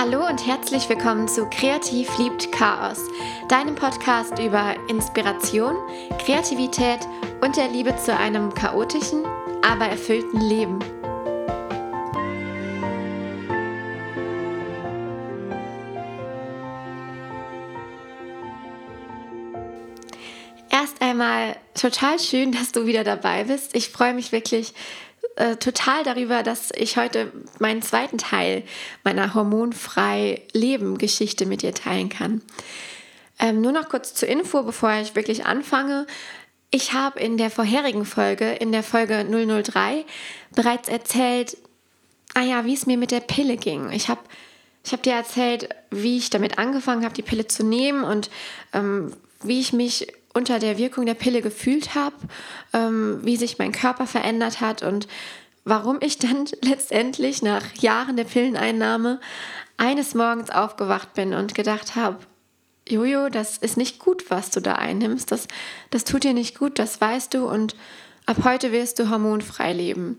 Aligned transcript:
Hallo 0.00 0.24
und 0.28 0.46
herzlich 0.46 0.88
willkommen 0.88 1.26
zu 1.26 1.50
Kreativ 1.50 2.18
liebt 2.18 2.52
Chaos, 2.52 3.00
deinem 3.48 3.74
Podcast 3.74 4.38
über 4.38 4.76
Inspiration, 4.88 5.74
Kreativität 6.24 7.00
und 7.40 7.56
der 7.56 7.66
Liebe 7.66 7.96
zu 7.96 8.16
einem 8.16 8.54
chaotischen, 8.54 9.24
aber 9.60 9.86
erfüllten 9.86 10.40
Leben. 10.40 10.78
Erst 20.70 21.02
einmal 21.02 21.56
total 21.74 22.20
schön, 22.20 22.52
dass 22.52 22.70
du 22.70 22.86
wieder 22.86 23.02
dabei 23.02 23.42
bist. 23.42 23.74
Ich 23.74 23.88
freue 23.88 24.14
mich 24.14 24.30
wirklich 24.30 24.74
äh, 25.38 25.56
total 25.56 26.02
darüber, 26.02 26.42
dass 26.42 26.70
ich 26.74 26.96
heute 26.96 27.32
meinen 27.60 27.80
zweiten 27.80 28.18
Teil 28.18 28.64
meiner 29.04 29.34
hormonfrei 29.34 30.42
Leben 30.52 30.98
Geschichte 30.98 31.46
mit 31.46 31.62
dir 31.62 31.72
teilen 31.72 32.08
kann. 32.08 32.42
Ähm, 33.38 33.60
nur 33.60 33.70
noch 33.70 33.88
kurz 33.88 34.14
zur 34.14 34.28
Info, 34.28 34.64
bevor 34.64 34.92
ich 34.94 35.14
wirklich 35.14 35.46
anfange. 35.46 36.06
Ich 36.70 36.92
habe 36.92 37.20
in 37.20 37.38
der 37.38 37.50
vorherigen 37.50 38.04
Folge, 38.04 38.50
in 38.52 38.72
der 38.72 38.82
Folge 38.82 39.24
003, 39.24 40.04
bereits 40.56 40.88
erzählt, 40.88 41.56
ah 42.34 42.42
ja, 42.42 42.64
wie 42.64 42.74
es 42.74 42.86
mir 42.86 42.98
mit 42.98 43.12
der 43.12 43.20
Pille 43.20 43.56
ging. 43.56 43.90
Ich 43.92 44.08
habe 44.08 44.20
ich 44.84 44.92
hab 44.92 45.02
dir 45.02 45.12
erzählt, 45.12 45.68
wie 45.90 46.18
ich 46.18 46.30
damit 46.30 46.58
angefangen 46.58 47.04
habe, 47.04 47.14
die 47.14 47.22
Pille 47.22 47.46
zu 47.46 47.62
nehmen 47.62 48.02
und 48.02 48.30
ähm, 48.72 49.12
wie 49.42 49.60
ich 49.60 49.72
mich 49.72 50.08
unter 50.38 50.60
der 50.60 50.78
Wirkung 50.78 51.04
der 51.04 51.14
Pille 51.14 51.42
gefühlt 51.42 51.96
habe, 51.96 52.14
ähm, 52.72 53.18
wie 53.22 53.36
sich 53.36 53.58
mein 53.58 53.72
Körper 53.72 54.06
verändert 54.06 54.60
hat 54.60 54.84
und 54.84 55.08
warum 55.64 55.98
ich 56.00 56.18
dann 56.18 56.46
letztendlich 56.62 57.42
nach 57.42 57.74
Jahren 57.74 58.16
der 58.16 58.24
Pilleneinnahme 58.24 59.20
eines 59.76 60.14
Morgens 60.14 60.50
aufgewacht 60.50 61.12
bin 61.14 61.34
und 61.34 61.54
gedacht 61.56 61.96
habe, 61.96 62.18
Jojo, 62.88 63.28
das 63.28 63.58
ist 63.58 63.76
nicht 63.76 63.98
gut, 63.98 64.30
was 64.30 64.50
du 64.50 64.60
da 64.60 64.74
einnimmst. 64.74 65.30
Das, 65.30 65.48
das 65.90 66.04
tut 66.04 66.24
dir 66.24 66.32
nicht 66.32 66.56
gut, 66.56 66.78
das 66.78 67.00
weißt 67.00 67.34
du 67.34 67.46
und 67.46 67.74
ab 68.24 68.38
heute 68.44 68.70
wirst 68.70 68.98
du 69.00 69.10
hormonfrei 69.10 69.72
leben. 69.72 70.18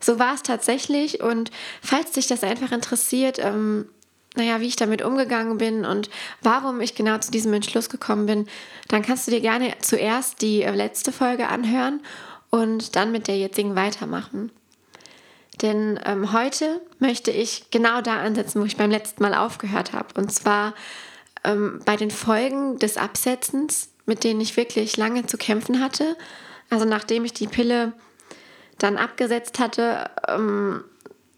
So 0.00 0.18
war 0.20 0.34
es 0.34 0.42
tatsächlich 0.42 1.22
und 1.22 1.50
falls 1.82 2.12
dich 2.12 2.28
das 2.28 2.44
einfach 2.44 2.70
interessiert, 2.70 3.38
ähm, 3.40 3.88
naja, 4.34 4.60
wie 4.60 4.66
ich 4.66 4.76
damit 4.76 5.02
umgegangen 5.02 5.58
bin 5.58 5.84
und 5.84 6.10
warum 6.42 6.80
ich 6.80 6.94
genau 6.94 7.18
zu 7.18 7.30
diesem 7.30 7.52
Entschluss 7.52 7.88
gekommen 7.88 8.26
bin, 8.26 8.46
dann 8.88 9.02
kannst 9.02 9.26
du 9.26 9.30
dir 9.30 9.40
gerne 9.40 9.74
zuerst 9.80 10.42
die 10.42 10.62
äh, 10.62 10.74
letzte 10.74 11.12
Folge 11.12 11.48
anhören 11.48 12.00
und 12.50 12.96
dann 12.96 13.12
mit 13.12 13.28
der 13.28 13.36
jetzigen 13.36 13.76
weitermachen. 13.76 14.50
Denn 15.62 16.00
ähm, 16.04 16.32
heute 16.32 16.80
möchte 16.98 17.30
ich 17.30 17.70
genau 17.70 18.00
da 18.00 18.16
ansetzen, 18.16 18.60
wo 18.60 18.64
ich 18.64 18.76
beim 18.76 18.90
letzten 18.90 19.22
Mal 19.22 19.34
aufgehört 19.34 19.92
habe. 19.92 20.08
Und 20.16 20.32
zwar 20.32 20.74
ähm, 21.44 21.80
bei 21.84 21.96
den 21.96 22.10
Folgen 22.10 22.78
des 22.78 22.96
Absetzens, 22.96 23.90
mit 24.04 24.24
denen 24.24 24.40
ich 24.40 24.56
wirklich 24.56 24.96
lange 24.96 25.26
zu 25.26 25.38
kämpfen 25.38 25.80
hatte. 25.80 26.16
Also 26.70 26.84
nachdem 26.86 27.24
ich 27.24 27.32
die 27.32 27.46
Pille 27.46 27.92
dann 28.78 28.96
abgesetzt 28.96 29.60
hatte, 29.60 30.10
ähm, 30.26 30.82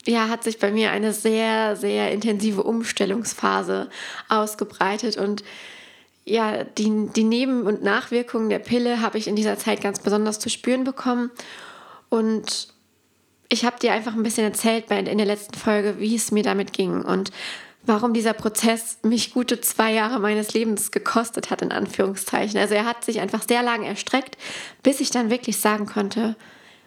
ja, 0.07 0.29
hat 0.29 0.45
sich 0.45 0.59
bei 0.59 0.71
mir 0.71 0.91
eine 0.91 1.13
sehr, 1.13 1.77
sehr 1.77 2.13
intensive 2.13 2.63
Umstellungsphase 2.63 3.91
ausgebreitet 4.29 5.17
und 5.17 5.43
ja, 6.25 6.65
die, 6.65 7.09
die 7.15 7.25
Neben- 7.25 7.63
und 7.63 7.83
Nachwirkungen 7.83 8.49
der 8.49 8.59
Pille 8.59 9.01
habe 9.01 9.17
ich 9.17 9.29
in 9.29 9.37
dieser 9.37 9.59
Zeit 9.59 9.81
ganz 9.81 10.01
besonders 10.01 10.41
zu 10.41 10.51
spüren 10.51 10.83
bekommen. 10.83 11.31
Und 12.09 12.69
ich 13.49 13.65
habe 13.65 13.79
dir 13.79 13.93
einfach 13.93 14.15
ein 14.15 14.25
bisschen 14.25 14.45
erzählt 14.45 14.91
in 14.91 15.19
der 15.19 15.27
letzten 15.27 15.57
Folge, 15.57 16.01
wie 16.01 16.17
es 16.17 16.33
mir 16.33 16.43
damit 16.43 16.73
ging 16.73 17.03
und 17.03 17.31
warum 17.85 18.13
dieser 18.13 18.33
Prozess 18.33 18.99
mich 19.03 19.33
gute 19.33 19.61
zwei 19.61 19.93
Jahre 19.93 20.19
meines 20.19 20.53
Lebens 20.53 20.91
gekostet 20.91 21.51
hat, 21.51 21.63
in 21.63 21.71
Anführungszeichen. 21.71 22.59
Also 22.59 22.75
er 22.75 22.85
hat 22.85 23.05
sich 23.05 23.21
einfach 23.21 23.43
sehr 23.47 23.63
lange 23.63 23.87
erstreckt, 23.87 24.37
bis 24.83 25.01
ich 25.01 25.11
dann 25.11 25.31
wirklich 25.31 25.59
sagen 25.59 25.87
konnte, 25.87 26.35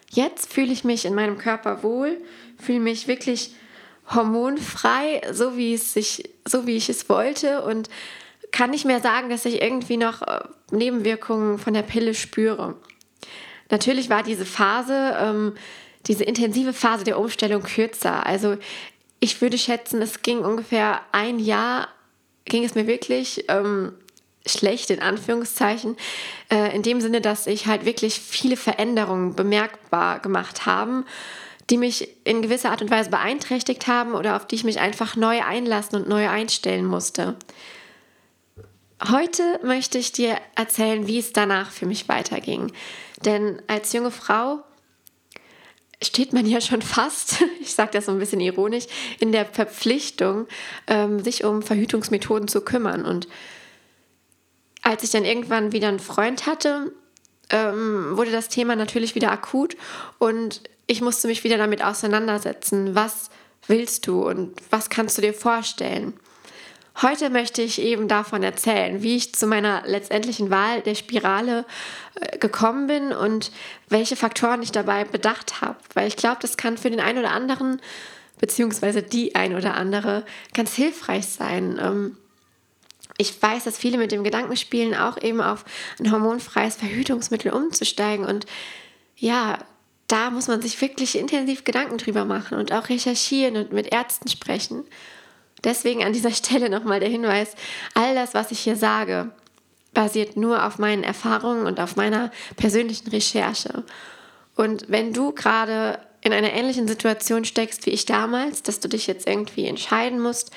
jetzt 0.10 0.52
fühle 0.52 0.74
ich 0.74 0.84
mich 0.84 1.06
in 1.06 1.16
meinem 1.16 1.38
Körper 1.38 1.82
wohl, 1.84 2.18
fühle 2.60 2.80
mich 2.80 3.08
wirklich 3.08 3.52
hormonfrei, 4.14 5.22
so 5.32 5.56
wie 5.58 5.74
es 5.74 5.94
sich, 5.94 6.30
so 6.46 6.66
wie 6.66 6.76
ich 6.76 6.90
es 6.90 7.10
wollte 7.10 7.62
und 7.62 7.90
kann 8.52 8.72
nicht 8.72 8.86
mehr 8.86 9.02
sagen, 9.02 9.30
dass 9.30 9.46
ich 9.46 9.62
irgendwie 9.62 9.98
noch 9.98 10.22
äh, 10.24 10.40
Nebenwirkungen 10.72 11.60
von 11.60 11.74
der 11.74 11.84
Pille 11.84 12.16
spüre. 12.16 12.76
Natürlich 13.70 14.10
war 14.10 14.24
diese 14.24 14.46
Phase, 14.46 15.16
ähm, 15.20 15.54
diese 16.08 16.24
intensive 16.24 16.74
Phase 16.74 17.04
der 17.04 17.20
Umstellung 17.20 17.62
kürzer. 17.62 18.26
Also 18.26 18.58
ich 19.20 19.42
würde 19.42 19.58
schätzen, 19.58 20.02
es 20.02 20.24
ging 20.24 20.40
ungefähr 20.40 21.02
ein 21.12 21.38
Jahr, 21.38 21.90
ging 22.46 22.64
es 22.64 22.74
mir 22.74 22.88
wirklich 22.88 23.46
ähm, 23.48 23.94
schlecht 24.48 24.90
in 24.90 25.02
Anführungszeichen, 25.02 25.98
äh, 26.52 26.76
in 26.76 26.82
dem 26.82 27.02
Sinne, 27.02 27.22
dass 27.22 27.46
ich 27.46 27.68
halt 27.68 27.86
wirklich 27.86 28.20
viele 28.20 28.58
Veränderungen 28.58 29.36
bemerkbar 29.36 30.20
gemacht 30.20 30.66
haben 30.66 31.06
die 31.70 31.78
mich 31.78 32.10
in 32.24 32.42
gewisser 32.42 32.72
Art 32.72 32.82
und 32.82 32.92
Weise 32.92 33.10
beeinträchtigt 33.10 33.88
haben 33.88 34.14
oder 34.14 34.36
auf 34.36 34.48
die 34.48 34.56
ich 34.56 34.64
mich 34.64 34.80
einfach 34.80 35.16
neu 35.16 35.42
einlassen 35.44 36.02
und 36.02 36.10
neu 36.10 36.28
einstellen 36.28 36.86
musste. 36.86 37.36
Heute 39.08 39.60
möchte 39.64 39.98
ich 39.98 40.12
dir 40.12 40.38
erzählen, 40.56 41.08
wie 41.08 41.20
es 41.20 41.32
danach 41.32 41.72
für 41.72 41.86
mich 41.86 42.10
weiterging. 42.10 42.72
Denn 43.24 43.62
als 43.68 43.94
junge 43.94 44.12
Frau 44.12 44.64
steht 46.02 46.34
man 46.34 46.46
ja 46.46 46.60
schon 46.60 46.82
fast, 46.82 47.38
ich 47.62 47.74
sage 47.74 47.92
das 47.94 48.08
so 48.08 48.12
ein 48.12 48.20
bisschen 48.20 48.42
ironisch, 48.42 48.86
in 49.20 49.32
der 49.32 49.46
Verpflichtung, 49.46 50.48
ähm, 50.88 51.24
sich 51.24 51.44
um 51.44 51.62
Verhütungsmethoden 51.62 52.48
zu 52.48 52.62
kümmern. 52.62 53.06
Und 53.06 53.28
als 54.82 55.04
ich 55.04 55.12
dann 55.12 55.26
irgendwann 55.26 55.72
wieder 55.72 55.88
einen 55.88 56.00
Freund 56.00 56.46
hatte, 56.46 56.92
ähm, 57.52 58.18
wurde 58.18 58.32
das 58.32 58.50
Thema 58.50 58.76
natürlich 58.76 59.16
wieder 59.16 59.32
akut 59.32 59.76
und 60.18 60.62
ich 60.90 61.02
musste 61.02 61.28
mich 61.28 61.44
wieder 61.44 61.60
damit 61.60 61.84
auseinandersetzen. 61.84 62.96
Was 62.96 63.30
willst 63.68 64.08
du 64.08 64.28
und 64.28 64.56
was 64.72 64.90
kannst 64.90 65.20
du 65.20 65.22
dir 65.22 65.36
vorstellen? 65.36 66.20
Heute 67.04 67.30
möchte 67.30 67.62
ich 67.62 67.80
eben 67.80 68.08
davon 68.08 68.42
erzählen, 68.42 69.04
wie 69.04 69.16
ich 69.16 69.36
zu 69.36 69.46
meiner 69.46 69.84
letztendlichen 69.86 70.50
Wahl 70.50 70.82
der 70.82 70.96
Spirale 70.96 71.66
äh, 72.20 72.40
gekommen 72.40 72.88
bin 72.88 73.14
und 73.14 73.52
welche 73.88 74.16
Faktoren 74.16 74.64
ich 74.64 74.72
dabei 74.72 75.04
bedacht 75.04 75.62
habe. 75.62 75.78
Weil 75.94 76.08
ich 76.08 76.18
glaube, 76.18 76.40
das 76.42 76.58
kann 76.58 76.76
für 76.76 76.90
den 76.90 77.00
einen 77.00 77.20
oder 77.20 77.32
anderen, 77.32 77.80
beziehungsweise 78.40 79.04
die 79.04 79.36
ein 79.36 79.56
oder 79.56 79.76
andere, 79.76 80.26
ganz 80.56 80.74
hilfreich 80.74 81.28
sein. 81.28 81.80
Ähm, 81.80 82.18
ich 83.18 83.40
weiß, 83.40 83.66
dass 83.66 83.78
viele 83.78 84.00
mit 84.00 84.12
dem 84.12 84.24
Gedanken 84.24 84.58
spielen, 84.58 84.96
auch 84.96 85.22
eben 85.22 85.40
auf 85.40 85.66
ein 86.00 86.12
hormonfreies 86.12 86.78
Verhütungsmittel 86.78 87.54
umzusteigen. 87.54 88.26
Und 88.26 88.48
ja, 89.16 89.60
da 90.10 90.30
muss 90.30 90.48
man 90.48 90.62
sich 90.62 90.80
wirklich 90.82 91.18
intensiv 91.18 91.64
Gedanken 91.64 91.98
drüber 91.98 92.26
machen 92.26 92.58
und 92.58 92.74
auch 92.74 92.90
recherchieren 92.90 93.56
und 93.56 93.72
mit 93.72 93.94
Ärzten 93.94 94.28
sprechen. 94.28 94.84
Deswegen 95.64 96.04
an 96.04 96.14
dieser 96.14 96.32
Stelle 96.34 96.70
nochmal 96.70 97.00
der 97.00 97.10
Hinweis, 97.10 97.56
all 97.94 98.16
das, 98.16 98.34
was 98.34 98.52
ich 98.52 98.60
hier 98.60 98.76
sage, 98.76 99.32
basiert 99.94 100.36
nur 100.36 100.66
auf 100.66 100.78
meinen 100.78 101.04
Erfahrungen 101.04 101.66
und 101.66 101.80
auf 101.80 101.96
meiner 101.96 102.32
persönlichen 102.58 103.10
Recherche. 103.10 103.84
Und 104.56 104.86
wenn 104.90 105.14
du 105.14 105.32
gerade 105.32 106.00
in 106.22 106.34
einer 106.34 106.52
ähnlichen 106.52 106.88
Situation 106.88 107.46
steckst 107.46 107.86
wie 107.86 107.92
ich 107.92 108.06
damals, 108.06 108.62
dass 108.62 108.80
du 108.80 108.90
dich 108.90 109.08
jetzt 109.08 109.28
irgendwie 109.28 109.66
entscheiden 109.66 110.20
musst, 110.20 110.52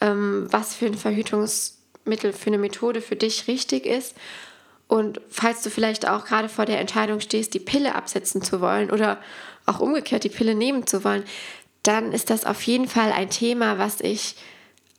ähm, 0.00 0.46
was 0.50 0.74
für 0.74 0.86
ein 0.86 0.94
Verhütungs 0.94 1.78
Mittel 2.04 2.32
für 2.32 2.48
eine 2.48 2.58
Methode 2.58 3.00
für 3.00 3.16
dich 3.16 3.48
richtig 3.48 3.86
ist. 3.86 4.14
Und 4.90 5.20
falls 5.30 5.62
du 5.62 5.70
vielleicht 5.70 6.08
auch 6.08 6.24
gerade 6.24 6.48
vor 6.48 6.66
der 6.66 6.80
Entscheidung 6.80 7.20
stehst, 7.20 7.54
die 7.54 7.60
Pille 7.60 7.94
absetzen 7.94 8.42
zu 8.42 8.60
wollen 8.60 8.90
oder 8.90 9.18
auch 9.64 9.78
umgekehrt 9.78 10.24
die 10.24 10.30
Pille 10.30 10.56
nehmen 10.56 10.84
zu 10.84 11.04
wollen, 11.04 11.22
dann 11.84 12.10
ist 12.12 12.28
das 12.28 12.44
auf 12.44 12.60
jeden 12.62 12.88
Fall 12.88 13.12
ein 13.12 13.30
Thema, 13.30 13.78
was 13.78 14.00
ich, 14.00 14.34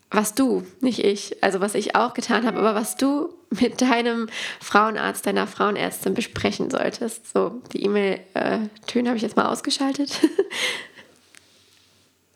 was 0.10 0.34
du, 0.34 0.66
nicht 0.80 1.00
ich, 1.00 1.44
also 1.44 1.60
was 1.60 1.76
ich 1.76 1.94
auch 1.94 2.14
getan 2.14 2.46
habe, 2.46 2.60
aber 2.60 2.74
was 2.74 2.96
du 2.96 3.34
mit 3.50 3.82
deinem 3.82 4.30
Frauenarzt, 4.62 5.26
deiner 5.26 5.46
Frauenärztin 5.46 6.14
besprechen 6.14 6.70
solltest. 6.70 7.30
So, 7.34 7.62
die 7.74 7.84
E-Mail-Töne 7.84 9.10
habe 9.10 9.18
ich 9.18 9.24
jetzt 9.24 9.36
mal 9.36 9.50
ausgeschaltet. 9.50 10.22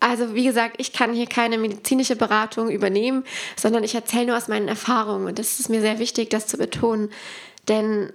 Also 0.05 0.35
wie 0.35 0.43
gesagt, 0.43 0.75
ich 0.77 0.93
kann 0.93 1.15
hier 1.15 1.25
keine 1.25 1.57
medizinische 1.57 2.15
Beratung 2.15 2.69
übernehmen, 2.69 3.23
sondern 3.55 3.83
ich 3.83 3.95
erzähle 3.95 4.27
nur 4.27 4.37
aus 4.37 4.47
meinen 4.47 4.67
Erfahrungen. 4.67 5.25
Und 5.25 5.39
das 5.39 5.59
ist 5.59 5.67
mir 5.67 5.81
sehr 5.81 5.97
wichtig, 5.97 6.29
das 6.29 6.45
zu 6.45 6.57
betonen. 6.57 7.09
Denn 7.67 8.11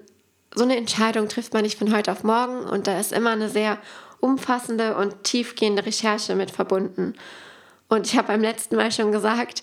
so 0.54 0.64
eine 0.64 0.76
Entscheidung 0.76 1.28
trifft 1.28 1.52
man 1.52 1.62
nicht 1.62 1.78
von 1.78 1.94
heute 1.94 2.12
auf 2.12 2.24
morgen 2.24 2.60
und 2.64 2.86
da 2.86 2.98
ist 2.98 3.12
immer 3.12 3.30
eine 3.30 3.48
sehr 3.48 3.78
umfassende 4.20 4.96
und 4.96 5.24
tiefgehende 5.24 5.86
Recherche 5.86 6.34
mit 6.34 6.50
verbunden. 6.50 7.14
Und 7.88 8.06
ich 8.06 8.16
habe 8.16 8.28
beim 8.28 8.42
letzten 8.42 8.76
Mal 8.76 8.92
schon 8.92 9.12
gesagt, 9.12 9.62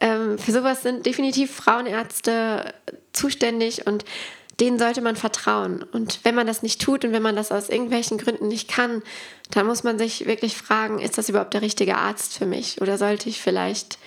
ähm, 0.00 0.38
für 0.38 0.52
sowas 0.52 0.82
sind 0.82 1.06
definitiv 1.06 1.54
Frauenärzte 1.54 2.72
zuständig 3.12 3.86
und 3.86 4.04
denen 4.60 4.78
sollte 4.78 5.00
man 5.00 5.16
vertrauen. 5.16 5.82
Und 5.82 6.20
wenn 6.24 6.34
man 6.34 6.46
das 6.46 6.62
nicht 6.62 6.80
tut 6.80 7.04
und 7.04 7.12
wenn 7.12 7.22
man 7.22 7.36
das 7.36 7.52
aus 7.52 7.68
irgendwelchen 7.68 8.18
Gründen 8.18 8.48
nicht 8.48 8.68
kann, 8.68 9.02
dann 9.50 9.66
muss 9.66 9.84
man 9.84 9.98
sich 9.98 10.26
wirklich 10.26 10.56
fragen, 10.56 10.98
ist 10.98 11.16
das 11.16 11.28
überhaupt 11.28 11.54
der 11.54 11.62
richtige 11.62 11.96
Arzt 11.96 12.36
für 12.36 12.46
mich? 12.46 12.80
Oder 12.80 12.98
sollte 12.98 13.28
ich 13.28 13.40
vielleicht 13.40 13.98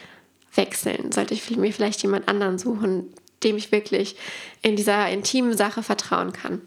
wechseln? 0.55 1.11
Sollte 1.11 1.33
ich 1.33 1.49
mir 1.55 1.73
vielleicht 1.73 2.01
jemand 2.03 2.27
anderen 2.27 2.57
suchen, 2.57 3.13
dem 3.43 3.57
ich 3.57 3.71
wirklich 3.71 4.15
in 4.61 4.75
dieser 4.75 5.09
intimen 5.09 5.55
Sache 5.55 5.83
vertrauen 5.83 6.33
kann? 6.33 6.61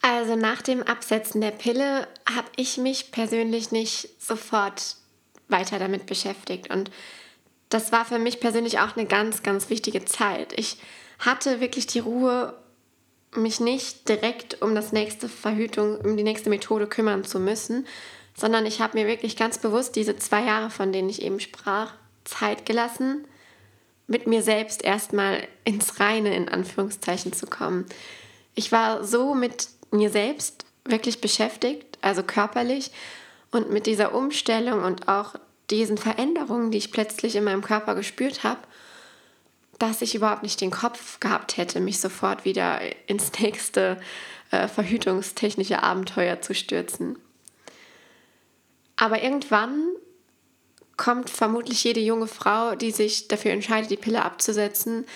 Also 0.00 0.36
nach 0.36 0.62
dem 0.62 0.82
Absetzen 0.84 1.40
der 1.40 1.50
Pille 1.50 2.06
habe 2.32 2.48
ich 2.54 2.78
mich 2.78 3.10
persönlich 3.10 3.72
nicht 3.72 4.08
sofort 4.20 4.96
weiter 5.48 5.78
damit 5.78 6.06
beschäftigt. 6.06 6.70
Und 6.70 6.90
das 7.68 7.90
war 7.90 8.04
für 8.04 8.18
mich 8.18 8.38
persönlich 8.38 8.78
auch 8.78 8.96
eine 8.96 9.06
ganz, 9.06 9.42
ganz 9.42 9.68
wichtige 9.68 10.04
Zeit. 10.04 10.52
Ich 10.56 10.78
hatte 11.18 11.60
wirklich 11.60 11.86
die 11.86 11.98
Ruhe, 11.98 12.54
mich 13.34 13.60
nicht 13.60 14.08
direkt 14.08 14.62
um 14.62 14.74
das 14.74 14.92
nächste 14.92 15.28
Verhütung, 15.28 15.98
um 15.98 16.16
die 16.16 16.22
nächste 16.22 16.50
Methode 16.50 16.86
kümmern 16.86 17.24
zu 17.24 17.40
müssen, 17.40 17.86
sondern 18.34 18.64
ich 18.64 18.80
habe 18.80 18.98
mir 18.98 19.06
wirklich 19.06 19.36
ganz 19.36 19.58
bewusst 19.58 19.96
diese 19.96 20.16
zwei 20.16 20.44
Jahre, 20.44 20.70
von 20.70 20.92
denen 20.92 21.08
ich 21.08 21.22
eben 21.22 21.40
sprach, 21.40 21.94
Zeit 22.24 22.64
gelassen, 22.64 23.26
mit 24.06 24.26
mir 24.26 24.42
selbst 24.42 24.84
erstmal 24.84 25.46
ins 25.64 25.98
Reine 26.00 26.34
in 26.34 26.48
Anführungszeichen 26.48 27.32
zu 27.32 27.46
kommen. 27.46 27.86
Ich 28.54 28.72
war 28.72 29.04
so 29.04 29.34
mit 29.34 29.68
mir 29.90 30.10
selbst 30.10 30.64
wirklich 30.84 31.20
beschäftigt, 31.20 31.98
also 32.00 32.22
körperlich 32.22 32.92
und 33.50 33.70
mit 33.70 33.86
dieser 33.86 34.14
Umstellung 34.14 34.82
und 34.82 35.08
auch 35.08 35.34
diesen 35.70 35.98
Veränderungen, 35.98 36.70
die 36.70 36.78
ich 36.78 36.92
plötzlich 36.92 37.34
in 37.34 37.44
meinem 37.44 37.62
Körper 37.62 37.94
gespürt 37.94 38.44
habe, 38.44 38.60
dass 39.78 40.02
ich 40.02 40.14
überhaupt 40.14 40.42
nicht 40.42 40.60
den 40.60 40.70
Kopf 40.70 41.20
gehabt 41.20 41.56
hätte, 41.56 41.80
mich 41.80 42.00
sofort 42.00 42.44
wieder 42.44 42.80
ins 43.08 43.32
nächste 43.40 44.00
äh, 44.50 44.68
verhütungstechnische 44.68 45.82
Abenteuer 45.82 46.40
zu 46.40 46.54
stürzen. 46.54 47.18
Aber 48.96 49.22
irgendwann 49.22 49.88
kommt 51.06 51.30
vermutlich 51.30 51.84
jede 51.84 52.00
junge 52.00 52.26
Frau, 52.26 52.74
die 52.74 52.90
sich 52.90 53.28
dafür 53.28 53.52
entscheidet, 53.52 53.92
die 53.92 53.96
Pille 53.96 54.24
abzusetzen, 54.24 55.06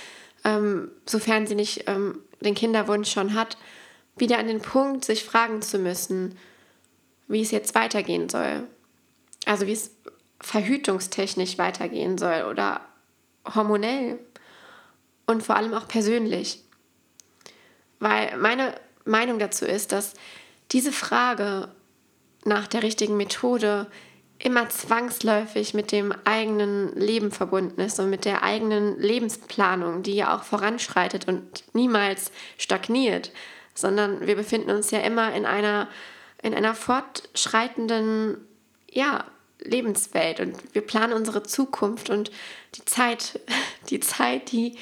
ähm, 0.45 0.93
sofern 1.05 1.49
sie 1.49 1.57
nicht 1.57 1.89
ähm, 1.89 2.21
den 2.41 2.55
Kinderwunsch 2.55 3.11
schon 3.11 3.35
hat, 3.35 3.59
wieder 4.17 4.39
an 4.39 4.47
den 4.47 4.63
Punkt, 4.63 5.05
sich 5.05 5.25
fragen 5.25 5.63
zu 5.63 5.81
müssen, 5.81 6.39
wie 7.27 7.43
es 7.43 7.51
jetzt 7.51 7.75
weitergehen 7.75 8.29
soll. 8.29 8.69
Also 9.47 9.67
wie 9.67 9.73
es 9.73 9.91
verhütungstechnisch 10.41 11.59
weitergehen 11.59 12.19
soll 12.19 12.45
oder 12.49 12.83
hormonell 13.53 14.21
und 15.27 15.43
vor 15.43 15.57
allem 15.57 15.75
auch 15.75 15.89
persönlich. 15.89 16.63
Weil 17.99 18.37
meine 18.37 18.77
Meinung 19.05 19.41
dazu 19.41 19.65
ist, 19.65 19.91
dass 19.91 20.15
diese 20.71 20.93
Frage 20.93 21.69
nach 22.45 22.69
der 22.69 22.85
richtigen 22.85 23.17
Methode 23.17 23.89
immer 24.43 24.69
zwangsläufig 24.69 25.75
mit 25.75 25.93
dem 25.93 26.13
eigenen 26.25 26.95
Leben 26.95 27.31
verbunden 27.31 27.81
ist 27.81 28.01
und 28.01 28.11
mit 28.11 28.25
der 28.25 28.43
eigenen 28.43 28.99
Lebensplanung, 28.99 30.03
die 30.03 30.15
ja 30.15 30.37
auch 30.37 30.45
voranschreitet 30.45 31.29
und 31.29 31.65
niemals 31.75 32.33
stagniert, 32.57 33.33
sondern 33.75 34.27
wir 34.27 34.37
befinden 34.37 34.71
uns 34.71 34.91
ja 34.91 35.01
immer 35.01 35.35
in 35.35 35.45
einer, 35.45 35.89
in 36.43 36.55
einer 36.55 36.75
fortschreitenden 36.75 38.39
ja, 38.91 39.25
Lebenswelt 39.59 40.41
und 40.41 40.75
wir 40.75 40.83
planen 40.83 41.13
unsere 41.13 41.43
Zukunft 41.43 42.09
und 42.09 42.31
die 42.77 42.85
Zeit, 42.87 43.41
die 43.91 44.01
Zeit, 44.01 44.53
die 44.53 44.77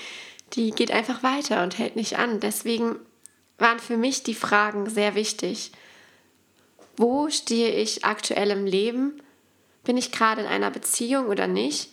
die 0.54 0.70
geht 0.70 0.90
einfach 0.90 1.22
weiter 1.22 1.62
und 1.62 1.78
hält 1.78 1.96
nicht 1.96 2.18
an. 2.18 2.40
Deswegen 2.40 2.96
waren 3.58 3.78
für 3.78 3.96
mich 3.96 4.22
die 4.22 4.34
Fragen 4.34 4.88
sehr 4.88 5.14
wichtig. 5.14 5.72
Wo 6.96 7.28
stehe 7.28 7.70
ich 7.70 8.04
aktuell 8.04 8.50
im 8.50 8.66
Leben? 8.66 9.20
Bin 9.84 9.96
ich 9.96 10.12
gerade 10.12 10.42
in 10.42 10.46
einer 10.46 10.70
Beziehung 10.70 11.26
oder 11.26 11.46
nicht? 11.46 11.92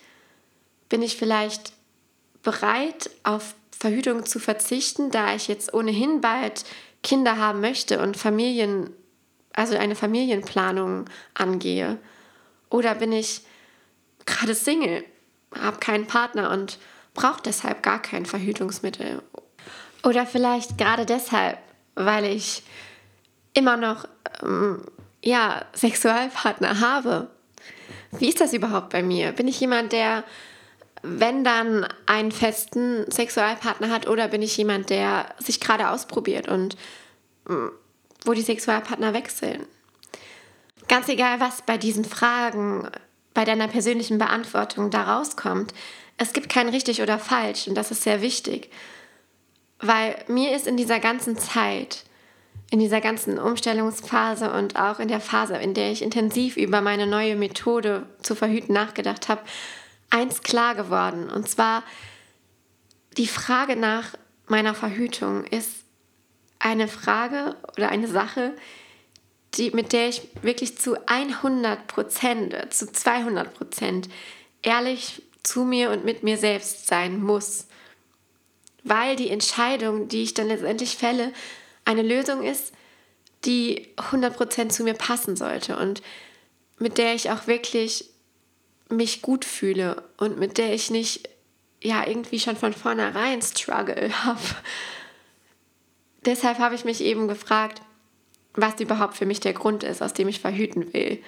Bin 0.90 1.02
ich 1.02 1.18
vielleicht 1.18 1.74
bereit, 2.44 3.10
auf 3.24 3.56
Verhütung 3.78 4.26
zu 4.26 4.40
verzichten, 4.40 5.12
da 5.12 5.36
ich 5.36 5.48
jetzt 5.48 5.74
ohnehin 5.74 6.22
bald 6.22 6.66
Kinder 7.04 7.38
haben 7.38 7.62
möchte 7.62 8.00
und 8.00 8.18
Familien, 8.18 8.92
also 9.54 9.78
eine 9.78 9.96
Familienplanung 9.96 11.06
angehe? 11.34 11.98
Oder 12.70 12.96
bin 12.96 13.12
ich 13.12 13.42
gerade 14.26 14.56
Single, 14.56 15.04
habe 15.54 15.78
keinen 15.78 16.08
Partner 16.08 16.52
und 16.52 16.80
braucht 17.14 17.46
deshalb 17.46 17.82
gar 17.84 18.02
kein 18.02 18.26
Verhütungsmittel. 18.26 19.22
Oder 20.04 20.26
vielleicht 20.26 20.78
gerade 20.78 21.06
deshalb, 21.06 21.58
weil 21.96 22.26
ich 22.26 22.64
immer 23.54 23.78
noch 23.78 24.08
ähm, 24.44 24.84
ja, 25.24 25.66
Sexualpartner 25.74 26.80
habe. 26.80 27.30
Wie 28.20 28.30
ist 28.30 28.42
das 28.42 28.54
überhaupt 28.54 28.90
bei 28.90 29.04
mir? 29.04 29.32
Bin 29.32 29.48
ich 29.48 29.60
jemand, 29.60 29.92
der, 29.92 30.24
wenn 31.02 31.44
dann 31.44 31.88
einen 32.06 32.32
festen 32.32 33.10
Sexualpartner 33.12 33.90
hat, 33.90 34.08
oder 34.08 34.28
bin 34.28 34.42
ich 34.42 34.56
jemand, 34.58 34.90
der 34.90 35.34
sich 35.40 35.60
gerade 35.60 35.90
ausprobiert 35.90 36.48
und 36.48 36.76
ähm, 37.50 37.72
wo 38.24 38.34
die 38.34 38.42
Sexualpartner 38.42 39.14
wechseln? 39.14 39.66
Ganz 40.88 41.10
egal, 41.10 41.40
was 41.40 41.62
bei 41.64 41.78
diesen 41.78 42.06
Fragen, 42.06 42.90
bei 43.34 43.46
deiner 43.46 43.68
persönlichen 43.68 44.18
Beantwortung 44.18 44.92
da 44.92 45.16
rauskommt, 45.16 45.74
es 46.18 46.34
gibt 46.34 46.50
kein 46.50 46.70
richtig 46.70 47.02
oder 47.02 47.20
falsch 47.20 47.68
und 47.68 47.76
das 47.76 47.92
ist 47.92 48.04
sehr 48.04 48.22
wichtig, 48.22 48.70
weil 49.80 50.16
mir 50.28 50.56
ist 50.56 50.68
in 50.68 50.78
dieser 50.78 51.00
ganzen 51.00 51.38
Zeit, 51.38 52.06
in 52.72 52.80
dieser 52.80 53.02
ganzen 53.02 53.38
Umstellungsphase 53.38 54.52
und 54.52 54.76
auch 54.76 55.00
in 55.00 55.08
der 55.08 55.20
Phase, 55.20 55.56
in 55.56 55.74
der 55.74 55.92
ich 55.92 56.02
intensiv 56.02 56.58
über 56.58 56.82
meine 56.82 57.08
neue 57.08 57.36
Methode 57.36 58.08
zu 58.22 58.36
verhüten 58.36 58.74
nachgedacht 58.74 59.30
habe, 59.30 59.42
eins 60.10 60.42
klar 60.42 60.76
geworden. 60.76 61.30
Und 61.30 61.48
zwar 61.48 61.84
die 63.18 63.28
Frage 63.28 63.76
nach 63.76 64.16
meiner 64.48 64.74
Verhütung 64.74 65.44
ist 65.46 65.84
eine 66.60 66.88
Frage 66.88 67.56
oder 67.78 67.90
eine 67.90 68.08
Sache, 68.08 68.54
die, 69.54 69.72
mit 69.72 69.94
der 69.94 70.10
ich 70.10 70.28
wirklich 70.42 70.78
zu 70.78 70.96
100 71.08 71.88
Prozent, 71.88 72.56
zu 72.74 72.92
200 72.92 73.54
Prozent 73.54 74.10
ehrlich 74.62 75.22
zu 75.44 75.64
mir 75.64 75.92
und 75.92 76.04
mit 76.04 76.24
mir 76.24 76.38
selbst 76.38 76.88
sein 76.88 77.22
muss. 77.22 77.68
Weil 78.84 79.16
die 79.16 79.30
Entscheidung, 79.30 80.08
die 80.08 80.24
ich 80.24 80.34
dann 80.34 80.48
letztendlich 80.48 80.98
fälle, 80.98 81.32
eine 81.86 82.02
Lösung 82.02 82.44
ist, 82.44 82.74
die 83.46 83.88
100% 83.98 84.70
zu 84.70 84.84
mir 84.84 84.96
passen 84.96 85.36
sollte 85.36 85.78
und 85.78 86.02
mit 86.78 86.98
der 86.98 87.14
ich 87.16 87.32
auch 87.32 87.48
wirklich 87.48 88.10
mich 88.90 89.22
gut 89.22 89.46
fühle 89.46 90.04
und 90.18 90.38
mit 90.38 90.58
der 90.58 90.74
ich 90.74 90.92
nicht 90.92 91.30
ja 91.82 92.06
irgendwie 92.08 92.40
schon 92.40 92.56
von 92.56 92.74
vornherein 92.74 93.42
Struggle 93.42 94.12
habe. 94.26 94.40
Deshalb 96.26 96.58
habe 96.58 96.76
ich 96.76 96.86
mich 96.86 97.02
eben 97.02 97.28
gefragt, 97.28 97.82
was 98.54 98.80
überhaupt 98.80 99.16
für 99.16 99.26
mich 99.26 99.40
der 99.40 99.54
Grund 99.54 99.84
ist, 99.84 100.02
aus 100.02 100.14
dem 100.14 100.28
ich 100.28 100.40
verhüten 100.40 100.94
will. 100.94 101.22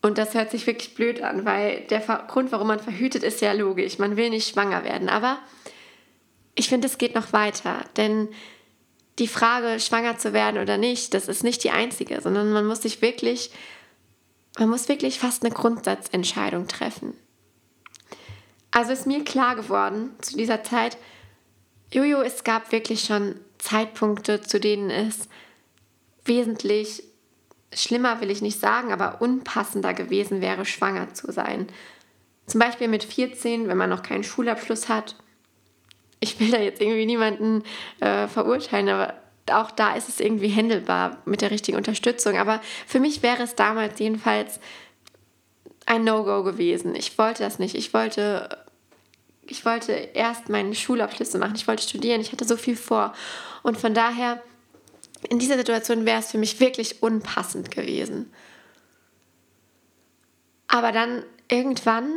Und 0.00 0.18
das 0.18 0.34
hört 0.34 0.50
sich 0.50 0.66
wirklich 0.66 0.94
blöd 0.94 1.22
an, 1.22 1.44
weil 1.44 1.80
der 1.88 2.00
Grund, 2.00 2.52
warum 2.52 2.68
man 2.68 2.78
verhütet, 2.78 3.22
ist 3.22 3.40
ja 3.40 3.52
logisch. 3.52 3.98
Man 3.98 4.16
will 4.16 4.30
nicht 4.30 4.48
schwanger 4.48 4.84
werden. 4.84 5.08
Aber 5.08 5.38
ich 6.54 6.68
finde, 6.68 6.86
es 6.86 6.98
geht 6.98 7.14
noch 7.14 7.32
weiter. 7.32 7.84
Denn 7.96 8.28
die 9.18 9.28
Frage, 9.28 9.80
schwanger 9.80 10.18
zu 10.18 10.32
werden 10.32 10.60
oder 10.60 10.76
nicht, 10.76 11.14
das 11.14 11.28
ist 11.28 11.44
nicht 11.44 11.62
die 11.64 11.70
einzige, 11.70 12.20
sondern 12.20 12.52
man 12.52 12.66
muss 12.66 12.82
sich 12.82 13.00
wirklich, 13.02 13.50
man 14.58 14.68
muss 14.68 14.88
wirklich 14.88 15.18
fast 15.18 15.44
eine 15.44 15.54
Grundsatzentscheidung 15.54 16.66
treffen. 16.66 17.14
Also 18.70 18.92
ist 18.92 19.06
mir 19.06 19.22
klar 19.22 19.54
geworden 19.54 20.10
zu 20.20 20.36
dieser 20.36 20.64
Zeit, 20.64 20.96
Jojo, 21.92 22.22
es 22.22 22.42
gab 22.42 22.72
wirklich 22.72 23.04
schon 23.04 23.36
Zeitpunkte, 23.58 24.40
zu 24.40 24.58
denen 24.58 24.90
es 24.90 25.28
wesentlich 26.24 27.04
schlimmer 27.72 28.20
will 28.20 28.30
ich 28.30 28.42
nicht 28.42 28.60
sagen, 28.60 28.92
aber 28.92 29.20
unpassender 29.20 29.94
gewesen 29.94 30.40
wäre, 30.40 30.64
schwanger 30.64 31.12
zu 31.14 31.32
sein. 31.32 31.68
Zum 32.46 32.60
Beispiel 32.60 32.88
mit 32.88 33.04
14, 33.04 33.68
wenn 33.68 33.76
man 33.76 33.90
noch 33.90 34.02
keinen 34.02 34.24
Schulabschluss 34.24 34.88
hat. 34.88 35.16
Ich 36.20 36.40
will 36.40 36.50
da 36.50 36.58
jetzt 36.58 36.80
irgendwie 36.80 37.06
niemanden 37.06 37.62
äh, 38.00 38.28
verurteilen, 38.28 38.88
aber 38.88 39.14
auch 39.50 39.70
da 39.70 39.94
ist 39.94 40.08
es 40.08 40.20
irgendwie 40.20 40.48
händelbar 40.48 41.18
mit 41.24 41.42
der 41.42 41.50
richtigen 41.50 41.76
Unterstützung. 41.76 42.38
Aber 42.38 42.60
für 42.86 43.00
mich 43.00 43.22
wäre 43.22 43.42
es 43.42 43.54
damals 43.54 43.98
jedenfalls 43.98 44.58
ein 45.86 46.04
No-Go 46.04 46.42
gewesen. 46.42 46.94
Ich 46.94 47.18
wollte 47.18 47.42
das 47.42 47.58
nicht. 47.58 47.74
Ich 47.74 47.92
wollte, 47.92 48.64
ich 49.46 49.64
wollte 49.66 49.92
erst 49.92 50.48
meine 50.48 50.74
Schulabschlüsse 50.74 51.38
machen. 51.38 51.56
Ich 51.56 51.68
wollte 51.68 51.82
studieren. 51.82 52.20
Ich 52.20 52.32
hatte 52.32 52.46
so 52.46 52.56
viel 52.56 52.76
vor. 52.76 53.12
Und 53.62 53.78
von 53.78 53.92
daher 53.92 54.42
in 55.28 55.38
dieser 55.38 55.58
Situation 55.58 56.06
wäre 56.06 56.20
es 56.20 56.30
für 56.30 56.38
mich 56.38 56.60
wirklich 56.60 57.02
unpassend 57.02 57.70
gewesen. 57.70 58.32
Aber 60.68 60.92
dann 60.92 61.22
irgendwann, 61.48 62.10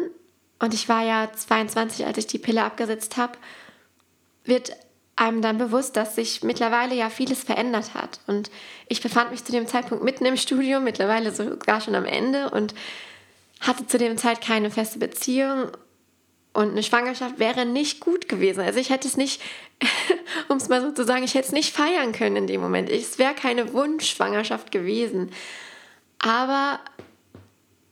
und 0.60 0.74
ich 0.74 0.90
war 0.90 1.04
ja 1.04 1.32
22, 1.32 2.06
als 2.06 2.18
ich 2.18 2.28
die 2.28 2.40
Pille 2.40 2.64
abgesetzt 2.64 3.18
habe, 3.18 3.38
wird 4.48 4.72
einem 5.16 5.42
dann 5.42 5.58
bewusst, 5.58 5.96
dass 5.96 6.16
sich 6.16 6.44
mittlerweile 6.44 6.96
ja 6.96 7.10
vieles 7.10 7.44
verändert 7.44 7.94
hat. 7.96 8.20
Und 8.28 8.52
ich 8.88 9.02
befand 9.02 9.32
mich 9.32 9.44
zu 9.44 9.52
dem 9.52 9.68
Zeitpunkt 9.68 10.04
mitten 10.04 10.26
im 10.26 10.38
Studium, 10.38 10.84
mittlerweile 10.84 11.32
sogar 11.32 11.82
schon 11.82 11.96
am 11.96 12.06
Ende 12.06 12.52
und 12.52 12.76
hatte 13.60 13.88
zu 13.88 13.98
dem 13.98 14.18
Zeit 14.18 14.42
keine 14.42 14.70
feste 14.70 15.00
Beziehung 15.00 15.72
und 16.54 16.72
eine 16.72 16.84
Schwangerschaft 16.84 17.40
wäre 17.40 17.66
nicht 17.66 18.00
gut 18.00 18.28
gewesen. 18.30 18.62
Also 18.62 18.80
ich 18.80 18.90
hätte 18.90 19.08
es 19.08 19.18
nicht, 19.18 19.42
um 20.48 20.58
es 20.58 20.70
mal 20.70 20.82
so 20.82 20.92
zu 20.92 21.04
sagen, 21.04 21.24
ich 21.24 21.34
hätte 21.34 21.48
es 21.48 21.52
nicht 21.52 21.72
feiern 21.72 22.14
können 22.14 22.36
in 22.36 22.48
dem 22.48 22.62
Moment. 22.62 22.90
Es 22.90 23.20
wäre 23.20 23.34
keine 23.34 23.74
Wunschschwangerschaft 23.74 24.72
gewesen. 24.72 25.32
Aber 26.20 26.80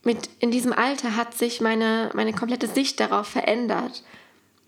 mit, 0.03 0.29
in 0.39 0.51
diesem 0.51 0.73
Alter 0.73 1.15
hat 1.15 1.35
sich 1.35 1.61
meine, 1.61 2.09
meine 2.13 2.33
komplette 2.33 2.67
Sicht 2.67 2.99
darauf 2.99 3.27
verändert, 3.27 4.03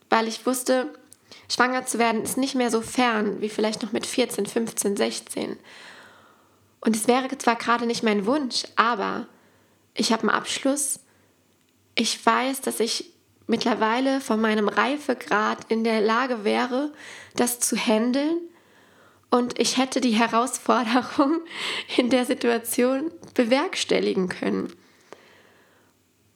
weil 0.10 0.27
ich 0.27 0.46
wusste, 0.46 0.94
schwanger 1.50 1.86
zu 1.86 2.00
werden 2.00 2.24
ist 2.24 2.38
nicht 2.38 2.55
mehr 2.55 2.72
so 2.72 2.81
fern 2.81 3.41
wie 3.41 3.50
vielleicht 3.50 3.84
noch 3.84 3.91
mit 3.91 4.05
14, 4.05 4.46
15, 4.46 4.98
16. 4.98 5.57
Und 6.81 6.96
es 6.96 7.07
wäre 7.07 7.36
zwar 7.38 7.55
gerade 7.55 7.86
nicht 7.86 8.03
mein 8.03 8.25
Wunsch, 8.25 8.63
aber 8.75 9.27
ich 9.93 10.12
habe 10.12 10.24
einen 10.24 10.31
Abschluss. 10.31 11.00
Ich 11.96 12.24
weiß, 12.25 12.62
dass 12.62 12.79
ich 12.79 13.12
mittlerweile 13.48 14.22
von 14.22 14.39
meinem 14.39 14.67
Reifegrad 14.67 15.60
in 15.69 15.84
der 15.84 16.01
Lage 16.01 16.43
wäre, 16.43 16.91
das 17.36 17.60
zu 17.60 17.75
handeln. 17.75 18.39
Und 19.29 19.60
ich 19.60 19.77
hätte 19.77 20.00
die 20.00 20.12
Herausforderung 20.12 21.41
in 21.98 22.10
der 22.10 22.25
Situation 22.25 23.12
bewerkstelligen 23.34 24.29
können. 24.29 24.74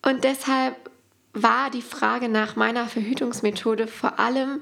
Und 0.01 0.23
deshalb 0.23 0.90
war 1.33 1.69
die 1.69 1.81
Frage 1.81 2.29
nach 2.29 2.55
meiner 2.55 2.87
Verhütungsmethode 2.87 3.87
vor 3.87 4.19
allem 4.19 4.61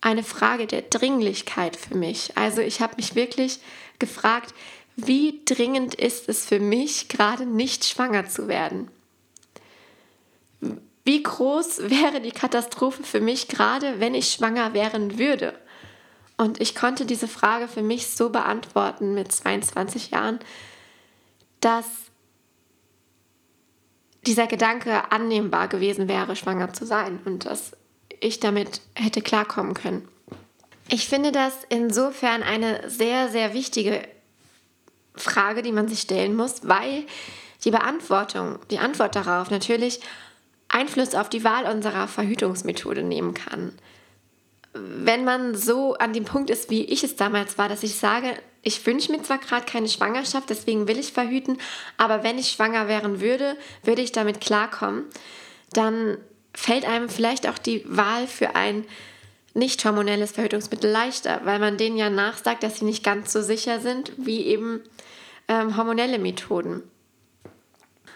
eine 0.00 0.22
Frage 0.22 0.66
der 0.66 0.82
Dringlichkeit 0.82 1.76
für 1.76 1.96
mich. 1.96 2.36
Also 2.36 2.60
ich 2.60 2.80
habe 2.80 2.96
mich 2.96 3.14
wirklich 3.14 3.60
gefragt, 3.98 4.54
wie 4.96 5.42
dringend 5.44 5.94
ist 5.94 6.28
es 6.28 6.46
für 6.46 6.60
mich, 6.60 7.08
gerade 7.08 7.44
nicht 7.44 7.84
schwanger 7.84 8.28
zu 8.28 8.48
werden? 8.48 8.90
Wie 11.04 11.22
groß 11.22 11.78
wäre 11.90 12.20
die 12.20 12.32
Katastrophe 12.32 13.02
für 13.02 13.20
mich 13.20 13.48
gerade, 13.48 14.00
wenn 14.00 14.14
ich 14.14 14.32
schwanger 14.32 14.74
werden 14.74 15.18
würde? 15.18 15.58
Und 16.38 16.60
ich 16.60 16.74
konnte 16.74 17.06
diese 17.06 17.28
Frage 17.28 17.66
für 17.66 17.82
mich 17.82 18.08
so 18.08 18.28
beantworten 18.30 19.14
mit 19.14 19.32
22 19.32 20.10
Jahren, 20.10 20.38
dass 21.60 21.86
dieser 24.26 24.46
Gedanke 24.46 25.12
annehmbar 25.12 25.68
gewesen 25.68 26.08
wäre, 26.08 26.36
schwanger 26.36 26.72
zu 26.72 26.84
sein 26.84 27.20
und 27.24 27.46
dass 27.46 27.72
ich 28.20 28.40
damit 28.40 28.80
hätte 28.94 29.20
klarkommen 29.20 29.74
können. 29.74 30.08
Ich 30.88 31.08
finde 31.08 31.32
das 31.32 31.52
insofern 31.68 32.42
eine 32.42 32.88
sehr, 32.88 33.28
sehr 33.28 33.54
wichtige 33.54 34.02
Frage, 35.14 35.62
die 35.62 35.72
man 35.72 35.88
sich 35.88 36.00
stellen 36.00 36.34
muss, 36.34 36.68
weil 36.68 37.04
die 37.64 37.70
Beantwortung, 37.70 38.58
die 38.70 38.78
Antwort 38.78 39.16
darauf 39.16 39.50
natürlich 39.50 40.00
Einfluss 40.68 41.14
auf 41.14 41.28
die 41.28 41.44
Wahl 41.44 41.64
unserer 41.72 42.06
Verhütungsmethode 42.06 43.02
nehmen 43.02 43.34
kann. 43.34 43.72
Wenn 44.72 45.24
man 45.24 45.54
so 45.54 45.94
an 45.94 46.12
dem 46.12 46.24
Punkt 46.24 46.50
ist, 46.50 46.70
wie 46.70 46.84
ich 46.84 47.02
es 47.02 47.16
damals 47.16 47.56
war, 47.56 47.68
dass 47.68 47.82
ich 47.82 47.96
sage, 47.96 48.34
ich 48.66 48.84
wünsche 48.84 49.12
mir 49.12 49.22
zwar 49.22 49.38
gerade 49.38 49.64
keine 49.64 49.88
Schwangerschaft, 49.88 50.50
deswegen 50.50 50.88
will 50.88 50.98
ich 50.98 51.12
verhüten, 51.12 51.58
aber 51.98 52.24
wenn 52.24 52.36
ich 52.36 52.50
schwanger 52.50 52.88
werden 52.88 53.20
würde, 53.20 53.56
würde 53.84 54.02
ich 54.02 54.10
damit 54.10 54.40
klarkommen, 54.40 55.04
dann 55.72 56.18
fällt 56.52 56.84
einem 56.84 57.08
vielleicht 57.08 57.48
auch 57.48 57.58
die 57.58 57.84
Wahl 57.86 58.26
für 58.26 58.56
ein 58.56 58.84
nicht 59.54 59.84
hormonelles 59.84 60.32
Verhütungsmittel 60.32 60.90
leichter, 60.90 61.42
weil 61.44 61.60
man 61.60 61.76
denen 61.76 61.96
ja 61.96 62.10
nachsagt, 62.10 62.64
dass 62.64 62.80
sie 62.80 62.86
nicht 62.86 63.04
ganz 63.04 63.32
so 63.32 63.40
sicher 63.40 63.78
sind 63.78 64.10
wie 64.16 64.40
eben 64.40 64.80
ähm, 65.46 65.76
hormonelle 65.76 66.18
Methoden. 66.18 66.82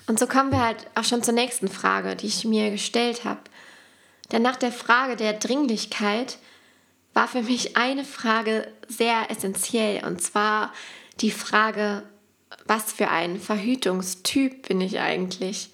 Und 0.09 0.19
so 0.19 0.27
kommen 0.27 0.51
wir 0.51 0.65
halt 0.65 0.89
auch 0.97 1.05
schon 1.05 1.23
zur 1.23 1.35
nächsten 1.35 1.69
Frage, 1.69 2.17
die 2.17 2.27
ich 2.27 2.45
mir 2.45 2.73
gestellt 2.73 3.25
habe. 3.25 3.41
Denn 4.33 4.43
nach 4.43 4.57
der 4.57 4.73
Frage 4.73 5.15
der 5.15 5.35
Dringlichkeit 5.35 6.39
war 7.21 7.29
für 7.29 7.43
mich 7.43 7.77
eine 7.77 8.07
Frage 8.07 8.67
sehr 8.89 9.31
essentiell, 9.31 10.07
und 10.07 10.23
zwar 10.23 10.73
die 11.21 11.31
Frage, 11.31 12.03
was 12.65 12.95
für 12.95 13.09
ein 13.09 13.39
Verhütungstyp 13.39 14.67
bin 14.69 14.81
ich 14.81 15.01
eigentlich? 15.01 15.69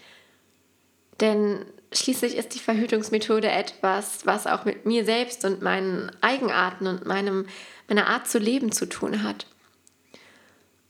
Denn 1.20 1.64
schließlich 1.92 2.36
ist 2.36 2.56
die 2.56 2.58
Verhütungsmethode 2.58 3.48
etwas, 3.48 4.26
was 4.26 4.48
auch 4.48 4.64
mit 4.64 4.86
mir 4.86 5.04
selbst 5.04 5.44
und 5.44 5.62
meinen 5.62 6.10
Eigenarten 6.20 6.88
und 6.88 7.06
meinem, 7.06 7.46
meiner 7.86 8.08
Art 8.08 8.26
zu 8.26 8.40
leben 8.40 8.72
zu 8.72 8.88
tun 8.88 9.22
hat. 9.22 9.46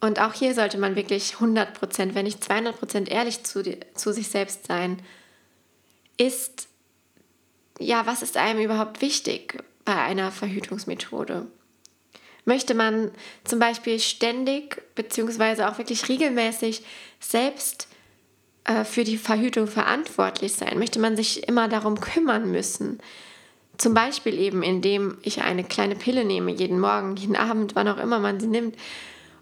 Und 0.00 0.20
auch 0.20 0.32
hier 0.32 0.54
sollte 0.54 0.78
man 0.78 0.96
wirklich 0.96 1.34
100 1.34 1.75
Prozent, 1.75 2.14
wenn 2.14 2.25
nicht 2.25 2.42
200 2.42 2.78
Prozent 2.78 3.10
ehrlich 3.10 3.44
zu, 3.44 3.62
zu 3.94 4.10
sich 4.10 4.28
selbst 4.28 4.66
sein. 4.66 5.02
Ist, 6.16 6.68
ja, 7.78 8.06
was 8.06 8.22
ist 8.22 8.38
einem 8.38 8.60
überhaupt 8.60 9.02
wichtig 9.02 9.62
bei 9.87 9.97
einer 9.97 10.31
Verhütungsmethode? 10.31 11.47
Möchte 12.45 12.75
man 12.75 13.11
zum 13.45 13.59
Beispiel 13.59 13.99
ständig 13.99 14.83
beziehungsweise 14.95 15.69
auch 15.69 15.78
wirklich 15.78 16.09
regelmäßig 16.09 16.85
selbst 17.19 17.88
äh, 18.64 18.85
für 18.85 19.05
die 19.05 19.16
Verhütung 19.16 19.66
verantwortlich 19.66 20.52
sein? 20.52 20.78
Möchte 20.78 21.00
man 21.00 21.16
sich 21.16 21.49
immer 21.49 21.69
darum 21.69 21.99
kümmern 21.99 22.50
müssen? 22.50 23.00
Zum 23.78 23.95
Beispiel 23.95 24.38
eben, 24.38 24.62
indem 24.62 25.19
ich 25.23 25.43
eine 25.43 25.64
kleine 25.64 25.97
Pille 25.97 26.25
nehme, 26.25 26.52
jeden 26.52 26.78
Morgen, 26.78 27.16
jeden 27.16 27.37
Abend, 27.37 27.75
wann 27.75 27.88
auch 27.88 27.99
immer 27.99 28.21
man 28.21 28.38
sie 28.38 28.47
nimmt 28.47 28.76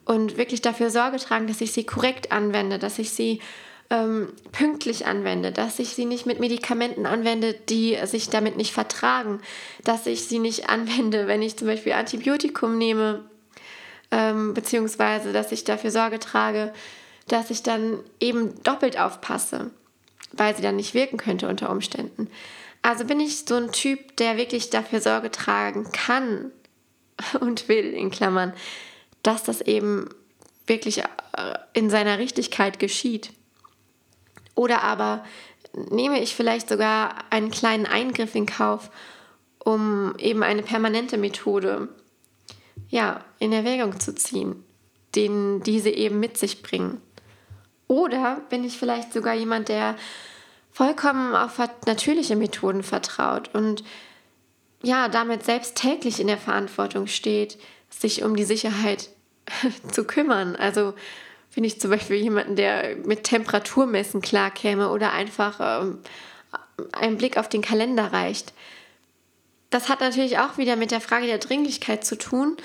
und 0.05 0.37
wirklich 0.37 0.63
dafür 0.63 0.91
Sorge 0.91 1.19
tragen, 1.19 1.47
dass 1.47 1.61
ich 1.61 1.73
sie 1.73 1.85
korrekt 1.85 2.33
anwende, 2.33 2.79
dass 2.79 2.99
ich 2.99 3.11
sie 3.11 3.41
ähm, 3.95 4.33
pünktlich 4.53 5.07
anwende, 5.07 5.53
dass 5.53 5.79
ich 5.79 5.91
sie 5.91 6.05
nicht 6.05 6.27
mit 6.27 6.41
Medikamenten 6.41 7.07
anwende, 7.07 7.55
die 7.55 7.97
sich 8.05 8.29
damit 8.29 8.57
nicht 8.57 8.73
vertragen, 8.73 9.41
dass 9.85 10.07
ich 10.07 10.27
sie 10.27 10.39
nicht 10.39 10.69
anwende, 10.69 11.27
wenn 11.27 11.43
ich 11.43 11.57
zum 11.57 11.69
Beispiel 11.69 11.93
Antibiotikum 11.93 12.77
nehme, 12.79 13.25
ähm, 14.11 14.55
beziehungsweise 14.55 15.33
dass 15.33 15.53
ich 15.53 15.65
dafür 15.65 15.91
Sorge 15.91 16.19
trage, 16.19 16.73
dass 17.29 17.51
ich 17.51 17.63
dann 17.63 18.01
eben 18.21 18.63
doppelt 18.63 18.99
aufpasse, 18.99 19.71
weil 20.33 20.55
sie 20.57 20.63
dann 20.63 20.77
nicht 20.77 20.95
wirken 20.95 21.17
könnte 21.17 21.49
unter 21.49 21.71
Umständen. 21.71 22.29
Also 22.83 23.05
bin 23.05 23.21
ich 23.21 23.45
so 23.47 23.55
ein 23.55 23.73
Typ, 23.73 24.17
der 24.17 24.37
wirklich 24.37 24.71
dafür 24.71 25.01
Sorge 25.01 25.31
tragen 25.31 25.91
kann 25.93 26.51
und 27.41 27.69
will, 27.69 27.93
in 27.93 28.11
Klammern, 28.11 28.53
dass 29.23 29.45
das 29.45 29.61
eben 29.61 30.09
wirklich 30.67 30.99
äh, 30.99 31.05
in 31.73 31.91
seiner 31.91 32.19
Richtigkeit 32.19 32.79
geschieht. 32.79 33.31
Oder 34.55 34.83
aber 34.83 35.25
nehme 35.91 36.21
ich 36.21 36.35
vielleicht 36.35 36.69
sogar 36.69 37.25
einen 37.31 37.51
kleinen 37.51 37.87
Eingriff 37.87 38.35
in 38.35 38.47
Kauf, 38.47 38.91
um 39.59 40.15
eben 40.19 40.43
eine 40.43 40.63
permanente 40.63 41.17
Methode 41.17 41.89
ja, 42.89 43.25
in 43.39 43.53
Erwägung 43.53 43.99
zu 43.99 44.15
ziehen, 44.15 44.65
den 45.15 45.63
diese 45.63 45.91
eben 45.91 46.21
mit 46.21 46.37
sich 46.39 46.63
bringen. 46.63 47.01
Oder 47.89 48.41
bin 48.51 48.65
ich 48.65 48.79
vielleicht 48.79 49.13
sogar 49.13 49.35
jemand, 49.35 49.69
der 49.69 49.97
vollkommen 50.71 51.35
auf 51.35 51.59
natürliche 51.87 52.37
Methoden 52.37 52.83
vertraut 52.83 53.55
und 53.55 53.85
ja, 54.83 55.09
damit 55.09 55.45
selbst 55.45 55.77
täglich 55.77 56.21
in 56.21 56.27
der 56.27 56.37
Verantwortung 56.37 57.07
steht, 57.07 57.59
sich 57.89 58.23
um 58.23 58.37
die 58.37 58.45
Sicherheit 58.45 59.09
zu 59.91 60.05
kümmern. 60.05 60.57
Also 60.57 60.95
bin 61.55 61.65
ich 61.65 61.81
zum 61.81 61.91
Beispiel 61.91 62.17
jemanden, 62.17 62.57
der 62.57 62.97
mit 62.97 63.25
Temperaturmessen 63.25 64.21
klarkäme 64.21 64.91
oder 64.91 65.13
einfach 65.13 65.83
ähm, 65.83 65.99
einen 66.93 67.17
Blick 67.17 67.37
auf 67.37 67.49
den 67.49 67.63
Kalender 67.63 68.13
reicht. 68.13 68.53
Das 69.71 69.89
hat 69.89 70.01
natürlich 70.01 70.39
auch 70.39 70.59
wieder 70.59 70.77
mit 70.77 70.91
der 70.91 71.01
Frage 71.01 71.27
der 71.27 71.39
Dringlichkeit 71.39 72.05
zu 72.05 72.17
tun, 72.17 72.57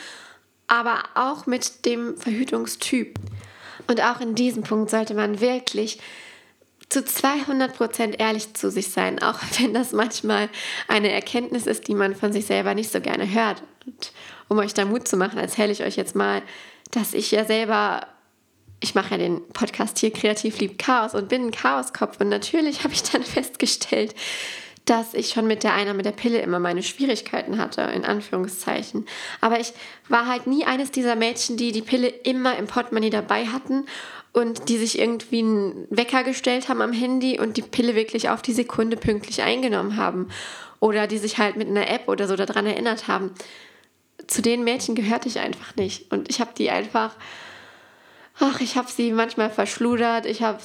aber 0.68 1.04
auch 1.16 1.46
mit 1.46 1.86
dem 1.86 2.18
Verhütungstyp. 2.18 3.16
Und 3.88 4.02
auch 4.02 4.22
in 4.22 4.36
diesem 4.36 4.64
Punkt 4.64 4.92
sollte 4.92 5.16
man 5.16 5.42
wirklich 5.42 6.00
zu 6.90 7.06
200 7.06 7.76
Prozent 7.76 8.20
ehrlich 8.20 8.54
zu 8.54 8.70
sich 8.70 8.92
sein, 8.92 9.22
auch 9.22 9.40
wenn 9.60 9.74
das 9.74 9.92
manchmal 9.92 10.50
eine 10.88 11.12
Erkenntnis 11.12 11.66
ist, 11.68 11.88
die 11.88 11.96
man 11.96 12.16
von 12.16 12.34
sich 12.34 12.46
selber 12.46 12.74
nicht 12.74 12.92
so 12.92 13.02
gerne 13.02 13.32
hört. 13.32 13.64
Und 13.86 14.12
um 14.48 14.58
euch 14.58 14.74
da 14.74 14.86
Mut 14.86 15.08
zu 15.08 15.18
machen, 15.18 15.40
erzähle 15.40 15.72
ich 15.72 15.84
euch 15.84 15.96
jetzt 15.96 16.16
mal, 16.16 16.42
dass 16.92 17.14
ich 17.14 17.32
ja 17.32 17.46
selber, 17.46 18.08
ich 18.82 18.96
mache 18.96 19.12
ja 19.12 19.18
den 19.18 19.46
Podcast 19.50 19.98
hier 20.00 20.12
Kreativ 20.12 20.60
liebt 20.60 20.80
Chaos 20.80 21.14
und 21.14 21.30
bin 21.30 21.48
ein 21.48 21.52
Chaoskopf. 21.52 22.20
Und 22.20 22.30
natürlich 22.30 22.84
habe 22.84 22.94
ich 22.94 23.04
dann 23.04 23.24
festgestellt, 23.24 24.16
dass 24.86 25.14
ich 25.14 25.30
schon 25.30 25.46
mit 25.46 25.64
der 25.64 25.94
mit 25.94 26.06
der 26.06 26.12
Pille 26.12 26.40
immer 26.40 26.60
meine 26.60 26.82
Schwierigkeiten 26.82 27.58
hatte, 27.60 27.82
in 27.82 28.06
Anführungszeichen. 28.06 29.06
Aber 29.40 29.60
ich 29.60 29.74
war 30.08 30.28
halt 30.28 30.48
nie 30.48 30.66
eines 30.66 30.92
dieser 30.92 31.16
Mädchen, 31.16 31.58
die 31.58 31.72
die 31.72 31.82
Pille 31.82 32.08
immer 32.08 32.58
im 32.58 32.66
Portemonnaie 32.66 33.12
dabei 33.12 33.46
hatten 33.46 33.86
und 34.34 34.70
die 34.70 34.78
sich 34.78 34.98
irgendwie 34.98 35.40
einen 35.40 35.88
Wecker 35.90 36.24
gestellt 36.24 36.70
haben 36.70 36.82
am 36.82 36.94
Handy 36.94 37.40
und 37.40 37.58
die 37.58 37.62
Pille 37.62 37.96
wirklich 37.96 38.30
auf 38.30 38.42
die 38.42 38.54
Sekunde 38.54 38.98
pünktlich 38.98 39.44
eingenommen 39.44 39.96
haben. 39.96 40.30
Oder 40.80 41.08
die 41.08 41.18
sich 41.18 41.38
halt 41.38 41.56
mit 41.56 41.68
einer 41.68 41.90
App 41.90 42.08
oder 42.08 42.28
so 42.28 42.36
daran 42.36 42.66
erinnert 42.66 43.08
haben. 43.08 43.32
Zu 44.28 44.42
den 44.42 44.64
Mädchen 44.64 44.96
gehörte 44.96 45.28
ich 45.28 45.40
einfach 45.40 45.76
nicht. 45.76 46.12
Und 46.12 46.30
ich 46.30 46.40
habe 46.40 46.52
die 46.58 46.70
einfach 46.70 47.16
ach, 48.40 48.62
ich 48.62 48.78
habe 48.78 48.90
sie 48.90 49.12
manchmal 49.12 49.50
verschludert, 49.50 50.26
ich 50.26 50.42
habe 50.42 50.60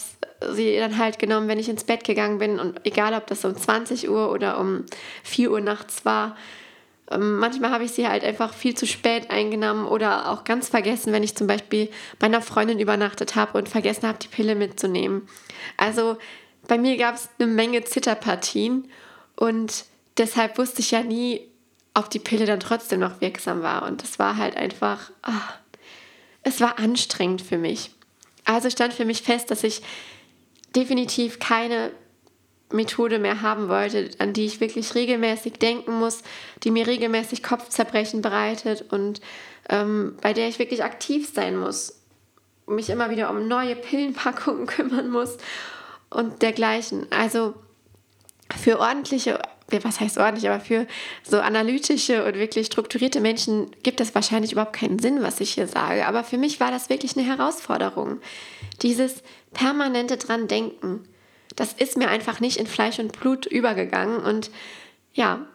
sie 0.53 0.77
dann 0.77 0.99
halt 0.99 1.19
genommen, 1.19 1.49
wenn 1.49 1.59
ich 1.59 1.69
ins 1.69 1.85
Bett 1.85 2.05
gegangen 2.05 2.39
bin 2.39 2.59
und 2.59 2.85
egal, 2.87 3.15
ob 3.15 3.27
das 3.27 3.45
um 3.45 3.57
20 3.57 4.09
Uhr 4.09 4.31
oder 4.31 4.59
um 4.59 4.85
4 5.25 5.51
Uhr 5.51 5.61
nachts 5.61 6.05
war, 6.05 6.37
ähm, 7.11 7.39
manchmal 7.39 7.71
habe 7.71 7.85
ich 7.85 7.93
sie 7.93 8.09
halt 8.09 8.25
einfach 8.25 8.55
viel 8.55 8.75
zu 8.75 8.87
spät 8.87 9.31
eingenommen 9.31 9.87
oder 9.87 10.31
auch 10.31 10.45
ganz 10.45 10.69
vergessen, 10.69 11.13
wenn 11.13 11.23
ich 11.23 11.37
zum 11.37 11.47
Beispiel 11.47 11.91
bei 12.19 12.27
einer 12.27 12.41
Freundin 12.41 12.81
übernachtet 12.81 13.37
habe 13.37 13.59
und 13.59 13.69
vergessen 13.69 14.09
habe, 14.09 14.19
die 14.19 14.29
Pille 14.29 14.55
mitzunehmen. 14.55 15.29
Also 15.77 16.17
bei 16.67 16.79
mir 16.79 16.97
gab 16.97 17.17
es 17.17 17.29
eine 17.39 17.51
Menge 17.51 17.85
Zitterpartien 17.85 18.89
und 19.37 19.85
deshalb 20.17 20.57
wusste 20.59 20.81
ich 20.81 20.93
ja 20.93 21.03
nie, 21.03 21.47
ob 21.93 22.09
die 22.11 22.19
Pille 22.19 22.47
dann 22.47 22.61
trotzdem 22.61 23.01
noch 23.01 23.21
wirksam 23.21 23.63
war. 23.63 23.85
Und 23.85 24.03
das 24.03 24.19
war 24.19 24.37
halt 24.37 24.57
einfach, 24.57 25.11
ach, 25.23 25.59
es 26.45 26.61
war 26.61 26.79
anstrengend 26.79 27.43
für 27.43 27.59
mich. 27.59 27.91
Also 28.45 28.71
stand 28.71 28.93
für 28.93 29.05
mich 29.05 29.23
fest, 29.23 29.51
dass 29.51 29.65
ich 29.65 29.83
definitiv 30.77 31.39
keine 31.39 31.91
Methode 32.71 33.19
mehr 33.19 33.43
haben 33.43 33.69
wollte, 33.69 34.11
an 34.19 34.33
die 34.33 34.45
ich 34.45 34.61
wirklich 34.61 34.95
regelmäßig 34.95 35.55
denken 35.55 35.99
muss, 35.99 36.23
die 36.63 36.71
mir 36.71 36.87
regelmäßig 36.87 37.43
Kopfzerbrechen 37.43 38.21
bereitet 38.21 38.85
und 38.91 39.21
ähm, 39.69 40.17
bei 40.21 40.33
der 40.33 40.49
ich 40.49 40.59
wirklich 40.59 40.83
aktiv 40.83 41.31
sein 41.33 41.57
muss, 41.57 42.01
mich 42.67 42.91
immer 42.91 43.11
wieder 43.11 43.31
um 43.31 43.49
neue 43.49 43.77
Pillenpackungen 43.77 44.67
kümmern 44.67 45.11
muss 45.11 45.37
und 46.11 46.43
dergleichen. 46.43 47.07
Also 47.11 47.55
für 48.57 48.79
ordentliche 48.79 49.41
was 49.71 50.01
heißt 50.01 50.19
ordentlich, 50.19 50.49
aber 50.49 50.61
für 50.61 50.87
so 51.23 51.41
analytische 51.41 52.25
und 52.25 52.35
wirklich 52.35 52.67
strukturierte 52.67 53.21
Menschen 53.21 53.71
gibt 53.83 54.01
es 54.01 54.15
wahrscheinlich 54.15 54.53
überhaupt 54.53 54.75
keinen 54.75 54.99
Sinn, 54.99 55.23
was 55.23 55.41
ich 55.41 55.55
hier 55.55 55.67
sage. 55.67 56.07
Aber 56.07 56.23
für 56.23 56.39
mich 56.39 56.61
war 56.61 56.71
das 56.71 56.91
wirklich 56.91 57.17
eine 57.17 57.27
Herausforderung. 57.27 58.21
Dieses 58.83 59.23
permanente 59.53 60.17
dran 60.17 60.49
denken, 60.49 61.09
das 61.57 61.73
ist 61.73 61.97
mir 61.97 62.09
einfach 62.09 62.41
nicht 62.41 62.59
in 62.59 62.67
Fleisch 62.67 62.99
und 62.99 63.19
Blut 63.19 63.47
übergegangen. 63.47 64.19
Und 64.19 64.51
ja, 65.13 65.47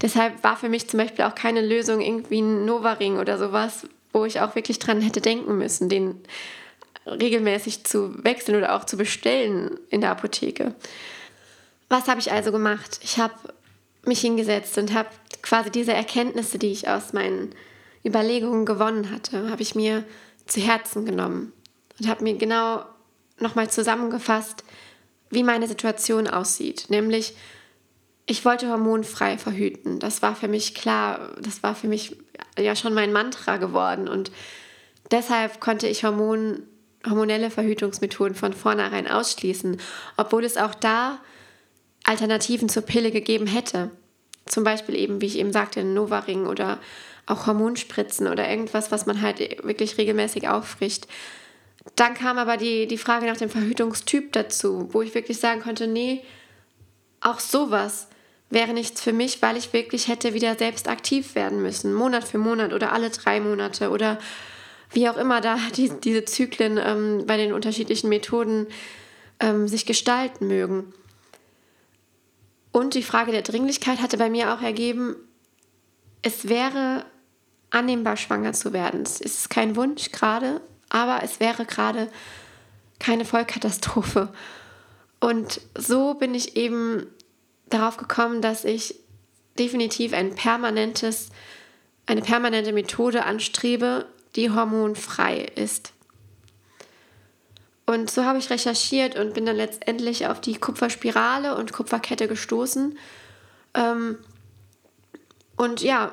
deshalb 0.00 0.42
war 0.42 0.56
für 0.56 0.68
mich 0.68 0.88
zum 0.88 0.98
Beispiel 0.98 1.24
auch 1.24 1.34
keine 1.34 1.60
Lösung 1.60 2.00
irgendwie 2.00 2.40
ein 2.40 2.64
Nova-Ring 2.64 3.18
oder 3.18 3.38
sowas, 3.38 3.86
wo 4.12 4.24
ich 4.24 4.40
auch 4.40 4.54
wirklich 4.54 4.78
dran 4.78 5.00
hätte 5.00 5.20
denken 5.20 5.56
müssen, 5.56 5.88
den 5.88 6.20
regelmäßig 7.06 7.84
zu 7.84 8.22
wechseln 8.24 8.56
oder 8.56 8.74
auch 8.74 8.84
zu 8.84 8.96
bestellen 8.96 9.78
in 9.90 10.00
der 10.00 10.10
Apotheke. 10.10 10.74
Was 11.92 12.08
habe 12.08 12.20
ich 12.20 12.32
also 12.32 12.52
gemacht? 12.52 13.00
Ich 13.02 13.18
habe 13.18 13.34
mich 14.06 14.22
hingesetzt 14.22 14.78
und 14.78 14.94
habe 14.94 15.10
quasi 15.42 15.68
diese 15.68 15.92
Erkenntnisse, 15.92 16.58
die 16.58 16.72
ich 16.72 16.88
aus 16.88 17.12
meinen 17.12 17.54
Überlegungen 18.02 18.64
gewonnen 18.64 19.10
hatte, 19.10 19.50
habe 19.50 19.60
ich 19.60 19.74
mir 19.74 20.02
zu 20.46 20.62
Herzen 20.62 21.04
genommen 21.04 21.52
und 22.00 22.08
habe 22.08 22.24
mir 22.24 22.38
genau 22.38 22.86
nochmal 23.40 23.68
zusammengefasst, 23.68 24.64
wie 25.28 25.42
meine 25.42 25.68
Situation 25.68 26.28
aussieht. 26.28 26.86
Nämlich, 26.88 27.36
ich 28.24 28.42
wollte 28.46 28.70
hormonfrei 28.70 29.36
verhüten. 29.36 29.98
Das 29.98 30.22
war 30.22 30.34
für 30.34 30.48
mich 30.48 30.74
klar, 30.74 31.36
das 31.42 31.62
war 31.62 31.74
für 31.74 31.88
mich 31.88 32.16
ja 32.58 32.74
schon 32.74 32.94
mein 32.94 33.12
Mantra 33.12 33.58
geworden 33.58 34.08
und 34.08 34.32
deshalb 35.10 35.60
konnte 35.60 35.88
ich 35.88 36.04
Hormon, 36.04 36.62
hormonelle 37.06 37.50
Verhütungsmethoden 37.50 38.34
von 38.34 38.54
vornherein 38.54 39.06
ausschließen, 39.06 39.78
obwohl 40.16 40.46
es 40.46 40.56
auch 40.56 40.74
da 40.74 41.20
Alternativen 42.04 42.68
zur 42.68 42.82
Pille 42.82 43.10
gegeben 43.10 43.46
hätte. 43.46 43.90
Zum 44.46 44.64
Beispiel 44.64 44.96
eben, 44.96 45.20
wie 45.20 45.26
ich 45.26 45.38
eben 45.38 45.52
sagte, 45.52 45.80
ein 45.80 45.94
Novaring 45.94 46.46
oder 46.46 46.80
auch 47.26 47.46
Hormonspritzen 47.46 48.26
oder 48.26 48.48
irgendwas, 48.48 48.90
was 48.90 49.06
man 49.06 49.22
halt 49.22 49.38
wirklich 49.64 49.98
regelmäßig 49.98 50.48
auffrischt. 50.48 51.06
Dann 51.96 52.14
kam 52.14 52.38
aber 52.38 52.56
die, 52.56 52.86
die 52.86 52.98
Frage 52.98 53.26
nach 53.26 53.36
dem 53.36 53.50
Verhütungstyp 53.50 54.32
dazu, 54.32 54.88
wo 54.92 55.02
ich 55.02 55.14
wirklich 55.14 55.38
sagen 55.38 55.62
konnte, 55.62 55.86
nee, 55.86 56.22
auch 57.20 57.40
sowas 57.40 58.08
wäre 58.50 58.72
nichts 58.72 59.00
für 59.00 59.12
mich, 59.12 59.40
weil 59.40 59.56
ich 59.56 59.72
wirklich 59.72 60.08
hätte 60.08 60.34
wieder 60.34 60.56
selbst 60.56 60.88
aktiv 60.88 61.34
werden 61.34 61.62
müssen, 61.62 61.94
Monat 61.94 62.24
für 62.24 62.38
Monat 62.38 62.72
oder 62.72 62.92
alle 62.92 63.10
drei 63.10 63.40
Monate 63.40 63.90
oder 63.90 64.18
wie 64.92 65.08
auch 65.08 65.16
immer 65.16 65.40
da 65.40 65.56
die, 65.76 65.90
diese 66.02 66.24
Zyklen 66.24 66.78
ähm, 66.78 67.24
bei 67.26 67.36
den 67.36 67.52
unterschiedlichen 67.52 68.08
Methoden 68.08 68.66
ähm, 69.40 69.68
sich 69.68 69.86
gestalten 69.86 70.46
mögen. 70.46 70.92
Und 72.72 72.94
die 72.94 73.02
Frage 73.02 73.32
der 73.32 73.42
Dringlichkeit 73.42 74.00
hatte 74.00 74.16
bei 74.16 74.30
mir 74.30 74.54
auch 74.54 74.62
ergeben, 74.62 75.16
es 76.22 76.48
wäre 76.48 77.04
annehmbar, 77.70 78.16
schwanger 78.16 78.52
zu 78.52 78.72
werden. 78.72 79.02
Es 79.02 79.20
ist 79.20 79.50
kein 79.50 79.76
Wunsch 79.76 80.10
gerade, 80.10 80.60
aber 80.88 81.22
es 81.22 81.40
wäre 81.40 81.64
gerade 81.64 82.10
keine 82.98 83.24
Vollkatastrophe. 83.24 84.32
Und 85.20 85.60
so 85.76 86.14
bin 86.14 86.34
ich 86.34 86.56
eben 86.56 87.06
darauf 87.68 87.96
gekommen, 87.96 88.42
dass 88.42 88.64
ich 88.64 88.94
definitiv 89.58 90.12
ein 90.14 90.34
permanentes, 90.34 91.28
eine 92.06 92.22
permanente 92.22 92.72
Methode 92.72 93.24
anstrebe, 93.24 94.06
die 94.36 94.50
hormonfrei 94.50 95.40
ist. 95.40 95.92
Und 97.86 98.10
so 98.10 98.24
habe 98.24 98.38
ich 98.38 98.50
recherchiert 98.50 99.16
und 99.16 99.34
bin 99.34 99.44
dann 99.44 99.56
letztendlich 99.56 100.26
auf 100.26 100.40
die 100.40 100.54
Kupferspirale 100.54 101.56
und 101.56 101.72
Kupferkette 101.72 102.28
gestoßen. 102.28 102.96
Ähm, 103.74 104.18
und 105.56 105.80
ja, 105.80 106.12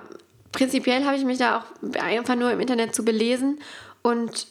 prinzipiell 0.52 1.06
habe 1.06 1.16
ich 1.16 1.26
mich 1.26 1.38
da 1.38 1.60
auch 1.60 2.00
einfach 2.00 2.36
nur 2.36 2.52
im 2.52 2.60
Internet 2.60 2.96
zu 2.96 3.06
belesen 3.06 3.60
und 4.02 4.48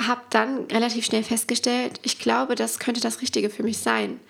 habe 0.00 0.22
dann 0.30 0.64
relativ 0.66 1.04
schnell 1.04 1.24
festgestellt, 1.24 2.00
ich 2.02 2.18
glaube, 2.18 2.54
das 2.54 2.78
könnte 2.78 3.00
das 3.00 3.20
Richtige 3.20 3.50
für 3.50 3.62
mich 3.62 3.78
sein. 3.78 4.20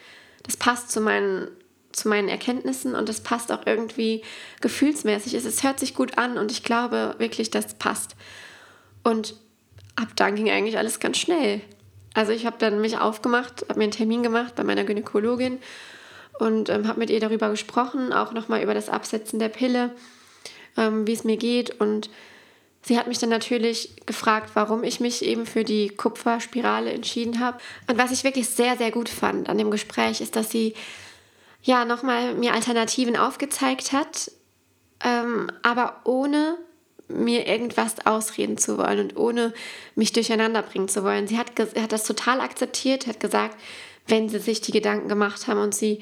Das 0.43 0.57
passt 0.57 0.91
zu 0.91 1.01
meinen, 1.01 1.49
zu 1.93 2.09
meinen 2.09 2.29
Erkenntnissen 2.29 2.95
und 2.95 3.09
das 3.09 3.23
passt 3.23 3.53
auch 3.53 3.67
irgendwie 3.67 4.23
gefühlsmäßig. 4.61 5.35
Es, 5.35 5.45
es 5.45 5.63
hört 5.63 5.79
sich 5.79 5.95
gut 5.95 6.17
an 6.17 6.39
und 6.39 6.51
ich 6.51 6.63
glaube 6.63 7.15
wirklich, 7.19 7.51
das 7.51 7.75
passt. 7.75 8.17
Und 9.03 9.35
ab 9.97 10.09
dann 10.17 10.37
ging 10.37 10.49
eigentlich 10.51 10.79
alles 10.79 11.01
ganz 11.01 11.19
schnell. 11.19 11.61
Also 12.15 12.33
ich 12.33 12.47
habe 12.47 12.57
dann 12.59 12.81
mich 12.81 12.99
aufgemacht, 12.99 13.67
habe 13.69 13.79
mir 13.79 13.85
einen 13.85 13.93
Termin 13.93 14.23
gemacht 14.23 14.55
bei 14.57 14.65
meiner 14.65 14.85
Gynäkologin 14.85 15.59
und 16.39 16.69
ähm, 16.69 16.89
habe 16.89 16.99
mit 16.99 17.11
ihr 17.11 17.21
darüber 17.21 17.51
gesprochen, 17.51 18.13
auch 18.13 18.33
nochmal 18.33 18.63
über 18.63 18.75
das 18.75 18.89
Absetzen 18.89 19.39
der 19.39 19.49
Pille, 19.49 19.95
ähm, 20.77 21.07
wie 21.07 21.13
es 21.13 21.25
mir 21.25 21.37
geht. 21.37 21.81
Und 21.81 22.11
sie 22.83 22.99
hat 22.99 23.07
mich 23.07 23.19
dann 23.19 23.31
natürlich 23.31 24.07
gefragt, 24.07 24.51
warum 24.55 24.85
ich 24.85 25.01
mich 25.01 25.25
eben 25.25 25.47
für 25.47 25.65
die 25.65 25.89
Kupferspirale 25.91 26.93
entschieden 26.93 27.41
habe. 27.41 27.59
Und 27.89 27.99
was 27.99 28.13
ich 28.13 28.25
wirklich 28.25 28.49
sehr, 28.49 28.77
sehr 28.77 28.91
gut 28.91 29.09
fand 29.09 29.49
an 29.49 29.59
dem 29.59 29.71
Gespräch, 29.71 30.21
ist, 30.21 30.37
dass 30.37 30.51
sie 30.51 30.75
ja 31.63 31.85
nochmal 31.85 32.35
mir 32.35 32.55
Alternativen 32.55 33.17
aufgezeigt 33.17 33.93
hat, 33.93 34.31
ähm, 35.05 35.51
aber 35.63 36.01
ohne 36.05 36.57
mir 37.09 37.47
irgendwas 37.47 38.07
ausreden 38.07 38.59
zu 38.59 38.79
wollen 38.79 39.01
und 39.01 39.17
ohne 39.17 39.53
mich 39.95 40.13
durcheinander 40.13 40.63
bringen 40.63 40.89
zu 40.89 41.03
wollen. 41.05 41.27
Sie 41.27 41.39
hat, 41.39 41.53
hat 41.59 41.93
das 41.93 42.05
total 42.05 42.41
akzeptiert, 42.41 43.07
hat 43.07 43.21
gesagt, 43.21 43.59
wenn 44.07 44.29
sie 44.29 44.39
sich 44.39 44.61
die 44.61 44.73
Gedanken 44.73 45.09
gemacht 45.09 45.47
haben 45.47 45.61
und 45.61 45.75
sie 45.75 46.01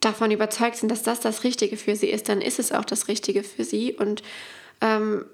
davon 0.00 0.30
überzeugt 0.30 0.76
sind, 0.76 0.90
dass 0.90 1.02
das 1.02 1.20
das 1.20 1.44
Richtige 1.44 1.76
für 1.76 1.96
sie 1.96 2.08
ist, 2.08 2.28
dann 2.28 2.40
ist 2.40 2.58
es 2.58 2.72
auch 2.72 2.84
das 2.84 3.08
Richtige 3.08 3.42
für 3.42 3.64
sie. 3.64 3.94
Und 3.94 4.22
ähm, 4.80 5.24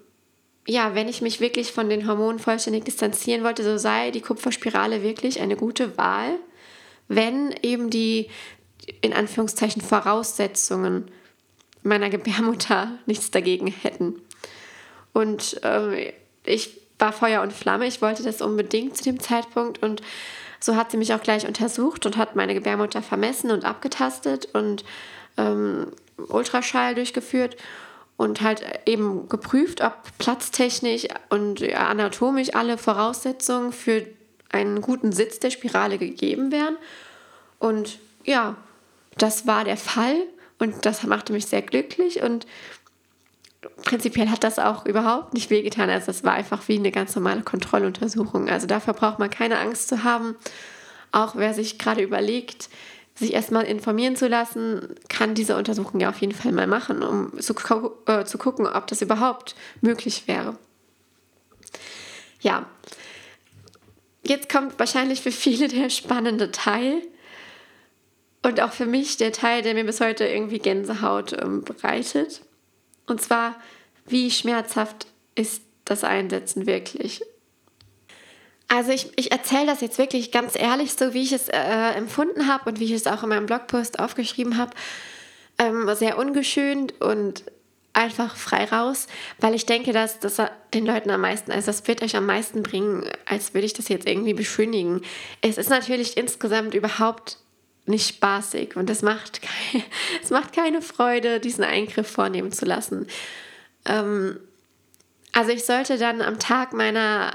ja, 0.66 0.94
wenn 0.94 1.08
ich 1.08 1.20
mich 1.20 1.40
wirklich 1.40 1.72
von 1.72 1.90
den 1.90 2.08
Hormonen 2.08 2.38
vollständig 2.38 2.84
distanzieren 2.84 3.44
wollte, 3.44 3.62
so 3.62 3.76
sei 3.76 4.10
die 4.10 4.22
Kupferspirale 4.22 5.02
wirklich 5.02 5.40
eine 5.40 5.56
gute 5.56 5.98
Wahl, 5.98 6.38
wenn 7.08 7.54
eben 7.62 7.90
die 7.90 8.28
in 9.02 9.12
Anführungszeichen 9.12 9.82
Voraussetzungen 9.82 11.10
meiner 11.82 12.08
Gebärmutter 12.08 12.98
nichts 13.06 13.30
dagegen 13.30 13.66
hätten. 13.66 14.20
Und 15.14 15.62
äh, 15.64 16.12
ich 16.44 16.78
war 16.98 17.12
Feuer 17.12 17.40
und 17.40 17.54
Flamme. 17.54 17.86
Ich 17.86 18.02
wollte 18.02 18.22
das 18.22 18.42
unbedingt 18.42 18.98
zu 18.98 19.04
dem 19.04 19.20
Zeitpunkt. 19.20 19.82
Und 19.82 20.02
so 20.60 20.76
hat 20.76 20.90
sie 20.90 20.98
mich 20.98 21.14
auch 21.14 21.22
gleich 21.22 21.46
untersucht 21.46 22.04
und 22.04 22.18
hat 22.18 22.36
meine 22.36 22.52
Gebärmutter 22.52 23.00
vermessen 23.00 23.50
und 23.50 23.64
abgetastet 23.64 24.48
und 24.52 24.84
ähm, 25.38 25.86
Ultraschall 26.28 26.94
durchgeführt 26.94 27.56
und 28.16 28.42
halt 28.42 28.62
eben 28.86 29.28
geprüft, 29.28 29.80
ob 29.80 29.94
platztechnisch 30.18 31.06
und 31.30 31.62
anatomisch 31.62 32.54
alle 32.54 32.78
Voraussetzungen 32.78 33.72
für 33.72 34.06
einen 34.50 34.80
guten 34.80 35.12
Sitz 35.12 35.40
der 35.40 35.50
Spirale 35.50 35.98
gegeben 35.98 36.52
wären. 36.52 36.76
Und 37.58 37.98
ja, 38.24 38.56
das 39.18 39.46
war 39.46 39.64
der 39.64 39.76
Fall 39.76 40.16
und 40.58 40.86
das 40.86 41.02
machte 41.02 41.32
mich 41.32 41.46
sehr 41.46 41.62
glücklich 41.62 42.22
und 42.22 42.46
prinzipiell 43.84 44.30
hat 44.30 44.44
das 44.44 44.58
auch 44.58 44.86
überhaupt 44.86 45.34
nicht 45.34 45.50
wehgetan. 45.50 45.90
Also 45.90 46.10
es 46.10 46.24
war 46.24 46.32
einfach 46.32 46.68
wie 46.68 46.78
eine 46.78 46.90
ganz 46.90 47.14
normale 47.14 47.42
Kontrolluntersuchung. 47.42 48.48
Also 48.48 48.66
dafür 48.66 48.94
braucht 48.94 49.18
man 49.18 49.30
keine 49.30 49.58
Angst 49.58 49.88
zu 49.88 50.04
haben. 50.04 50.36
Auch 51.12 51.36
wer 51.36 51.54
sich 51.54 51.78
gerade 51.78 52.02
überlegt, 52.02 52.68
sich 53.14 53.32
erstmal 53.32 53.64
informieren 53.64 54.16
zu 54.16 54.26
lassen, 54.26 54.96
kann 55.08 55.34
diese 55.34 55.56
Untersuchung 55.56 56.00
ja 56.00 56.08
auf 56.08 56.20
jeden 56.20 56.34
Fall 56.34 56.52
mal 56.52 56.66
machen, 56.66 57.02
um 57.02 57.38
zu, 57.40 57.54
äh, 58.06 58.24
zu 58.24 58.38
gucken, 58.38 58.66
ob 58.66 58.86
das 58.88 59.02
überhaupt 59.02 59.54
möglich 59.80 60.26
wäre. 60.26 60.58
Ja, 62.40 62.66
jetzt 64.26 64.50
kommt 64.50 64.78
wahrscheinlich 64.78 65.20
für 65.20 65.30
viele 65.30 65.68
der 65.68 65.90
spannende 65.90 66.50
Teil 66.50 67.02
und 68.42 68.60
auch 68.60 68.72
für 68.72 68.86
mich 68.86 69.16
der 69.16 69.32
Teil, 69.32 69.62
der 69.62 69.74
mir 69.74 69.84
bis 69.84 70.00
heute 70.00 70.26
irgendwie 70.26 70.58
Gänsehaut 70.58 71.32
ähm, 71.40 71.62
bereitet. 71.62 72.42
Und 73.06 73.20
zwar, 73.20 73.56
wie 74.06 74.30
schmerzhaft 74.30 75.06
ist 75.34 75.62
das 75.84 76.04
Einsetzen 76.04 76.66
wirklich? 76.66 77.22
Also 78.68 78.92
ich, 78.92 79.12
ich 79.16 79.30
erzähle 79.30 79.66
das 79.66 79.80
jetzt 79.80 79.98
wirklich 79.98 80.32
ganz 80.32 80.56
ehrlich, 80.56 80.94
so 80.94 81.14
wie 81.14 81.22
ich 81.22 81.32
es 81.32 81.48
äh, 81.48 81.92
empfunden 81.96 82.48
habe 82.48 82.70
und 82.70 82.80
wie 82.80 82.84
ich 82.84 82.92
es 82.92 83.06
auch 83.06 83.22
in 83.22 83.28
meinem 83.28 83.46
Blogpost 83.46 83.98
aufgeschrieben 83.98 84.56
habe. 84.56 84.72
Ähm, 85.58 85.88
sehr 85.94 86.18
ungeschönt 86.18 87.00
und 87.00 87.44
einfach 87.92 88.36
frei 88.36 88.64
raus, 88.64 89.06
weil 89.38 89.54
ich 89.54 89.66
denke, 89.66 89.92
dass 89.92 90.18
das 90.18 90.42
den 90.72 90.84
Leuten 90.84 91.10
am 91.10 91.20
meisten, 91.20 91.52
also 91.52 91.66
das 91.66 91.86
wird 91.86 92.02
euch 92.02 92.16
am 92.16 92.26
meisten 92.26 92.64
bringen, 92.64 93.08
als 93.24 93.54
würde 93.54 93.66
ich 93.66 93.72
das 93.72 93.88
jetzt 93.88 94.08
irgendwie 94.08 94.34
beschönigen. 94.34 95.02
Es 95.40 95.56
ist 95.56 95.70
natürlich 95.70 96.16
insgesamt 96.16 96.74
überhaupt 96.74 97.38
nicht 97.86 98.08
spaßig 98.08 98.76
und 98.76 98.88
es 98.90 99.02
macht, 99.02 99.40
keine, 99.42 99.84
macht 100.30 100.52
keine 100.54 100.82
Freude, 100.82 101.40
diesen 101.40 101.64
Eingriff 101.64 102.10
vornehmen 102.10 102.52
zu 102.52 102.64
lassen. 102.64 103.06
Ähm, 103.84 104.40
also 105.32 105.50
ich 105.50 105.64
sollte 105.64 105.98
dann 105.98 106.22
am 106.22 106.38
Tag 106.38 106.72
meiner 106.72 107.32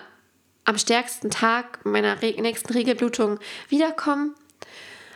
am 0.66 0.78
stärksten 0.78 1.32
Tag 1.32 1.84
meiner 1.84 2.16
nächsten 2.16 2.72
Regelblutung 2.74 3.40
wiederkommen. 3.70 4.36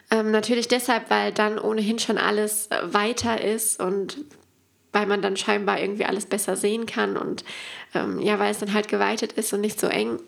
Ähm, 0.10 0.32
natürlich 0.32 0.67
deshalb, 0.67 1.12
weil 1.12 1.32
dann 1.32 1.60
ohnehin 1.60 2.00
schon 2.00 2.17
alles 2.17 2.67
äh, 2.67 2.93
weiter 2.93 3.39
ist 3.39 3.80
und 3.80 4.17
weil 4.91 5.06
man 5.06 5.22
dann 5.22 5.38
scheinbar 5.38 5.80
irgendwie 5.80 6.06
alles 6.06 6.26
besser 6.26 6.56
sehen 6.56 6.86
kann 6.86 7.17
und 7.17 7.43
ähm, 7.93 8.19
ja, 8.19 8.39
weil 8.39 8.52
es 8.52 8.60
dann 8.60 8.74
halt 8.74 8.88
geweitet 8.88 9.34
ist 9.34 9.54
und 9.54 9.62
nicht 9.62 9.80
so 9.80 9.88
eng. 9.88 10.19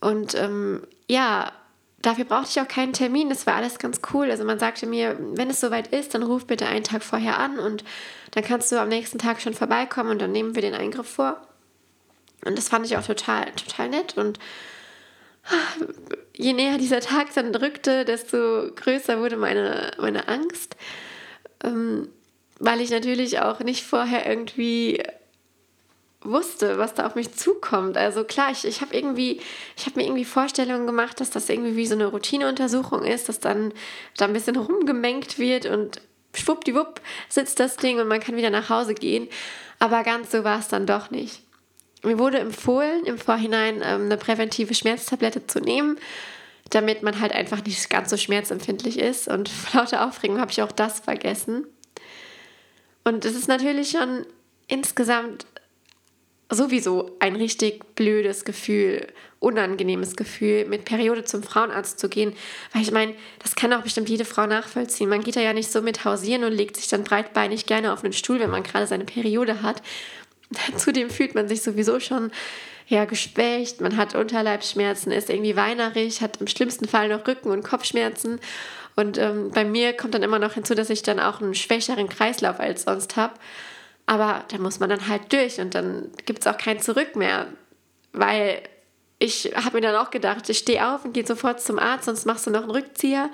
Und 0.00 0.34
ähm, 0.34 0.82
ja, 1.08 1.52
dafür 2.02 2.24
brauchte 2.24 2.50
ich 2.50 2.60
auch 2.60 2.68
keinen 2.68 2.92
Termin. 2.92 3.28
Das 3.28 3.46
war 3.46 3.54
alles 3.54 3.78
ganz 3.78 4.00
cool. 4.12 4.30
Also 4.30 4.44
man 4.44 4.58
sagte 4.58 4.86
mir, 4.86 5.16
wenn 5.18 5.50
es 5.50 5.60
soweit 5.60 5.88
ist, 5.88 6.14
dann 6.14 6.22
ruf 6.22 6.46
bitte 6.46 6.66
einen 6.66 6.84
Tag 6.84 7.02
vorher 7.02 7.38
an 7.38 7.58
und 7.58 7.84
dann 8.32 8.44
kannst 8.44 8.70
du 8.72 8.80
am 8.80 8.88
nächsten 8.88 9.18
Tag 9.18 9.40
schon 9.40 9.54
vorbeikommen 9.54 10.10
und 10.10 10.20
dann 10.20 10.32
nehmen 10.32 10.54
wir 10.54 10.62
den 10.62 10.74
Eingriff 10.74 11.08
vor. 11.08 11.40
Und 12.44 12.58
das 12.58 12.68
fand 12.68 12.84
ich 12.86 12.96
auch 12.96 13.06
total, 13.06 13.52
total 13.52 13.88
nett. 13.88 14.16
Und 14.16 14.38
je 16.36 16.52
näher 16.52 16.78
dieser 16.78 17.00
Tag 17.00 17.32
dann 17.34 17.52
drückte, 17.52 18.04
desto 18.04 18.70
größer 18.74 19.20
wurde 19.20 19.36
meine, 19.36 19.92
meine 19.98 20.28
Angst. 20.28 20.76
Ähm, 21.64 22.08
weil 22.58 22.80
ich 22.80 22.90
natürlich 22.90 23.40
auch 23.40 23.60
nicht 23.60 23.84
vorher 23.84 24.26
irgendwie 24.26 25.02
wusste, 26.24 26.78
was 26.78 26.94
da 26.94 27.06
auf 27.06 27.14
mich 27.14 27.32
zukommt. 27.34 27.96
Also 27.96 28.24
klar, 28.24 28.50
ich, 28.50 28.64
ich 28.64 28.80
habe 28.80 28.94
irgendwie, 28.94 29.40
ich 29.76 29.86
habe 29.86 29.98
mir 29.98 30.06
irgendwie 30.06 30.24
Vorstellungen 30.24 30.86
gemacht, 30.86 31.20
dass 31.20 31.30
das 31.30 31.48
irgendwie 31.48 31.76
wie 31.76 31.86
so 31.86 31.94
eine 31.94 32.06
Routineuntersuchung 32.06 33.04
ist, 33.04 33.28
dass 33.28 33.40
dann 33.40 33.72
da 34.16 34.26
ein 34.26 34.32
bisschen 34.32 34.56
rumgemengt 34.56 35.38
wird 35.38 35.66
und 35.66 36.00
schwuppdiwupp 36.34 37.00
sitzt 37.28 37.60
das 37.60 37.76
Ding 37.76 38.00
und 38.00 38.08
man 38.08 38.20
kann 38.20 38.36
wieder 38.36 38.50
nach 38.50 38.70
Hause 38.70 38.94
gehen. 38.94 39.28
Aber 39.78 40.02
ganz 40.02 40.30
so 40.30 40.44
war 40.44 40.58
es 40.58 40.68
dann 40.68 40.86
doch 40.86 41.10
nicht. 41.10 41.42
Mir 42.02 42.18
wurde 42.18 42.38
empfohlen, 42.38 43.04
im 43.04 43.18
Vorhinein 43.18 43.76
ähm, 43.84 44.02
eine 44.02 44.16
präventive 44.16 44.74
Schmerztablette 44.74 45.46
zu 45.46 45.60
nehmen, 45.60 45.98
damit 46.70 47.02
man 47.02 47.20
halt 47.20 47.32
einfach 47.32 47.64
nicht 47.64 47.90
ganz 47.90 48.10
so 48.10 48.16
schmerzempfindlich 48.16 48.98
ist. 48.98 49.28
Und 49.28 49.48
vor 49.48 49.82
lauter 49.82 50.06
Aufregung 50.06 50.40
habe 50.40 50.50
ich 50.50 50.62
auch 50.62 50.72
das 50.72 51.00
vergessen. 51.00 51.66
Und 53.04 53.24
es 53.24 53.34
ist 53.34 53.48
natürlich 53.48 53.90
schon 53.90 54.26
insgesamt 54.68 55.46
sowieso 56.54 57.16
ein 57.18 57.36
richtig 57.36 57.94
blödes 57.94 58.44
Gefühl, 58.44 59.06
unangenehmes 59.40 60.16
Gefühl, 60.16 60.66
mit 60.66 60.84
Periode 60.84 61.24
zum 61.24 61.42
Frauenarzt 61.42 61.98
zu 61.98 62.08
gehen. 62.08 62.34
Weil 62.72 62.82
ich 62.82 62.92
meine, 62.92 63.14
das 63.40 63.54
kann 63.54 63.72
auch 63.72 63.82
bestimmt 63.82 64.08
jede 64.08 64.24
Frau 64.24 64.46
nachvollziehen. 64.46 65.08
Man 65.08 65.22
geht 65.22 65.36
da 65.36 65.40
ja 65.40 65.52
nicht 65.52 65.70
so 65.70 65.82
mit 65.82 66.04
hausieren 66.04 66.44
und 66.44 66.52
legt 66.52 66.76
sich 66.76 66.88
dann 66.88 67.04
breitbeinig 67.04 67.66
gerne 67.66 67.92
auf 67.92 68.04
einen 68.04 68.12
Stuhl, 68.12 68.40
wenn 68.40 68.50
man 68.50 68.62
gerade 68.62 68.86
seine 68.86 69.04
Periode 69.04 69.62
hat. 69.62 69.82
Zudem 70.76 71.10
fühlt 71.10 71.34
man 71.34 71.48
sich 71.48 71.62
sowieso 71.62 72.00
schon 72.00 72.30
ja, 72.88 73.04
geschwächt, 73.04 73.80
man 73.80 73.96
hat 73.96 74.14
Unterleibsschmerzen, 74.14 75.12
ist 75.12 75.30
irgendwie 75.30 75.56
weinerig, 75.56 76.20
hat 76.20 76.40
im 76.40 76.46
schlimmsten 76.46 76.86
Fall 76.86 77.08
noch 77.08 77.26
Rücken- 77.26 77.50
und 77.50 77.62
Kopfschmerzen. 77.62 78.38
Und 78.96 79.16
ähm, 79.16 79.50
bei 79.50 79.64
mir 79.64 79.94
kommt 79.94 80.14
dann 80.14 80.22
immer 80.22 80.38
noch 80.38 80.54
hinzu, 80.54 80.74
dass 80.74 80.90
ich 80.90 81.02
dann 81.02 81.18
auch 81.18 81.40
einen 81.40 81.54
schwächeren 81.54 82.08
Kreislauf 82.08 82.60
als 82.60 82.82
sonst 82.82 83.16
habe. 83.16 83.32
Aber 84.06 84.44
da 84.48 84.58
muss 84.58 84.80
man 84.80 84.90
dann 84.90 85.08
halt 85.08 85.32
durch 85.32 85.60
und 85.60 85.74
dann 85.74 86.10
gibt 86.26 86.40
es 86.40 86.46
auch 86.46 86.58
kein 86.58 86.80
Zurück 86.80 87.16
mehr. 87.16 87.46
Weil 88.12 88.62
ich 89.18 89.52
habe 89.54 89.76
mir 89.76 89.82
dann 89.82 89.96
auch 89.96 90.10
gedacht, 90.10 90.48
ich 90.48 90.58
stehe 90.58 90.86
auf 90.88 91.04
und 91.04 91.12
gehe 91.12 91.26
sofort 91.26 91.60
zum 91.60 91.78
Arzt, 91.78 92.06
sonst 92.06 92.26
machst 92.26 92.46
du 92.46 92.50
noch 92.50 92.62
einen 92.62 92.72
Rückzieher. 92.72 93.30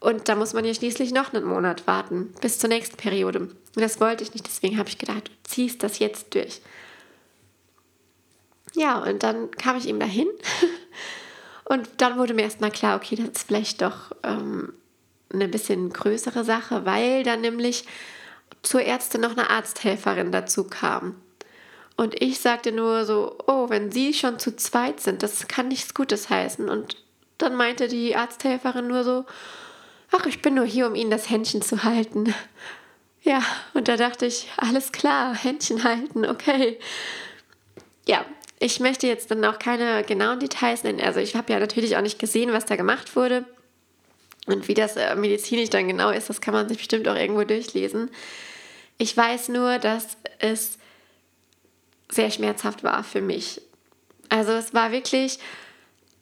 Und 0.00 0.28
da 0.28 0.36
muss 0.36 0.54
man 0.54 0.64
ja 0.64 0.72
schließlich 0.72 1.12
noch 1.12 1.32
einen 1.32 1.44
Monat 1.44 1.86
warten, 1.86 2.32
bis 2.40 2.58
zur 2.58 2.68
nächsten 2.68 2.96
Periode. 2.96 3.40
Und 3.40 3.56
das 3.74 4.00
wollte 4.00 4.22
ich 4.22 4.32
nicht, 4.32 4.46
deswegen 4.46 4.78
habe 4.78 4.88
ich 4.88 4.98
gedacht, 4.98 5.28
du 5.28 5.32
ziehst 5.44 5.82
das 5.82 5.98
jetzt 5.98 6.34
durch. 6.34 6.60
Ja, 8.74 8.98
und 8.98 9.22
dann 9.22 9.50
kam 9.50 9.76
ich 9.76 9.88
eben 9.88 10.00
dahin. 10.00 10.28
Und 11.64 11.86
dann 11.98 12.16
wurde 12.16 12.32
mir 12.32 12.42
erstmal 12.42 12.70
klar, 12.70 12.96
okay, 12.96 13.14
das 13.14 13.28
ist 13.28 13.46
vielleicht 13.46 13.82
doch 13.82 14.12
ähm, 14.22 14.72
eine 15.30 15.48
bisschen 15.48 15.90
größere 15.92 16.42
Sache, 16.42 16.86
weil 16.86 17.24
dann 17.24 17.42
nämlich 17.42 17.84
zur 18.62 18.82
Ärztin 18.82 19.20
noch 19.20 19.32
eine 19.32 19.50
Arzthelferin 19.50 20.32
dazu 20.32 20.64
kam. 20.64 21.20
Und 21.96 22.20
ich 22.22 22.40
sagte 22.40 22.70
nur 22.70 23.04
so, 23.04 23.36
oh, 23.46 23.68
wenn 23.70 23.90
Sie 23.90 24.14
schon 24.14 24.38
zu 24.38 24.54
zweit 24.54 25.00
sind, 25.00 25.22
das 25.22 25.48
kann 25.48 25.68
nichts 25.68 25.94
Gutes 25.94 26.30
heißen. 26.30 26.68
Und 26.68 26.96
dann 27.38 27.56
meinte 27.56 27.88
die 27.88 28.14
Arzthelferin 28.14 28.86
nur 28.86 29.02
so, 29.02 29.24
ach, 30.12 30.26
ich 30.26 30.40
bin 30.40 30.54
nur 30.54 30.64
hier, 30.64 30.86
um 30.86 30.94
Ihnen 30.94 31.10
das 31.10 31.28
Händchen 31.28 31.62
zu 31.62 31.82
halten. 31.82 32.34
Ja, 33.22 33.42
und 33.74 33.88
da 33.88 33.96
dachte 33.96 34.26
ich, 34.26 34.48
alles 34.56 34.92
klar, 34.92 35.34
Händchen 35.34 35.82
halten, 35.82 36.24
okay. 36.24 36.78
Ja, 38.06 38.24
ich 38.60 38.80
möchte 38.80 39.06
jetzt 39.06 39.30
dann 39.30 39.44
auch 39.44 39.58
keine 39.58 40.02
genauen 40.04 40.40
Details 40.40 40.82
nennen. 40.82 41.00
Also 41.00 41.20
ich 41.20 41.36
habe 41.36 41.52
ja 41.52 41.58
natürlich 41.58 41.96
auch 41.96 42.02
nicht 42.02 42.18
gesehen, 42.18 42.52
was 42.52 42.64
da 42.64 42.76
gemacht 42.76 43.16
wurde. 43.16 43.44
Und 44.48 44.68
wie 44.68 44.74
das 44.74 44.96
äh, 44.96 45.14
medizinisch 45.14 45.70
dann 45.70 45.88
genau 45.88 46.10
ist, 46.10 46.28
das 46.28 46.40
kann 46.40 46.54
man 46.54 46.68
sich 46.68 46.78
bestimmt 46.78 47.08
auch 47.08 47.16
irgendwo 47.16 47.44
durchlesen. 47.44 48.10
Ich 48.96 49.16
weiß 49.16 49.48
nur, 49.50 49.78
dass 49.78 50.16
es 50.38 50.78
sehr 52.10 52.30
schmerzhaft 52.30 52.82
war 52.82 53.04
für 53.04 53.20
mich. 53.20 53.60
Also 54.28 54.52
es 54.52 54.74
war 54.74 54.92
wirklich 54.92 55.38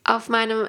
auf 0.04 0.28
meinem 0.28 0.68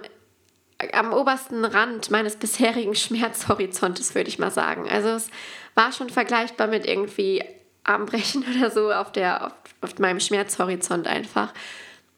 am 0.93 1.11
obersten 1.11 1.65
Rand 1.65 2.11
meines 2.11 2.35
bisherigen 2.35 2.95
Schmerzhorizontes, 2.95 4.15
würde 4.15 4.29
ich 4.29 4.39
mal 4.39 4.51
sagen. 4.51 4.87
Also 4.89 5.09
es 5.09 5.29
war 5.75 5.91
schon 5.91 6.09
vergleichbar 6.09 6.67
mit 6.67 6.85
irgendwie 6.85 7.43
Armbrechen 7.83 8.45
oder 8.57 8.69
so 8.69 8.91
auf, 8.91 9.11
der, 9.11 9.47
auf, 9.47 9.53
auf 9.81 9.99
meinem 9.99 10.19
Schmerzhorizont 10.19 11.07
einfach. 11.07 11.53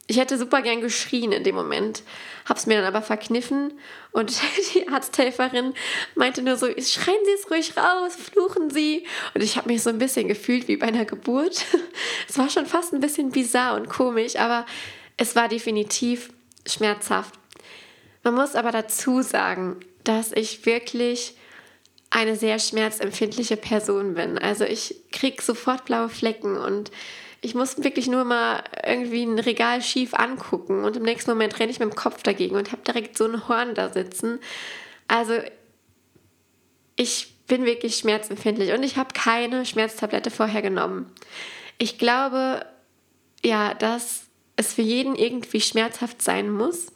Ich 0.10 0.18
hätte 0.18 0.40
super 0.40 0.64
gern 0.64 0.82
geschrien 0.82 1.32
in 1.32 1.44
dem 1.44 1.54
Moment, 1.54 2.02
habe 2.46 2.60
es 2.60 2.66
mir 2.66 2.78
dann 2.78 2.86
aber 2.86 3.04
verkniffen 3.04 3.74
und 4.12 4.42
die 4.74 4.88
Arzthelferin 4.88 5.76
meinte 6.16 6.42
nur 6.42 6.58
so, 6.58 6.66
schreien 6.66 7.26
Sie 7.26 7.32
es 7.36 7.52
ruhig 7.52 7.78
raus, 7.78 8.16
fluchen 8.16 8.72
Sie. 8.72 9.06
Und 9.36 9.44
ich 9.44 9.56
habe 9.56 9.70
mich 9.70 9.84
so 9.84 9.92
ein 9.92 10.00
bisschen 10.00 10.28
gefühlt 10.28 10.68
wie 10.68 10.78
bei 10.78 10.88
einer 10.88 11.06
Geburt. 11.06 11.64
Es 12.28 12.40
war 12.40 12.50
schon 12.50 12.66
fast 12.66 12.92
ein 12.92 13.02
bisschen 13.02 13.30
bizarr 13.30 13.76
und 13.76 13.88
komisch, 13.88 14.36
aber 14.36 14.66
es 15.18 15.36
war 15.36 15.48
definitiv 15.48 16.30
schmerzhaft. 16.66 17.36
Man 18.24 18.34
muss 18.34 18.56
aber 18.56 18.72
dazu 18.72 19.22
sagen, 19.22 19.80
dass 20.04 20.32
ich 20.32 20.66
wirklich 20.66 21.36
eine 22.10 22.36
sehr 22.36 22.58
schmerzempfindliche 22.58 23.58
Person 23.58 24.16
bin. 24.16 24.40
Also 24.40 24.64
ich 24.64 24.96
kriege 25.12 25.42
sofort 25.42 25.86
blaue 25.86 26.10
Flecken 26.10 26.58
und 26.58 26.90
ich 27.42 27.56
muss 27.56 27.84
wirklich 27.84 28.08
nur 28.08 28.24
mal 28.24 28.64
irgendwie 28.86 29.24
ein 29.24 29.40
Regal 29.40 29.82
schief 29.82 30.14
angucken 30.14 30.84
und 30.84 30.98
im 30.98 31.04
nächsten 31.04 31.32
Moment 31.32 31.60
renne 31.60 31.72
ich 31.72 31.80
mit 31.80 31.90
dem 31.90 31.96
Kopf 31.96 32.24
dagegen 32.24 32.56
und 32.56 32.72
habe 32.72 32.82
direkt 32.84 33.18
so 33.18 33.26
ein 33.26 33.48
Horn 33.48 33.76
da 33.76 33.90
sitzen. 33.90 34.40
Also 35.08 35.34
ich 36.96 37.34
bin 37.48 37.66
wirklich 37.66 37.98
schmerzempfindlich 37.98 38.74
und 38.74 38.84
ich 38.84 38.98
habe 38.98 39.14
keine 39.14 39.66
Schmerztablette 39.66 40.32
vorher 40.32 40.62
genommen. 40.62 41.12
Ich 41.78 41.98
glaube, 41.98 42.66
ja, 43.44 43.74
dass 43.74 44.24
es 44.56 44.74
für 44.74 44.82
jeden 44.82 45.16
irgendwie 45.16 45.62
schmerzhaft 45.62 46.22
sein 46.22 46.52
muss 46.52 46.88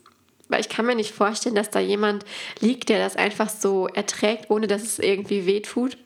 weil 0.53 0.61
ich 0.61 0.69
kann 0.69 0.85
mir 0.85 0.93
nicht 0.93 1.15
vorstellen, 1.15 1.55
dass 1.55 1.71
da 1.71 1.79
jemand 1.79 2.25
liegt, 2.59 2.89
der 2.89 2.99
das 2.99 3.15
einfach 3.15 3.49
so 3.49 3.87
erträgt, 3.87 4.51
ohne 4.51 4.67
dass 4.67 4.83
es 4.83 4.99
irgendwie 4.99 5.47
wehtut. 5.47 5.97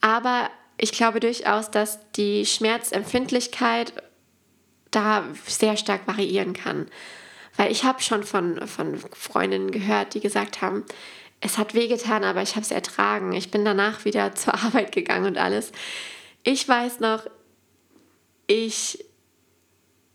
Aber 0.00 0.50
ich 0.76 0.92
glaube 0.92 1.20
durchaus, 1.20 1.70
dass 1.70 1.98
die 2.12 2.46
Schmerzempfindlichkeit 2.46 3.92
da 4.90 5.24
sehr 5.46 5.76
stark 5.76 6.06
variieren 6.06 6.52
kann. 6.52 6.88
Weil 7.56 7.70
ich 7.70 7.84
habe 7.84 8.02
schon 8.02 8.24
von, 8.24 8.66
von 8.66 8.98
Freundinnen 9.12 9.70
gehört, 9.70 10.14
die 10.14 10.20
gesagt 10.20 10.60
haben, 10.60 10.84
es 11.40 11.58
hat 11.58 11.74
wehgetan, 11.74 12.24
aber 12.24 12.42
ich 12.42 12.52
habe 12.56 12.62
es 12.62 12.70
ertragen. 12.70 13.32
Ich 13.32 13.50
bin 13.50 13.64
danach 13.64 14.04
wieder 14.04 14.34
zur 14.34 14.54
Arbeit 14.54 14.92
gegangen 14.92 15.26
und 15.26 15.38
alles. 15.38 15.72
Ich 16.42 16.68
weiß 16.68 17.00
noch, 17.00 17.26
ich 18.46 19.04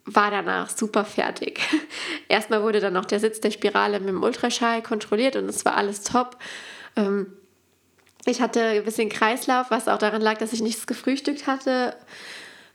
war 0.06 0.32
danach 0.32 0.70
super 0.70 1.06
fertig. 1.06 1.60
Erstmal 2.28 2.64
wurde 2.64 2.80
dann 2.80 2.94
noch 2.94 3.06
der 3.06 3.20
Sitz 3.20 3.40
der 3.42 3.52
Spirale 3.52 4.00
mit 4.00 4.10
dem 4.10 4.24
Ultraschall 4.24 4.82
kontrolliert 4.82 5.36
und 5.36 5.46
es 5.46 5.66
war 5.66 5.76
alles 5.76 6.02
top. 6.02 6.38
Ähm, 6.96 7.34
ich 8.26 8.42
hatte 8.42 8.62
ein 8.62 8.84
bisschen 8.84 9.10
Kreislauf, 9.10 9.68
was 9.70 9.88
auch 9.88 9.98
daran 9.98 10.22
lag, 10.22 10.38
dass 10.38 10.54
ich 10.54 10.62
nichts 10.62 10.88
gefrühstückt 10.88 11.48
hatte. 11.48 11.96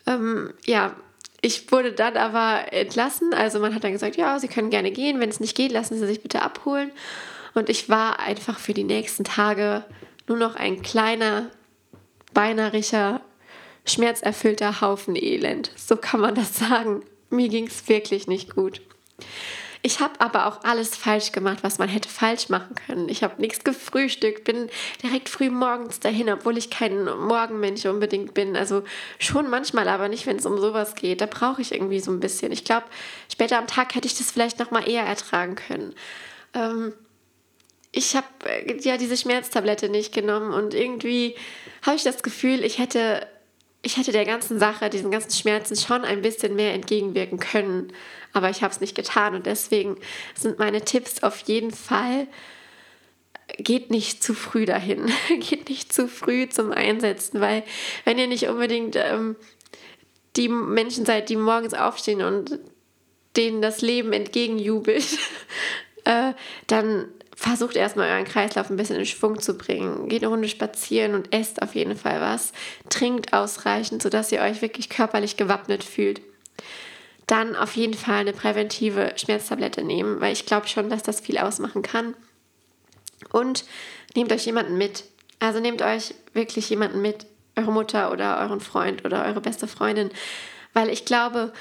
Ähm, 0.07 0.53
ja, 0.65 0.95
ich 1.41 1.71
wurde 1.71 1.93
dann 1.93 2.17
aber 2.17 2.73
entlassen. 2.73 3.35
Also 3.35 3.61
man 3.61 3.75
hat 3.75 3.85
dann 3.85 3.93
gesagt, 3.93 4.17
ja, 4.17 4.39
Sie 4.39 4.49
können 4.49 4.71
gerne 4.71 4.91
gehen. 4.91 5.21
Wenn 5.21 5.29
es 5.29 5.41
nicht 5.41 5.57
geht, 5.57 5.73
lassen 5.73 5.99
Sie 5.99 6.07
sich 6.07 6.23
bitte 6.23 6.43
abholen. 6.43 6.91
Und 7.55 7.69
ich 7.69 7.89
war 7.89 8.19
einfach 8.19 8.59
für 8.59 8.75
die 8.75 8.85
nächsten 8.85 9.25
Tage 9.25 9.85
nur 10.27 10.39
noch 10.39 10.57
ein 10.57 10.83
kleiner, 10.83 11.51
beinahe 12.33 12.83
schmerzerfüllter 13.87 14.81
Haufen 14.81 15.15
Elend. 15.17 15.71
So 15.77 15.97
kann 15.97 16.21
man 16.21 16.35
das 16.35 16.57
sagen. 16.57 17.03
Mir 17.31 17.49
ging 17.49 17.67
es 17.67 17.89
wirklich 17.89 18.27
nicht 18.27 18.55
gut. 18.55 18.81
Ich 19.87 20.01
habe 20.01 20.18
aber 20.18 20.47
auch 20.47 20.64
alles 20.64 20.97
falsch 20.97 21.31
gemacht, 21.31 21.59
was 21.61 21.77
man 21.77 21.90
hätte 21.90 22.09
falsch 22.09 22.49
machen 22.49 22.75
können. 22.75 23.11
Ich 23.11 23.23
habe 23.23 23.38
nichts 23.38 23.64
gefrühstückt, 23.64 24.44
bin 24.44 24.70
direkt 25.03 25.29
früh 25.29 25.51
morgens 25.51 26.01
dahin, 26.01 26.31
obwohl 26.31 26.57
ich 26.57 26.70
kein 26.70 27.05
Morgenmensch 27.05 27.85
unbedingt 27.85 28.33
bin. 28.33 28.57
Also 28.57 28.83
schon 29.18 29.51
manchmal, 29.51 29.88
aber 29.88 30.09
nicht, 30.09 30.25
wenn 30.25 30.38
es 30.38 30.47
um 30.47 30.59
sowas 30.59 30.94
geht. 30.94 31.20
Da 31.20 31.27
brauche 31.27 31.61
ich 31.61 31.70
irgendwie 31.70 32.01
so 32.01 32.11
ein 32.11 32.18
bisschen. 32.18 32.51
Ich 32.51 32.64
glaube, 32.64 32.87
später 33.31 33.59
am 33.59 33.66
Tag 33.66 33.94
hätte 33.94 34.07
ich 34.07 34.16
das 34.16 34.31
vielleicht 34.31 34.59
noch 34.59 34.70
mal 34.70 34.88
eher 34.88 35.03
ertragen 35.05 35.55
können. 35.55 35.94
Ähm, 36.55 36.94
ich 37.92 38.16
habe 38.16 38.27
äh, 38.47 38.81
ja 38.81 38.97
diese 38.97 39.18
Schmerztablette 39.18 39.90
nicht 39.90 40.14
genommen 40.14 40.55
und 40.55 40.73
irgendwie 40.73 41.35
habe 41.83 41.97
ich 41.97 42.05
das 42.05 42.23
Gefühl, 42.23 42.64
ich 42.64 42.79
hätte 42.79 43.27
ich 43.85 43.99
hätte 43.99 44.12
der 44.12 44.25
ganzen 44.25 44.59
Sache, 44.59 44.90
diesen 44.90 45.11
ganzen 45.11 45.31
Schmerzen 45.31 45.77
schon 45.77 46.05
ein 46.05 46.23
bisschen 46.23 46.57
mehr 46.57 46.73
entgegenwirken 46.73 47.38
können, 47.38 47.92
aber 48.33 48.51
ich 48.51 48.62
habe 48.62 48.73
es 48.73 48.81
nicht 48.81 48.94
getan 48.94 49.35
und 49.35 49.47
deswegen 49.47 49.97
sind 50.35 50.59
meine 50.59 50.83
Tipps 50.83 51.23
auf 51.23 51.38
jeden 51.40 51.70
Fall, 51.70 52.27
geht 53.59 53.90
nicht 53.90 54.23
zu 54.23 54.35
früh 54.35 54.64
dahin, 54.64 55.12
geht 55.40 55.68
nicht 55.68 55.92
zu 55.92 56.09
früh 56.09 56.49
zum 56.49 56.73
Einsetzen, 56.73 57.40
weil 57.40 57.62
wenn 58.05 58.18
ihr 58.18 58.27
nicht 58.27 58.49
unbedingt 58.49 58.97
ähm, 58.97 59.37
die 60.37 60.49
Menschen 60.49 61.05
seid, 61.05 61.29
die 61.29 61.37
morgens 61.37 61.75
aufstehen 61.75 62.23
und 62.23 62.59
denen 63.37 63.61
das 63.61 63.83
Leben 63.83 64.12
entgegenjubelt, 64.12 65.18
äh, 66.05 66.33
dann 66.66 67.09
versucht 67.37 67.77
erstmal 67.77 68.11
euren 68.11 68.25
Kreislauf 68.25 68.70
ein 68.70 68.77
bisschen 68.77 68.97
in 68.97 69.07
Schwung 69.07 69.40
zu 69.40 69.55
bringen. 69.57 70.09
Geht 70.09 70.23
eine 70.23 70.31
Runde 70.31 70.49
spazieren 70.49 71.14
und 71.14 71.35
esst 71.35 71.62
auf 71.62 71.75
jeden 71.75 71.97
Fall 71.97 72.20
was. 72.20 72.53
Trinkt 72.88 73.33
ausreichend, 73.33 74.03
sodass 74.03 74.33
ihr 74.33 74.40
euch 74.40 74.62
wirklich 74.62 74.88
körperlich 74.88 75.37
gewappnet 75.37 75.85
fühlt. 75.85 76.20
Dann 77.27 77.57
auf 77.57 77.75
jeden 77.77 77.94
Fall 77.94 78.20
eine 78.20 78.33
präventive 78.33 79.12
Schmerztablette 79.16 79.83
nehmen, 79.83 80.20
weil 80.20 80.33
ich 80.33 80.47
glaube 80.47 80.68
schon, 80.68 80.90
dass 80.90 81.03
das 81.03 81.20
viel 81.20 81.38
ausmachen 81.38 81.83
kann. 81.83 82.14
Und 83.33 83.64
nehmt 84.14 84.33
euch 84.33 84.47
jemanden 84.47 84.77
mit. 84.77 85.05
Also 85.40 85.61
nehmt 85.61 85.83
euch 85.83 86.14
wirklich 86.35 86.68
jemanden 86.70 87.01
mit, 87.01 87.27
eure 87.57 87.73
Mutter 87.73 88.11
oder 88.12 88.40
euren 88.40 88.61
Freund 88.61 89.05
oder 89.05 89.25
eure 89.25 89.40
beste 89.40 89.66
Freundin, 89.66 90.11
weil 90.73 90.88
ich 90.88 91.05
glaube, 91.05 91.53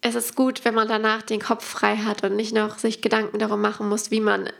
es 0.00 0.14
ist 0.14 0.34
gut, 0.34 0.64
wenn 0.64 0.74
man 0.74 0.88
danach 0.88 1.22
den 1.22 1.40
Kopf 1.40 1.64
frei 1.64 1.96
hat 1.98 2.24
und 2.24 2.36
nicht 2.36 2.54
noch 2.54 2.78
sich 2.78 3.02
Gedanken 3.02 3.38
darum 3.38 3.60
machen 3.60 3.88
muss, 3.88 4.10
wie 4.10 4.20
man 4.20 4.50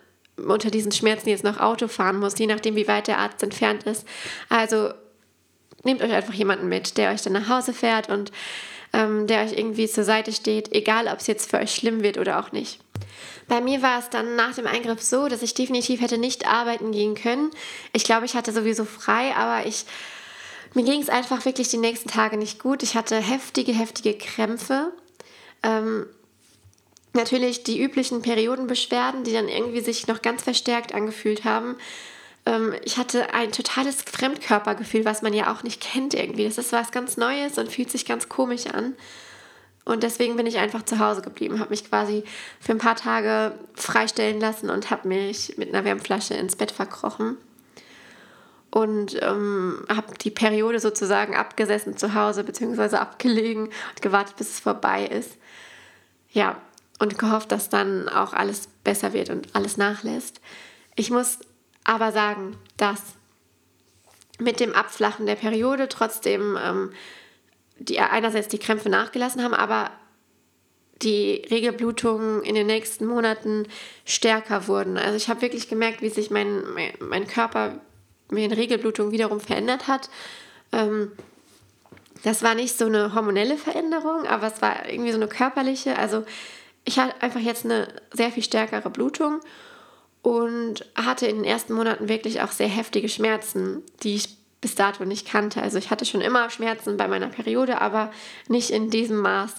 unter 0.49 0.71
diesen 0.71 0.93
Schmerzen 0.93 1.29
jetzt 1.29 1.45
noch 1.45 1.59
Auto 1.61 1.89
fahren 1.89 2.19
muss, 2.19 2.39
je 2.39 2.47
nachdem, 2.47 2.77
wie 2.77 2.89
weit 2.89 3.09
der 3.09 3.19
Arzt 3.19 3.43
entfernt 3.43 3.85
ist. 3.85 4.07
Also 4.49 4.91
nehmt 5.85 6.03
euch 6.03 6.13
einfach 6.13 6.35
jemanden 6.35 6.69
mit, 6.69 6.97
der 6.97 7.11
euch 7.11 7.23
dann 7.23 7.33
nach 7.33 7.49
Hause 7.49 7.73
fährt 7.73 8.09
und 8.09 8.33
ähm, 8.93 9.27
der 9.27 9.45
euch 9.45 9.53
irgendwie 9.53 9.89
zur 9.89 10.05
Seite 10.05 10.33
steht, 10.33 10.73
egal 10.75 11.07
ob 11.07 11.21
es 11.21 11.27
jetzt 11.27 11.51
für 11.51 11.59
euch 11.59 11.75
schlimm 11.75 12.03
wird 12.03 12.19
oder 12.19 12.41
auch 12.41 12.53
nicht. 12.53 12.81
Bei 13.49 13.61
mir 13.61 13.83
war 13.83 13.99
es 13.99 14.11
dann 14.11 14.37
nach 14.37 14.55
dem 14.55 14.67
Eingriff 14.67 15.03
so, 15.03 15.29
dass 15.29 15.43
ich 15.43 15.55
definitiv 15.55 16.01
hätte 16.01 16.19
nicht 16.19 16.47
arbeiten 16.47 16.93
gehen 16.93 17.15
können. 17.15 17.51
Ich 17.93 18.05
glaube, 18.05 18.27
ich 18.27 18.35
hatte 18.35 18.53
sowieso 18.53 18.85
frei, 18.85 19.35
aber 19.35 19.67
ich 19.67 19.87
mir 20.75 20.85
ging 20.85 21.03
es 21.03 21.09
einfach 21.09 21.45
wirklich 21.45 21.69
die 21.69 21.79
nächsten 21.79 22.09
Tage 22.09 22.37
nicht 22.37 22.61
gut. 22.61 22.83
Ich 22.83 22.95
hatte 22.95 23.17
heftige, 23.17 23.73
heftige 23.73 24.17
Krämpfe. 24.17 24.93
Ähm, 25.63 26.07
Natürlich 27.13 27.65
die 27.65 27.83
üblichen 27.83 28.23
Periodenbeschwerden, 28.23 29.25
die 29.25 29.33
dann 29.33 29.49
irgendwie 29.49 29.81
sich 29.81 30.07
noch 30.07 30.23
ganz 30.23 30.43
verstärkt 30.43 30.95
angefühlt 30.95 31.45
haben. 31.45 31.77
Ähm, 32.47 32.75
ich 32.85 32.99
hatte 32.99 33.35
ein 33.35 33.53
totales 33.53 34.03
Fremdkörpergefühl, 34.03 35.05
was 35.05 35.23
man 35.23 35.33
ja 35.33 35.53
auch 35.53 35.63
nicht 35.63 35.81
kennt 35.81 36.15
irgendwie. 36.15 36.45
Das 36.45 36.59
ist 36.59 36.73
was 36.73 36.93
ganz 36.93 37.17
Neues 37.17 37.59
und 37.59 37.73
fühlt 37.73 37.91
sich 37.91 38.07
ganz 38.07 38.29
komisch 38.29 38.67
an. 38.67 38.95
Und 39.85 40.03
deswegen 40.03 40.37
bin 40.37 40.47
ich 40.47 40.59
einfach 40.59 40.85
zu 40.85 40.99
Hause 40.99 41.23
geblieben, 41.23 41.59
habe 41.59 41.71
mich 41.71 41.89
quasi 41.89 42.23
für 42.61 42.73
ein 42.73 42.79
paar 42.79 42.97
Tage 42.97 43.55
freistellen 43.75 44.39
lassen 44.39 44.71
und 44.71 44.91
habe 44.91 45.09
mich 45.09 45.55
mit 45.57 45.71
einer 45.71 45.85
Wärmflasche 45.85 46.35
ins 46.35 46.55
Bett 46.55 46.71
verkrochen. 46.71 47.39
Und 48.71 49.21
ähm, 49.21 49.85
habe 49.89 50.15
die 50.21 50.31
Periode 50.31 50.79
sozusagen 50.79 51.35
abgesessen 51.35 51.97
zu 51.97 52.15
Hause, 52.15 52.45
beziehungsweise 52.45 53.01
abgelegen 53.01 53.65
und 53.65 54.01
gewartet, 54.01 54.37
bis 54.37 54.51
es 54.51 54.61
vorbei 54.61 55.07
ist. 55.07 55.39
Ja, 56.31 56.61
und 57.01 57.19
gehofft, 57.19 57.51
dass 57.51 57.69
dann 57.71 58.09
auch 58.09 58.33
alles 58.33 58.69
besser 58.85 59.13
wird 59.13 59.31
und 59.31 59.49
alles 59.55 59.77
nachlässt. 59.77 60.41
Ich 60.95 61.11
muss 61.11 61.39
aber 61.83 62.13
sagen, 62.13 62.57
dass 62.77 63.01
mit 64.39 64.61
dem 64.61 64.75
Abflachen 64.75 65.27
der 65.27 65.35
Periode 65.35 65.89
trotzdem 65.89 66.59
ähm, 66.63 66.93
die 67.79 67.99
einerseits 67.99 68.49
die 68.49 68.59
Krämpfe 68.59 68.91
nachgelassen 68.91 69.43
haben, 69.43 69.55
aber 69.55 69.91
die 71.01 71.43
Regelblutungen 71.51 72.43
in 72.43 72.55
den 72.55 72.67
nächsten 72.67 73.07
Monaten 73.07 73.67
stärker 74.05 74.69
wurden. 74.69 74.99
Also 74.99 75.17
ich 75.17 75.31
habe 75.31 75.41
wirklich 75.41 75.71
gemerkt, 75.71 76.03
wie 76.03 76.11
sich 76.11 76.31
mein, 76.31 76.63
mein, 76.99 77.27
Körper 77.27 77.81
mit 78.31 78.43
den 78.43 78.53
Regelblutungen 78.53 79.11
wiederum 79.11 79.41
verändert 79.41 79.89
hat. 79.89 80.11
Ähm, 80.73 81.13
das 82.23 82.43
war 82.43 82.55
nicht 82.55 82.77
so 82.77 82.85
eine 82.85 83.15
hormonelle 83.15 83.57
Veränderung, 83.57 84.27
aber 84.27 84.49
es 84.49 84.61
war 84.61 84.87
irgendwie 84.91 85.13
so 85.13 85.17
eine 85.17 85.29
körperliche. 85.29 85.99
Also 85.99 86.27
ich 86.85 86.99
hatte 86.99 87.21
einfach 87.23 87.41
jetzt 87.41 87.65
eine 87.65 87.89
sehr 88.13 88.31
viel 88.31 88.43
stärkere 88.43 88.91
Blutung 88.91 89.41
und 90.23 90.87
hatte 90.95 91.27
in 91.27 91.37
den 91.37 91.45
ersten 91.45 91.73
Monaten 91.73 92.09
wirklich 92.09 92.41
auch 92.43 92.53
sehr 92.53 92.69
heftige 92.69 93.09
Schmerzen, 93.09 93.83
die 94.03 94.17
ich 94.17 94.37
bis 94.61 94.75
dato 94.75 95.05
nicht 95.05 95.27
kannte. 95.27 95.63
Also 95.63 95.79
ich 95.79 95.91
hatte 95.91 96.05
schon 96.05 96.21
immer 96.21 96.51
Schmerzen 96.51 96.97
bei 96.97 97.09
meiner 97.09 97.29
Periode, 97.29 97.81
aber 97.81 98.13
nicht 98.49 98.71
in 98.71 98.91
diesem 98.91 99.19
Maß. 99.19 99.55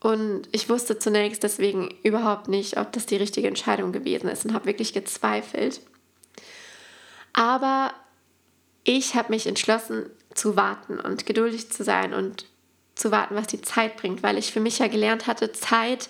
Und 0.00 0.48
ich 0.52 0.70
wusste 0.70 0.98
zunächst 0.98 1.42
deswegen 1.42 1.94
überhaupt 2.02 2.48
nicht, 2.48 2.78
ob 2.78 2.92
das 2.92 3.04
die 3.04 3.16
richtige 3.16 3.48
Entscheidung 3.48 3.92
gewesen 3.92 4.28
ist 4.30 4.46
und 4.46 4.54
habe 4.54 4.64
wirklich 4.64 4.94
gezweifelt. 4.94 5.82
Aber 7.34 7.92
ich 8.84 9.14
habe 9.14 9.30
mich 9.30 9.46
entschlossen 9.46 10.06
zu 10.34 10.56
warten 10.56 10.98
und 10.98 11.26
geduldig 11.26 11.70
zu 11.70 11.84
sein 11.84 12.14
und 12.14 12.46
zu 13.00 13.10
warten, 13.10 13.34
was 13.34 13.46
die 13.46 13.62
Zeit 13.62 13.96
bringt, 13.96 14.22
weil 14.22 14.38
ich 14.38 14.52
für 14.52 14.60
mich 14.60 14.78
ja 14.78 14.86
gelernt 14.86 15.26
hatte, 15.26 15.52
Zeit 15.52 16.08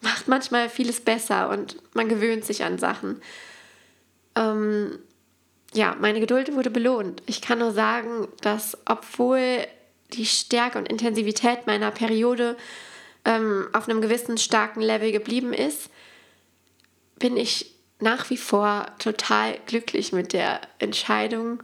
macht 0.00 0.28
manchmal 0.28 0.68
vieles 0.68 1.00
besser 1.00 1.50
und 1.50 1.76
man 1.94 2.08
gewöhnt 2.08 2.44
sich 2.44 2.64
an 2.64 2.78
Sachen. 2.78 3.20
Ähm, 4.36 4.98
ja, 5.74 5.96
meine 6.00 6.20
Geduld 6.20 6.54
wurde 6.54 6.70
belohnt. 6.70 7.22
Ich 7.26 7.42
kann 7.42 7.58
nur 7.58 7.72
sagen, 7.72 8.28
dass 8.40 8.78
obwohl 8.86 9.66
die 10.12 10.26
Stärke 10.26 10.78
und 10.78 10.88
Intensivität 10.88 11.66
meiner 11.66 11.90
Periode 11.90 12.56
ähm, 13.24 13.68
auf 13.72 13.88
einem 13.88 14.00
gewissen 14.00 14.38
starken 14.38 14.80
Level 14.80 15.12
geblieben 15.12 15.52
ist, 15.52 15.90
bin 17.18 17.36
ich 17.36 17.74
nach 18.00 18.30
wie 18.30 18.36
vor 18.36 18.86
total 18.98 19.58
glücklich 19.66 20.12
mit 20.12 20.32
der 20.32 20.60
Entscheidung, 20.78 21.62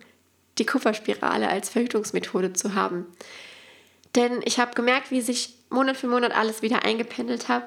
die 0.59 0.67
Kupferspirale 0.67 1.49
als 1.49 1.69
Verhütungsmethode 1.71 2.53
zu 2.53 2.75
haben. 2.75 3.07
Denn 4.17 4.41
ich 4.45 4.59
habe 4.59 4.75
gemerkt, 4.75 5.11
wie 5.11 5.21
sich 5.21 5.55
Monat 5.71 5.97
für 5.97 6.07
Monat 6.07 6.33
alles 6.33 6.63
wieder 6.63 6.85
eingependelt 6.85 7.49
hat. 7.49 7.67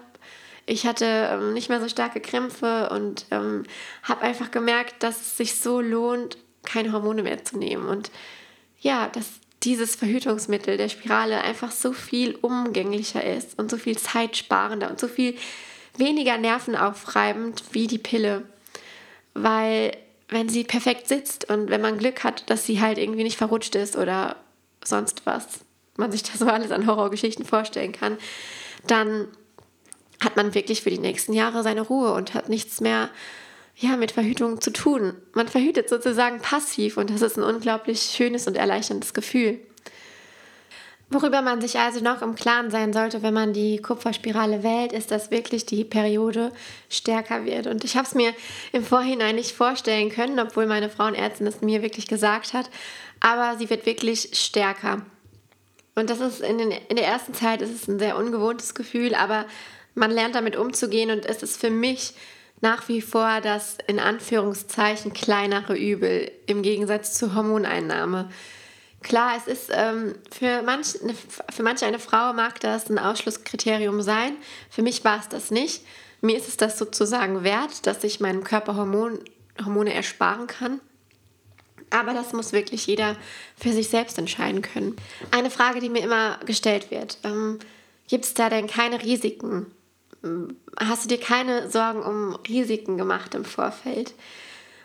Ich 0.66 0.86
hatte 0.86 1.06
ähm, 1.06 1.54
nicht 1.54 1.70
mehr 1.70 1.80
so 1.82 1.88
starke 1.88 2.20
Krämpfe 2.20 2.90
und 2.90 3.26
ähm, 3.32 3.64
habe 4.04 4.22
einfach 4.22 4.52
gemerkt, 4.52 5.04
dass 5.04 5.22
es 5.22 5.38
sich 5.38 5.56
so 5.56 5.82
lohnt, 5.82 6.38
keine 6.64 6.92
Hormone 6.92 7.24
mehr 7.24 7.44
zu 7.44 7.58
nehmen. 7.58 7.88
Und 7.88 8.12
ja, 8.80 9.08
dass 9.08 9.26
dieses 9.64 9.96
Verhütungsmittel 9.96 10.78
der 10.78 10.90
Spirale 10.90 11.42
einfach 11.42 11.72
so 11.72 11.94
viel 11.94 12.36
umgänglicher 12.36 13.24
ist 13.24 13.58
und 13.58 13.72
so 13.72 13.78
viel 13.78 13.98
zeitsparender 13.98 14.90
und 14.90 15.00
so 15.00 15.08
viel 15.08 15.36
weniger 15.98 16.38
nervenaufreibend 16.38 17.64
wie 17.72 17.88
die 17.88 17.98
Pille, 17.98 18.44
weil 19.34 19.98
wenn 20.30 20.50
sie 20.50 20.64
perfekt 20.64 21.08
sitzt 21.08 21.50
und 21.50 21.70
wenn 21.70 21.82
man 21.82 21.98
Glück 21.98 22.24
hat, 22.24 22.50
dass 22.50 22.66
sie 22.66 22.82
halt 22.82 22.98
irgendwie 22.98 23.24
nicht 23.24 23.38
verrutscht 23.38 23.76
ist 23.76 23.96
oder 23.96 24.36
sonst 24.84 25.26
was, 25.26 25.62
man 25.98 26.12
sich 26.12 26.24
das 26.24 26.40
so 26.40 26.48
alles 26.48 26.72
an 26.72 26.88
Horrorgeschichten 26.88 27.46
vorstellen 27.46 27.92
kann, 27.92 28.18
dann 28.86 29.28
hat 30.24 30.36
man 30.36 30.54
wirklich 30.54 30.82
für 30.82 30.90
die 30.90 31.00
nächsten 31.00 31.34
Jahre 31.34 31.64
seine 31.64 31.82
Ruhe 31.82 32.14
und 32.14 32.34
hat 32.34 32.50
nichts 32.50 32.82
mehr 32.82 33.10
ja, 33.76 33.96
mit 33.96 34.12
Verhütung 34.12 34.60
zu 34.60 34.72
tun. 34.72 35.14
Man 35.34 35.48
verhütet 35.48 35.90
sozusagen 35.90 36.40
passiv 36.40 36.98
und 36.98 37.12
das 37.12 37.22
ist 37.22 37.38
ein 37.38 37.44
unglaublich 37.44 38.02
schönes 38.02 38.48
und 38.48 38.58
erleichterndes 38.58 39.14
Gefühl. 39.14 39.60
Worüber 41.10 41.42
man 41.42 41.62
sich 41.62 41.80
also 41.80 42.02
noch 42.02 42.22
im 42.22 42.36
Klaren 42.36 42.70
sein 42.70 42.92
sollte, 42.92 43.24
wenn 43.24 43.34
man 43.34 43.54
die 43.54 43.78
Kupferspirale 43.78 44.62
wählt, 44.62 44.92
ist, 44.92 45.10
dass 45.10 45.32
wirklich 45.32 45.66
die 45.66 45.86
Periode 45.86 46.52
stärker 46.90 47.46
wird. 47.46 47.68
Und 47.68 47.86
ich 47.86 47.96
habe 47.96 48.06
es 48.06 48.14
mir 48.14 48.34
im 48.74 48.84
Vorhinein 48.84 49.36
nicht 49.36 49.54
vorstellen 49.54 50.10
können, 50.10 50.38
obwohl 50.38 50.66
meine 50.66 50.90
Frauenärztin 50.90 51.48
es 51.48 51.62
mir 51.62 51.82
wirklich 51.82 52.08
gesagt 52.08 52.54
hat. 52.54 52.70
Aber 53.22 53.58
sie 53.58 53.70
wird 53.70 53.86
wirklich 53.86 54.32
stärker. 54.34 55.06
Und 55.98 56.12
das 56.12 56.20
ist 56.20 56.42
in, 56.42 56.60
den, 56.60 56.70
in 56.70 56.96
der 56.96 57.08
ersten 57.08 57.34
Zeit 57.34 57.60
ist 57.64 57.74
es 57.74 57.88
ein 57.88 57.98
sehr 57.98 58.18
ungewohntes 58.18 58.76
Gefühl, 58.76 59.16
aber 59.16 59.48
man 59.96 60.12
lernt 60.12 60.36
damit 60.36 60.56
umzugehen 60.56 61.10
und 61.10 61.26
es 61.26 61.42
ist 61.42 61.60
für 61.60 61.72
mich 61.72 62.14
nach 62.62 62.88
wie 62.88 63.02
vor 63.02 63.42
das 63.42 63.80
in 63.88 64.00
Anführungszeichen 64.00 65.12
kleinere 65.14 65.76
Übel 65.76 66.32
im 66.46 66.62
Gegensatz 66.62 67.16
zur 67.16 67.34
Hormoneinnahme. 67.34 68.30
Klar, 69.02 69.38
es 69.38 69.48
ist 69.48 69.72
ähm, 69.74 70.14
für, 70.30 70.62
manch, 70.62 71.00
für 71.52 71.64
manche 71.64 71.88
eine 71.88 71.98
Frau 71.98 72.32
mag 72.32 72.60
das 72.60 72.92
ein 72.92 73.00
Ausschlusskriterium 73.00 74.04
sein. 74.04 74.38
Für 74.70 74.84
mich 74.84 75.04
war 75.04 75.20
es 75.20 75.30
das 75.30 75.50
nicht. 75.50 75.84
Mir 76.22 76.38
ist 76.38 76.48
es 76.48 76.58
das 76.58 76.78
sozusagen 76.78 77.44
wert, 77.44 77.88
dass 77.88 78.04
ich 78.04 78.20
meinem 78.20 78.44
Körper 78.44 78.76
Hormon, 78.76 79.18
Hormone 79.66 79.96
ersparen 79.96 80.46
kann. 80.46 80.80
Aber 81.90 82.14
das 82.14 82.34
muss 82.34 82.52
wirklich 82.54 82.86
jeder 82.88 83.16
für 83.58 83.72
sich 83.72 83.90
selbst 83.90 84.18
entscheiden 84.18 84.62
können. 84.62 84.96
Eine 85.32 85.50
Frage, 85.50 85.80
die 85.80 85.90
mir 85.90 86.04
immer 86.04 86.40
gestellt 86.46 86.92
wird. 86.92 87.18
Ähm, 87.24 87.60
Gibt 88.08 88.26
es 88.26 88.34
da 88.34 88.50
denn 88.50 88.68
keine 88.68 89.02
Risiken? 89.04 89.68
Hast 90.80 91.06
du 91.06 91.10
dir 91.10 91.20
keine 91.20 91.70
Sorgen 91.70 92.02
um 92.02 92.36
Risiken 92.48 92.98
gemacht 92.98 93.36
im 93.36 93.46
Vorfeld? 93.46 94.14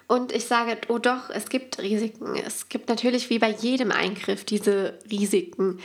Und 0.08 0.32
ich 0.32 0.44
sage, 0.44 0.76
oh 0.88 0.98
doch, 0.98 1.30
es 1.30 1.48
gibt 1.48 1.78
Risiken. 1.78 2.36
Es 2.36 2.68
gibt 2.68 2.88
natürlich 2.88 3.30
wie 3.30 3.38
bei 3.38 3.50
jedem 3.50 3.90
Eingriff 3.90 4.44
diese 4.44 4.98
Risiken. 5.10 5.80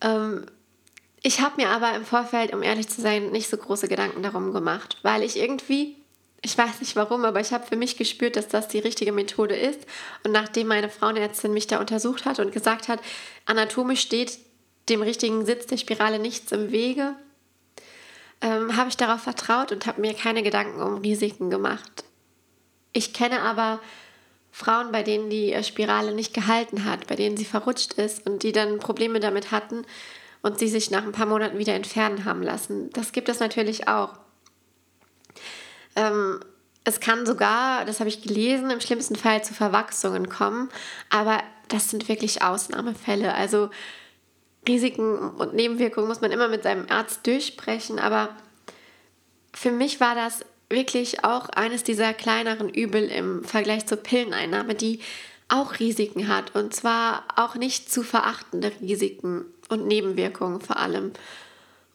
Ähm, 0.00 0.44
ich 1.22 1.40
habe 1.40 1.56
mir 1.56 1.68
aber 1.68 1.94
im 1.94 2.04
Vorfeld, 2.04 2.52
um 2.52 2.62
ehrlich 2.62 2.88
zu 2.88 3.00
sein, 3.00 3.30
nicht 3.30 3.48
so 3.48 3.56
große 3.56 3.88
Gedanken 3.88 4.22
darum 4.22 4.52
gemacht, 4.52 4.98
weil 5.02 5.22
ich 5.22 5.38
irgendwie, 5.38 5.96
ich 6.42 6.56
weiß 6.56 6.80
nicht 6.80 6.96
warum, 6.96 7.24
aber 7.24 7.40
ich 7.40 7.52
habe 7.52 7.66
für 7.66 7.76
mich 7.76 7.96
gespürt, 7.96 8.36
dass 8.36 8.48
das 8.48 8.68
die 8.68 8.78
richtige 8.78 9.12
Methode 9.12 9.54
ist. 9.56 9.80
Und 10.24 10.32
nachdem 10.32 10.68
meine 10.68 10.88
Frauenärztin 10.88 11.52
mich 11.52 11.66
da 11.66 11.80
untersucht 11.80 12.24
hat 12.24 12.38
und 12.38 12.52
gesagt 12.52 12.88
hat, 12.88 13.00
anatomisch 13.44 14.00
steht 14.00 14.38
dem 14.88 15.02
richtigen 15.02 15.44
Sitz 15.44 15.66
der 15.66 15.76
Spirale 15.76 16.18
nichts 16.18 16.50
im 16.52 16.72
Wege, 16.72 17.14
ähm, 18.40 18.76
habe 18.76 18.88
ich 18.88 18.96
darauf 18.96 19.20
vertraut 19.20 19.70
und 19.70 19.86
habe 19.86 20.00
mir 20.00 20.14
keine 20.14 20.42
Gedanken 20.42 20.80
um 20.80 20.98
Risiken 20.98 21.50
gemacht. 21.50 22.04
Ich 22.92 23.12
kenne 23.12 23.42
aber 23.42 23.80
Frauen, 24.50 24.92
bei 24.92 25.02
denen 25.02 25.30
die 25.30 25.56
Spirale 25.62 26.14
nicht 26.14 26.34
gehalten 26.34 26.84
hat, 26.84 27.06
bei 27.06 27.16
denen 27.16 27.36
sie 27.36 27.44
verrutscht 27.44 27.92
ist 27.94 28.26
und 28.26 28.42
die 28.42 28.52
dann 28.52 28.78
Probleme 28.78 29.20
damit 29.20 29.52
hatten 29.52 29.84
und 30.42 30.58
sie 30.58 30.68
sich 30.68 30.90
nach 30.90 31.04
ein 31.04 31.12
paar 31.12 31.26
Monaten 31.26 31.58
wieder 31.58 31.74
entfernen 31.74 32.24
haben 32.24 32.42
lassen. 32.42 32.90
Das 32.90 33.12
gibt 33.12 33.28
es 33.28 33.40
natürlich 33.40 33.88
auch. 33.88 34.18
Ähm, 35.96 36.40
es 36.84 37.00
kann 37.00 37.26
sogar, 37.26 37.84
das 37.84 38.00
habe 38.00 38.08
ich 38.08 38.22
gelesen, 38.22 38.70
im 38.70 38.80
schlimmsten 38.80 39.16
Fall 39.16 39.44
zu 39.44 39.54
Verwachsungen 39.54 40.28
kommen, 40.28 40.70
aber 41.10 41.42
das 41.68 41.90
sind 41.90 42.08
wirklich 42.08 42.42
Ausnahmefälle. 42.42 43.34
Also 43.34 43.70
Risiken 44.66 45.18
und 45.18 45.54
Nebenwirkungen 45.54 46.08
muss 46.08 46.20
man 46.20 46.32
immer 46.32 46.48
mit 46.48 46.62
seinem 46.62 46.86
Arzt 46.88 47.26
durchsprechen, 47.26 47.98
aber 47.98 48.30
für 49.54 49.70
mich 49.70 50.00
war 50.00 50.14
das 50.14 50.44
wirklich 50.68 51.24
auch 51.24 51.48
eines 51.50 51.82
dieser 51.82 52.14
kleineren 52.14 52.68
Übel 52.68 53.04
im 53.10 53.44
Vergleich 53.44 53.86
zur 53.86 53.98
Pilleneinnahme, 53.98 54.74
die 54.74 55.00
auch 55.48 55.80
Risiken 55.80 56.28
hat 56.28 56.54
und 56.54 56.74
zwar 56.74 57.24
auch 57.36 57.56
nicht 57.56 57.90
zu 57.90 58.02
verachtende 58.02 58.70
Risiken 58.80 59.44
und 59.68 59.86
Nebenwirkungen 59.86 60.60
vor 60.60 60.76
allem. 60.76 61.12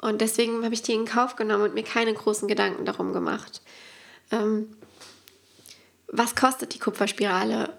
Und 0.06 0.22
deswegen 0.22 0.64
habe 0.64 0.74
ich 0.74 0.82
die 0.82 0.94
in 0.94 1.06
Kauf 1.06 1.36
genommen 1.36 1.64
und 1.64 1.74
mir 1.74 1.84
keine 1.84 2.14
großen 2.14 2.48
Gedanken 2.48 2.86
darum 2.86 3.14
gemacht. 3.14 3.62
Ähm, 4.32 4.76
was 6.08 6.36
kostet 6.36 6.74
die 6.74 6.80
Kupferspirale? 6.80 7.78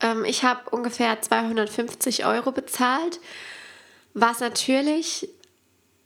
Ähm, 0.00 0.24
ich 0.24 0.44
habe 0.44 0.70
ungefähr 0.70 1.20
250 1.20 2.24
Euro 2.24 2.52
bezahlt, 2.52 3.20
was 4.14 4.40
natürlich 4.40 5.28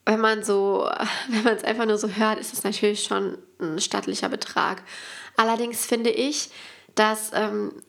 wenn 0.06 0.20
man 0.20 0.42
so, 0.42 0.88
wenn 1.28 1.44
man 1.44 1.56
es 1.56 1.64
einfach 1.64 1.86
nur 1.86 1.98
so 1.98 2.08
hört, 2.08 2.38
ist 2.38 2.52
es 2.52 2.64
natürlich 2.64 3.04
schon 3.04 3.38
ein 3.60 3.80
stattlicher 3.80 4.28
Betrag. 4.28 4.82
Allerdings 5.36 5.86
finde 5.86 6.10
ich, 6.10 6.50
dass 6.94 7.30
ähm, 7.34 7.82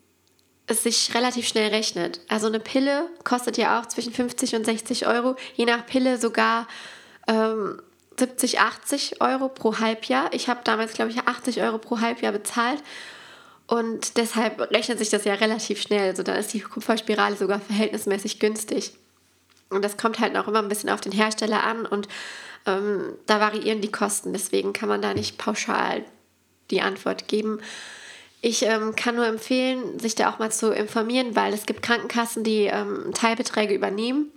es 0.67 0.83
sich 0.83 1.13
relativ 1.13 1.47
schnell 1.47 1.69
rechnet. 1.69 2.21
Also 2.27 2.47
eine 2.47 2.59
Pille 2.59 3.07
kostet 3.23 3.57
ja 3.57 3.79
auch 3.79 3.85
zwischen 3.85 4.13
50 4.13 4.55
und 4.55 4.65
60 4.65 5.07
Euro, 5.07 5.35
je 5.55 5.65
nach 5.65 5.85
Pille 5.85 6.17
sogar 6.17 6.67
ähm, 7.27 7.81
70, 8.17 8.59
80 8.59 9.21
Euro 9.21 9.49
pro 9.49 9.79
Halbjahr. 9.79 10.33
Ich 10.33 10.47
habe 10.47 10.61
damals, 10.63 10.93
glaube 10.93 11.11
ich, 11.11 11.19
80 11.19 11.61
Euro 11.61 11.77
pro 11.77 11.99
Halbjahr 11.99 12.31
bezahlt. 12.31 12.81
Und 13.67 14.17
deshalb 14.17 14.59
rechnet 14.71 14.99
sich 14.99 15.09
das 15.09 15.25
ja 15.25 15.33
relativ 15.33 15.81
schnell. 15.81 16.09
Also 16.09 16.23
da 16.23 16.35
ist 16.35 16.53
die 16.53 16.61
Kupferspirale 16.61 17.35
sogar 17.35 17.59
verhältnismäßig 17.59 18.39
günstig. 18.39 18.93
Und 19.69 19.83
das 19.83 19.97
kommt 19.97 20.19
halt 20.19 20.37
auch 20.37 20.47
immer 20.47 20.61
ein 20.61 20.69
bisschen 20.69 20.89
auf 20.89 21.01
den 21.01 21.11
Hersteller 21.11 21.63
an 21.63 21.85
und 21.85 22.07
ähm, 22.67 23.13
da 23.25 23.39
variieren 23.39 23.81
die 23.81 23.91
Kosten. 23.91 24.31
Deswegen 24.33 24.73
kann 24.73 24.89
man 24.89 25.01
da 25.01 25.13
nicht 25.13 25.37
pauschal 25.37 26.05
die 26.69 26.81
Antwort 26.81 27.27
geben. 27.27 27.59
Ich 28.41 28.61
ähm, 28.61 28.95
kann 28.95 29.15
nur 29.15 29.25
empfehlen, 29.25 29.99
sich 29.99 30.13
da 30.13 30.31
auch 30.31 30.37
mal 30.37 30.51
zu 30.51 30.71
informieren, 30.71 31.35
weil 31.35 31.53
es 31.53 31.65
gibt 31.65 31.81
Krankenkassen, 31.81 32.43
die 32.43 32.65
ähm, 32.65 33.11
Teilbeträge 33.13 33.73
übernehmen 33.73 34.31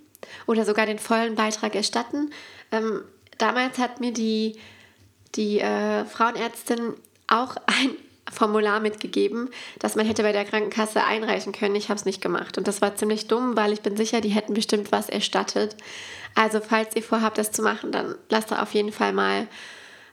oder 0.47 0.65
sogar 0.65 0.87
den 0.87 0.99
vollen 0.99 1.35
Beitrag 1.35 1.75
erstatten. 1.75 2.31
Ähm, 2.73 3.03
damals 3.39 3.79
hat 3.79 4.01
mir 4.01 4.13
die, 4.13 4.59
die 5.35 5.61
äh, 5.61 6.05
Frauenärztin 6.05 6.95
auch 7.27 7.57
ein 7.67 7.91
Formular 8.31 8.79
mitgegeben, 8.81 9.49
das 9.79 9.97
man 9.97 10.05
hätte 10.05 10.23
bei 10.23 10.33
der 10.33 10.45
Krankenkasse 10.45 11.03
einreichen 11.03 11.53
können. 11.53 11.75
Ich 11.77 11.89
habe 11.89 11.99
es 11.99 12.05
nicht 12.05 12.21
gemacht. 12.21 12.59
Und 12.59 12.69
das 12.69 12.83
war 12.83 12.95
ziemlich 12.95 13.27
dumm, 13.27 13.57
weil 13.57 13.73
ich 13.73 13.81
bin 13.81 13.97
sicher, 13.97 14.21
die 14.21 14.29
hätten 14.29 14.53
bestimmt 14.53 14.93
was 14.93 15.09
erstattet. 15.09 15.77
Also 16.35 16.61
falls 16.61 16.95
ihr 16.95 17.03
vorhabt, 17.03 17.39
das 17.39 17.53
zu 17.53 17.63
machen, 17.63 17.91
dann 17.91 18.17
lasst 18.29 18.53
auf 18.53 18.75
jeden 18.75 18.93
Fall 18.93 19.15
mal 19.15 19.49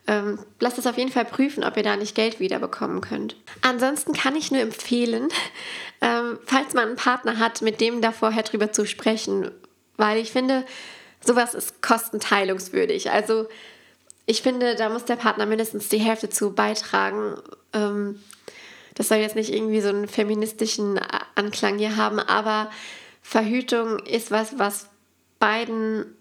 ähm, 0.08 0.40
lasst 0.60 0.78
es 0.78 0.88
auf 0.88 0.98
jeden 0.98 1.12
Fall 1.12 1.26
prüfen, 1.26 1.64
ob 1.64 1.78
ihr 1.78 1.84
da 1.84 1.96
nicht 1.98 2.16
Geld 2.16 2.40
wiederbekommen 2.40 3.02
könnt. 3.02 3.36
Ansonsten 3.62 4.14
kann 4.14 4.36
ich 4.36 4.52
nur 4.52 4.62
empfehlen, 4.62 5.30
ähm, 6.02 6.40
falls 6.46 6.74
man 6.74 6.90
einen 6.90 6.96
Partner 6.96 7.40
hat, 7.40 7.62
mit 7.62 7.82
dem 7.82 8.02
da 8.02 8.12
vorher 8.12 8.44
drüber 8.44 8.72
zu 8.72 8.86
sprechen, 8.86 9.50
weil 9.98 10.18
ich 10.18 10.32
finde, 10.32 10.66
sowas 11.22 11.54
ist 11.54 11.82
kostenteilungswürdig. 11.82 13.12
Also 13.12 13.48
ich 14.26 14.42
finde, 14.42 14.76
da 14.76 14.90
muss 14.90 15.06
der 15.06 15.16
Partner 15.16 15.46
mindestens 15.46 15.90
die 15.90 16.00
Hälfte 16.00 16.30
zu 16.30 16.54
beitragen. 16.54 17.36
Ähm, 17.74 18.22
das 18.96 19.10
soll 19.10 19.18
jetzt 19.18 19.36
nicht 19.36 19.54
irgendwie 19.54 19.82
so 19.82 19.90
einen 19.90 20.08
feministischen 20.08 21.00
Anklang 21.36 21.78
hier 21.78 21.98
haben, 21.98 22.20
aber 22.20 22.72
Verhütung 23.22 24.00
ist 24.00 24.32
was, 24.32 24.58
was 24.58 24.88
beiden 25.40 26.16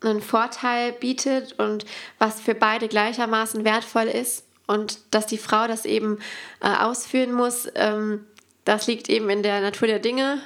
einen 0.00 0.22
Vorteil 0.22 0.92
bietet 0.92 1.58
und 1.58 1.84
was 2.18 2.40
für 2.40 2.54
beide 2.54 2.88
gleichermaßen 2.88 3.64
wertvoll 3.64 4.06
ist. 4.06 4.44
Und 4.66 4.98
dass 5.10 5.26
die 5.26 5.38
Frau 5.38 5.66
das 5.66 5.84
eben 5.84 6.18
äh, 6.60 6.68
ausführen 6.68 7.32
muss, 7.32 7.68
ähm, 7.74 8.24
das 8.64 8.86
liegt 8.86 9.08
eben 9.08 9.28
in 9.28 9.42
der 9.42 9.60
Natur 9.60 9.88
der 9.88 9.98
Dinge, 9.98 10.40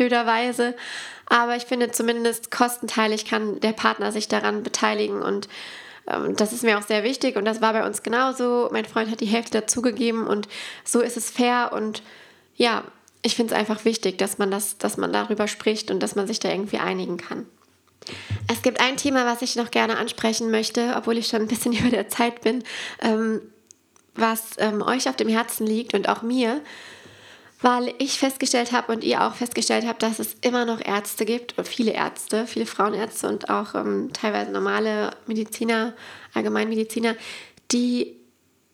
blöderweise. 0.00 0.74
Aber 1.26 1.56
ich 1.56 1.64
finde 1.64 1.90
zumindest 1.90 2.50
kostenteilig 2.50 3.26
kann 3.26 3.60
der 3.60 3.72
Partner 3.72 4.12
sich 4.12 4.28
daran 4.28 4.62
beteiligen 4.62 5.22
und 5.22 5.48
ähm, 6.08 6.34
das 6.36 6.52
ist 6.52 6.64
mir 6.64 6.78
auch 6.78 6.82
sehr 6.82 7.04
wichtig 7.04 7.36
und 7.36 7.44
das 7.44 7.60
war 7.60 7.74
bei 7.74 7.86
uns 7.86 8.02
genauso. 8.02 8.68
Mein 8.72 8.86
Freund 8.86 9.10
hat 9.10 9.20
die 9.20 9.26
Hälfte 9.26 9.60
dazugegeben 9.60 10.26
und 10.26 10.48
so 10.84 11.00
ist 11.00 11.18
es 11.18 11.30
fair 11.30 11.72
und 11.74 12.02
ja, 12.56 12.82
ich 13.22 13.36
finde 13.36 13.54
es 13.54 13.60
einfach 13.60 13.84
wichtig, 13.84 14.16
dass 14.16 14.38
man 14.38 14.50
das, 14.50 14.78
dass 14.78 14.96
man 14.96 15.12
darüber 15.12 15.46
spricht 15.46 15.90
und 15.90 16.00
dass 16.00 16.16
man 16.16 16.26
sich 16.26 16.40
da 16.40 16.50
irgendwie 16.50 16.78
einigen 16.78 17.18
kann. 17.18 17.46
Es 18.50 18.62
gibt 18.62 18.80
ein 18.80 18.96
Thema, 18.96 19.26
was 19.26 19.42
ich 19.42 19.54
noch 19.54 19.70
gerne 19.70 19.98
ansprechen 19.98 20.50
möchte, 20.50 20.94
obwohl 20.96 21.18
ich 21.18 21.28
schon 21.28 21.42
ein 21.42 21.48
bisschen 21.48 21.72
über 21.78 21.90
der 21.90 22.08
Zeit 22.08 22.40
bin, 22.40 22.64
ähm, 23.02 23.42
was 24.14 24.52
ähm, 24.56 24.82
euch 24.82 25.08
auf 25.08 25.16
dem 25.16 25.28
Herzen 25.28 25.66
liegt 25.66 25.92
und 25.92 26.08
auch 26.08 26.22
mir 26.22 26.62
weil 27.62 27.92
ich 27.98 28.18
festgestellt 28.18 28.72
habe 28.72 28.92
und 28.92 29.04
ihr 29.04 29.22
auch 29.22 29.34
festgestellt 29.34 29.86
habt, 29.86 30.02
dass 30.02 30.18
es 30.18 30.36
immer 30.40 30.64
noch 30.64 30.80
Ärzte 30.80 31.24
gibt, 31.24 31.54
viele 31.64 31.92
Ärzte, 31.92 32.46
viele 32.46 32.66
Frauenärzte 32.66 33.28
und 33.28 33.50
auch 33.50 33.74
ähm, 33.74 34.10
teilweise 34.12 34.50
normale 34.50 35.10
Mediziner, 35.26 35.94
Allgemeinmediziner, 36.34 37.16
die 37.70 38.16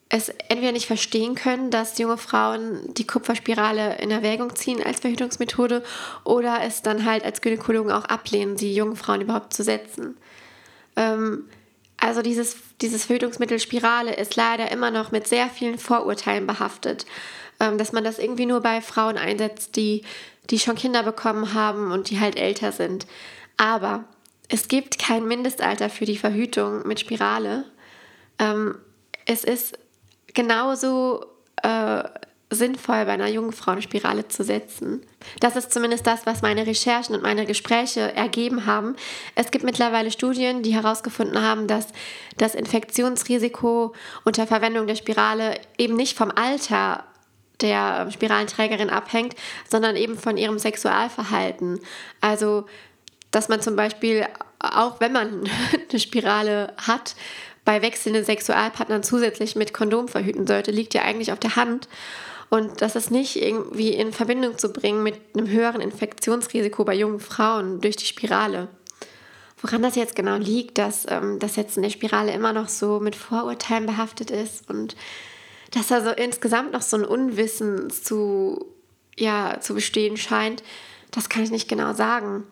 es 0.08 0.28
entweder 0.48 0.70
nicht 0.70 0.86
verstehen 0.86 1.34
können, 1.34 1.72
dass 1.72 1.98
junge 1.98 2.16
Frauen 2.16 2.94
die 2.94 3.06
Kupferspirale 3.06 3.98
in 3.98 4.12
Erwägung 4.12 4.54
ziehen 4.54 4.80
als 4.80 5.00
Verhütungsmethode 5.00 5.82
oder 6.22 6.60
es 6.62 6.82
dann 6.82 7.04
halt 7.04 7.24
als 7.24 7.40
Gynäkologen 7.40 7.90
auch 7.90 8.04
ablehnen, 8.04 8.56
die 8.56 8.72
jungen 8.72 8.94
Frauen 8.94 9.22
überhaupt 9.22 9.52
zu 9.52 9.64
setzen. 9.64 10.16
Ähm, 10.94 11.46
also 11.96 12.22
dieses, 12.22 12.56
dieses 12.80 13.06
Verhütungsmittel 13.06 13.58
Spirale 13.58 14.14
ist 14.14 14.36
leider 14.36 14.70
immer 14.70 14.92
noch 14.92 15.10
mit 15.10 15.26
sehr 15.26 15.48
vielen 15.48 15.78
Vorurteilen 15.78 16.46
behaftet, 16.46 17.06
ähm, 17.60 17.78
dass 17.78 17.92
man 17.92 18.04
das 18.04 18.18
irgendwie 18.18 18.46
nur 18.46 18.60
bei 18.60 18.80
Frauen 18.80 19.18
einsetzt, 19.18 19.76
die, 19.76 20.02
die 20.50 20.58
schon 20.58 20.76
Kinder 20.76 21.02
bekommen 21.02 21.54
haben 21.54 21.92
und 21.92 22.10
die 22.10 22.20
halt 22.20 22.36
älter 22.36 22.72
sind. 22.72 23.06
Aber 23.56 24.04
es 24.48 24.68
gibt 24.68 24.98
kein 24.98 25.26
Mindestalter 25.26 25.90
für 25.90 26.04
die 26.04 26.18
Verhütung 26.18 26.86
mit 26.86 27.00
Spirale. 27.00 27.64
Ähm, 28.38 28.76
es 29.24 29.44
ist 29.44 29.78
genauso 30.34 31.24
äh, 31.62 32.04
sinnvoll, 32.50 33.04
bei 33.06 33.12
einer 33.12 33.28
jungen 33.28 33.52
Frau 33.52 33.72
eine 33.72 33.82
Spirale 33.82 34.28
zu 34.28 34.44
setzen. 34.44 35.04
Das 35.40 35.56
ist 35.56 35.72
zumindest 35.72 36.06
das, 36.06 36.26
was 36.26 36.42
meine 36.42 36.66
Recherchen 36.66 37.16
und 37.16 37.22
meine 37.22 37.44
Gespräche 37.44 38.14
ergeben 38.14 38.66
haben. 38.66 38.94
Es 39.34 39.50
gibt 39.50 39.64
mittlerweile 39.64 40.12
Studien, 40.12 40.62
die 40.62 40.74
herausgefunden 40.74 41.42
haben, 41.42 41.66
dass 41.66 41.88
das 42.36 42.54
Infektionsrisiko 42.54 43.94
unter 44.24 44.46
Verwendung 44.46 44.86
der 44.86 44.94
Spirale 44.94 45.58
eben 45.76 45.96
nicht 45.96 46.16
vom 46.16 46.30
Alter 46.30 47.04
der 47.60 48.10
Spiralenträgerin 48.10 48.90
abhängt, 48.90 49.34
sondern 49.68 49.96
eben 49.96 50.18
von 50.18 50.36
ihrem 50.36 50.58
Sexualverhalten. 50.58 51.80
Also, 52.20 52.66
dass 53.30 53.48
man 53.48 53.60
zum 53.60 53.76
Beispiel, 53.76 54.26
auch 54.58 55.00
wenn 55.00 55.12
man 55.12 55.48
eine 55.90 56.00
Spirale 56.00 56.72
hat, 56.76 57.14
bei 57.64 57.82
wechselnden 57.82 58.24
Sexualpartnern 58.24 59.02
zusätzlich 59.02 59.56
mit 59.56 59.74
Kondom 59.74 60.08
verhüten 60.08 60.46
sollte, 60.46 60.70
liegt 60.70 60.94
ja 60.94 61.02
eigentlich 61.02 61.32
auf 61.32 61.40
der 61.40 61.56
Hand. 61.56 61.88
Und 62.48 62.80
das 62.80 62.94
ist 62.94 63.10
nicht 63.10 63.36
irgendwie 63.36 63.90
in 63.90 64.12
Verbindung 64.12 64.56
zu 64.56 64.72
bringen 64.72 65.02
mit 65.02 65.18
einem 65.34 65.48
höheren 65.48 65.80
Infektionsrisiko 65.80 66.84
bei 66.84 66.94
jungen 66.94 67.18
Frauen 67.18 67.80
durch 67.80 67.96
die 67.96 68.06
Spirale. 68.06 68.68
Woran 69.60 69.82
das 69.82 69.96
jetzt 69.96 70.14
genau 70.14 70.36
liegt, 70.36 70.78
dass 70.78 71.06
ähm, 71.08 71.38
das 71.40 71.56
jetzt 71.56 71.76
in 71.76 71.82
der 71.82 71.90
Spirale 71.90 72.32
immer 72.32 72.52
noch 72.52 72.68
so 72.68 73.00
mit 73.00 73.16
Vorurteilen 73.16 73.86
behaftet 73.86 74.30
ist 74.30 74.70
und 74.70 74.94
dass 75.70 75.88
da 75.88 76.00
so 76.00 76.10
insgesamt 76.10 76.72
noch 76.72 76.82
so 76.82 76.96
ein 76.96 77.04
Unwissen 77.04 77.90
zu, 77.90 78.66
ja, 79.16 79.60
zu 79.60 79.74
bestehen 79.74 80.16
scheint, 80.16 80.62
das 81.10 81.28
kann 81.28 81.42
ich 81.42 81.50
nicht 81.50 81.68
genau 81.68 81.94
sagen. 81.94 82.44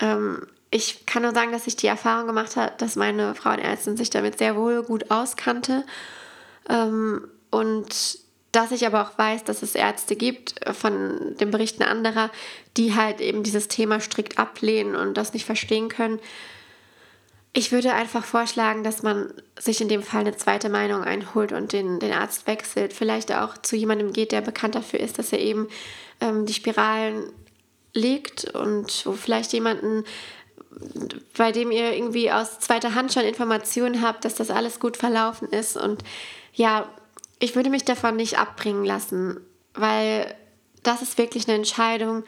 Ähm, 0.00 0.46
ich 0.70 1.04
kann 1.06 1.22
nur 1.22 1.34
sagen, 1.34 1.52
dass 1.52 1.66
ich 1.66 1.76
die 1.76 1.88
Erfahrung 1.88 2.26
gemacht 2.26 2.56
habe, 2.56 2.72
dass 2.78 2.96
meine 2.96 3.34
Frauenärztin 3.34 3.96
sich 3.96 4.10
damit 4.10 4.38
sehr 4.38 4.56
wohl 4.56 4.82
gut 4.82 5.10
auskannte. 5.10 5.84
Ähm, 6.68 7.28
und 7.50 8.20
dass 8.52 8.72
ich 8.72 8.86
aber 8.86 9.02
auch 9.02 9.18
weiß, 9.18 9.44
dass 9.44 9.62
es 9.62 9.74
Ärzte 9.74 10.16
gibt 10.16 10.64
äh, 10.66 10.72
von 10.72 11.36
den 11.38 11.50
Berichten 11.50 11.82
anderer, 11.82 12.30
die 12.76 12.94
halt 12.94 13.20
eben 13.20 13.42
dieses 13.42 13.68
Thema 13.68 14.00
strikt 14.00 14.38
ablehnen 14.38 14.96
und 14.96 15.14
das 15.14 15.32
nicht 15.32 15.44
verstehen 15.44 15.88
können. 15.88 16.20
Ich 17.52 17.72
würde 17.72 17.92
einfach 17.94 18.24
vorschlagen, 18.24 18.84
dass 18.84 19.02
man 19.02 19.32
sich 19.58 19.80
in 19.80 19.88
dem 19.88 20.02
Fall 20.02 20.20
eine 20.20 20.36
zweite 20.36 20.68
Meinung 20.68 21.02
einholt 21.02 21.50
und 21.52 21.72
den, 21.72 21.98
den 21.98 22.12
Arzt 22.12 22.46
wechselt. 22.46 22.92
Vielleicht 22.92 23.32
auch 23.32 23.58
zu 23.58 23.74
jemandem 23.74 24.12
geht, 24.12 24.30
der 24.30 24.40
bekannt 24.40 24.76
dafür 24.76 25.00
ist, 25.00 25.18
dass 25.18 25.32
er 25.32 25.40
eben 25.40 25.68
ähm, 26.20 26.46
die 26.46 26.54
Spiralen 26.54 27.24
legt 27.92 28.44
und 28.54 29.04
wo 29.04 29.12
vielleicht 29.12 29.52
jemanden 29.52 30.04
bei 31.36 31.52
dem 31.52 31.70
ihr 31.70 31.92
irgendwie 31.94 32.30
aus 32.30 32.60
zweiter 32.60 32.94
Hand 32.94 33.12
schon 33.12 33.24
Informationen 33.24 34.02
habt, 34.02 34.24
dass 34.24 34.34
das 34.34 34.50
alles 34.50 34.80
gut 34.80 34.96
verlaufen 34.96 35.48
ist. 35.48 35.76
Und 35.76 36.02
ja, 36.54 36.88
ich 37.38 37.54
würde 37.56 37.70
mich 37.70 37.84
davon 37.84 38.16
nicht 38.16 38.38
abbringen 38.38 38.84
lassen, 38.84 39.40
weil 39.74 40.34
das 40.82 41.02
ist 41.02 41.18
wirklich 41.18 41.48
eine 41.48 41.56
Entscheidung, 41.56 42.24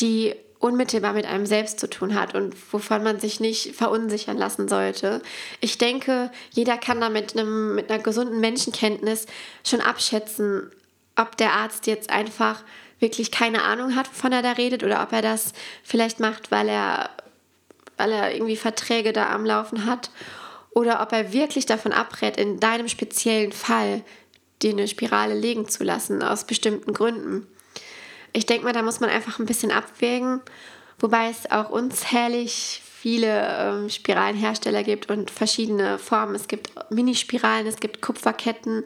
die 0.00 0.34
unmittelbar 0.62 1.12
mit 1.12 1.26
einem 1.26 1.44
selbst 1.44 1.80
zu 1.80 1.90
tun 1.90 2.14
hat 2.14 2.34
und 2.34 2.54
wovon 2.72 3.02
man 3.02 3.18
sich 3.18 3.40
nicht 3.40 3.74
verunsichern 3.74 4.36
lassen 4.36 4.68
sollte. 4.68 5.20
Ich 5.60 5.76
denke, 5.76 6.30
jeder 6.50 6.78
kann 6.78 7.00
da 7.00 7.08
mit, 7.08 7.36
einem, 7.36 7.74
mit 7.74 7.90
einer 7.90 8.02
gesunden 8.02 8.40
Menschenkenntnis 8.40 9.26
schon 9.64 9.80
abschätzen, 9.80 10.70
ob 11.16 11.36
der 11.36 11.52
Arzt 11.52 11.86
jetzt 11.86 12.10
einfach 12.10 12.62
wirklich 13.00 13.30
keine 13.30 13.62
Ahnung 13.62 13.96
hat, 13.96 14.08
wovon 14.08 14.32
er 14.32 14.42
da 14.42 14.52
redet, 14.52 14.84
oder 14.84 15.02
ob 15.02 15.12
er 15.12 15.22
das 15.22 15.52
vielleicht 15.82 16.20
macht, 16.20 16.50
weil 16.50 16.68
er 16.68 17.10
weil 17.96 18.12
er 18.12 18.34
irgendwie 18.34 18.56
Verträge 18.56 19.12
da 19.12 19.30
am 19.32 19.44
Laufen 19.44 19.86
hat 19.86 20.10
oder 20.70 21.02
ob 21.02 21.12
er 21.12 21.32
wirklich 21.32 21.66
davon 21.66 21.92
abrät, 21.92 22.36
in 22.36 22.58
deinem 22.58 22.88
speziellen 22.88 23.52
Fall 23.52 24.02
dir 24.62 24.70
eine 24.70 24.88
Spirale 24.88 25.34
legen 25.34 25.68
zu 25.68 25.84
lassen, 25.84 26.22
aus 26.22 26.44
bestimmten 26.44 26.94
Gründen. 26.94 27.46
Ich 28.32 28.46
denke 28.46 28.64
mal, 28.64 28.72
da 28.72 28.82
muss 28.82 29.00
man 29.00 29.10
einfach 29.10 29.38
ein 29.38 29.46
bisschen 29.46 29.70
abwägen, 29.70 30.40
wobei 30.98 31.28
es 31.28 31.50
auch 31.50 31.70
unzählig 31.70 32.82
viele 32.84 33.48
ähm, 33.58 33.90
Spiralenhersteller 33.90 34.84
gibt 34.84 35.10
und 35.10 35.30
verschiedene 35.30 35.98
Formen. 35.98 36.34
Es 36.34 36.48
gibt 36.48 36.70
Minispiralen, 36.90 37.66
es 37.66 37.80
gibt 37.80 38.00
Kupferketten. 38.00 38.84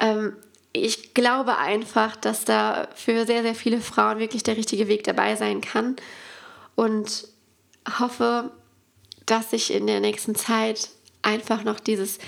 Ähm, 0.00 0.36
ich 0.72 1.12
glaube 1.12 1.58
einfach, 1.58 2.16
dass 2.16 2.46
da 2.46 2.88
für 2.94 3.26
sehr, 3.26 3.42
sehr 3.42 3.54
viele 3.54 3.80
Frauen 3.80 4.18
wirklich 4.18 4.42
der 4.42 4.56
richtige 4.56 4.88
Weg 4.88 5.04
dabei 5.04 5.36
sein 5.36 5.60
kann. 5.60 5.96
Und 6.74 7.28
hoffe, 7.98 8.50
dass 9.26 9.52
ich 9.52 9.72
in 9.72 9.86
der 9.86 10.00
nächsten 10.00 10.34
Zeit 10.34 10.88
einfach 11.20 11.64
noch 11.64 11.78
dieses, 11.78 12.18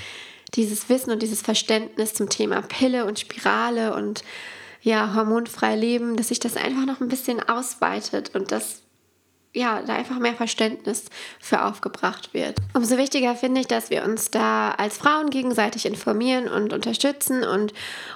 dieses 0.55 0.89
Wissen 0.89 1.11
und 1.11 1.23
dieses 1.23 1.43
Verständnis 1.43 2.15
zum 2.15 2.29
Thema 2.29 2.63
Pille 2.63 3.07
und 3.07 3.19
Spirale 3.19 3.95
und 3.95 4.23
ja, 4.85 5.15
hormonfrei 5.15 5.77
leben, 5.77 6.17
dass 6.17 6.29
sich 6.29 6.39
das 6.39 6.59
einfach 6.59 6.85
noch 6.85 7.01
ein 7.01 7.09
bisschen 7.09 7.41
ausweitet 7.41 8.35
und 8.35 8.53
dass 8.53 8.83
ja, 9.55 9.81
da 9.83 9.95
einfach 9.95 10.19
mehr 10.19 10.35
Verständnis 10.35 11.07
für 11.41 11.65
aufgebracht 11.65 12.35
wird. 12.35 12.57
Umso 12.75 12.99
wichtiger 12.99 13.35
finde 13.37 13.61
ich, 13.61 13.67
dass 13.69 13.89
wir 13.89 14.05
uns 14.05 14.31
da 14.31 14.73
als 14.73 14.99
Frauen 14.99 15.31
gegenseitig 15.31 15.87
informieren 15.87 16.49
und 16.49 16.73
unterstützen 16.73 17.45
und 17.45 17.73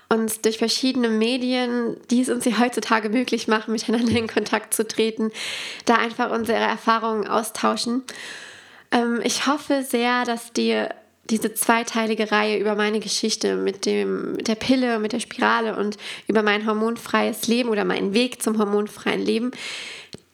uns 0.09 0.43
durch 0.43 0.59
verschiedene 0.59 1.09
Medien, 1.09 1.97
die 2.11 2.21
es 2.21 2.29
uns 2.29 2.45
hier 2.45 2.59
heutzutage 2.59 3.09
möglich 3.09 3.47
machen, 3.49 3.73
miteinander 3.73 4.19
in 4.19 4.27
Kontakt 4.27 4.75
zu 4.75 4.87
treten, 4.87 5.31
da 5.87 5.95
einfach 5.95 6.33
unsere 6.33 6.59
Erfahrungen 6.59 7.29
austauschen. 7.29 8.03
Ähm, 8.91 9.21
ich 9.23 9.47
hoffe 9.47 9.85
sehr, 9.89 10.25
dass 10.25 10.53
dir 10.53 10.91
diese 11.31 11.55
zweiteilige 11.55 12.33
Reihe 12.33 12.59
über 12.59 12.74
meine 12.74 13.01
Geschichte 13.01 13.57
mit, 13.57 13.87
dem, 13.87 14.33
mit 14.33 14.49
der 14.49 14.55
Pille, 14.55 14.99
mit 14.99 15.12
der 15.12 15.20
Spirale 15.20 15.76
und 15.76 15.97
über 16.26 16.43
mein 16.43 16.66
hormonfreies 16.66 17.47
Leben 17.47 17.68
oder 17.68 17.85
meinen 17.85 18.14
Weg 18.14 18.43
zum 18.43 18.59
hormonfreien 18.59 19.20
Leben 19.20 19.51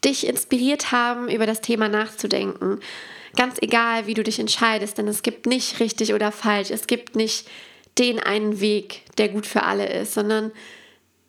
dich 0.04 0.26
inspiriert 0.26 0.92
haben, 0.92 1.28
über 1.28 1.46
das 1.46 1.60
Thema 1.60 1.88
nachzudenken. 1.88 2.80
Ganz 3.36 3.56
egal, 3.60 4.06
wie 4.06 4.14
du 4.14 4.22
dich 4.22 4.38
entscheidest, 4.38 4.98
denn 4.98 5.08
es 5.08 5.22
gibt 5.22 5.46
nicht 5.46 5.80
richtig 5.80 6.14
oder 6.14 6.30
falsch. 6.30 6.70
Es 6.70 6.86
gibt 6.86 7.16
nicht 7.16 7.48
den 7.98 8.20
einen 8.20 8.60
Weg, 8.60 9.02
der 9.18 9.28
gut 9.28 9.46
für 9.46 9.62
alle 9.62 9.88
ist, 9.88 10.14
sondern 10.14 10.52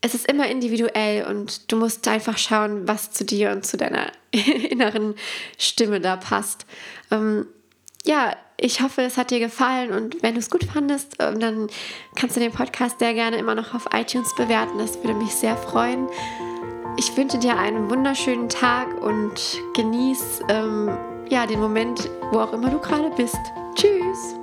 es 0.01 0.13
ist 0.13 0.29
immer 0.29 0.47
individuell 0.47 1.25
und 1.25 1.71
du 1.71 1.77
musst 1.77 2.07
einfach 2.07 2.37
schauen, 2.37 2.87
was 2.87 3.11
zu 3.11 3.25
dir 3.25 3.51
und 3.51 3.65
zu 3.65 3.77
deiner 3.77 4.11
inneren 4.69 5.15
Stimme 5.57 5.99
da 5.99 6.15
passt. 6.15 6.67
Ähm, 7.09 7.47
ja, 8.03 8.35
ich 8.57 8.81
hoffe, 8.81 9.01
es 9.01 9.17
hat 9.17 9.31
dir 9.31 9.39
gefallen 9.39 9.91
und 9.91 10.23
wenn 10.23 10.33
du 10.33 10.39
es 10.39 10.49
gut 10.49 10.63
fandest, 10.63 11.15
ähm, 11.19 11.39
dann 11.39 11.67
kannst 12.15 12.35
du 12.35 12.39
den 12.39 12.51
Podcast 12.51 12.99
sehr 12.99 13.13
gerne 13.13 13.37
immer 13.37 13.55
noch 13.55 13.73
auf 13.73 13.87
iTunes 13.93 14.33
bewerten. 14.35 14.77
Das 14.77 14.97
würde 14.97 15.13
mich 15.13 15.31
sehr 15.31 15.57
freuen. 15.57 16.07
Ich 16.97 17.15
wünsche 17.17 17.37
dir 17.37 17.57
einen 17.57 17.89
wunderschönen 17.89 18.47
Tag 18.47 19.01
und 19.01 19.61
genieß 19.73 20.41
ähm, 20.49 20.97
ja, 21.29 21.45
den 21.45 21.59
Moment, 21.59 22.09
wo 22.31 22.39
auch 22.39 22.53
immer 22.53 22.69
du 22.69 22.79
gerade 22.79 23.09
bist. 23.17 23.39
Tschüss! 23.75 24.35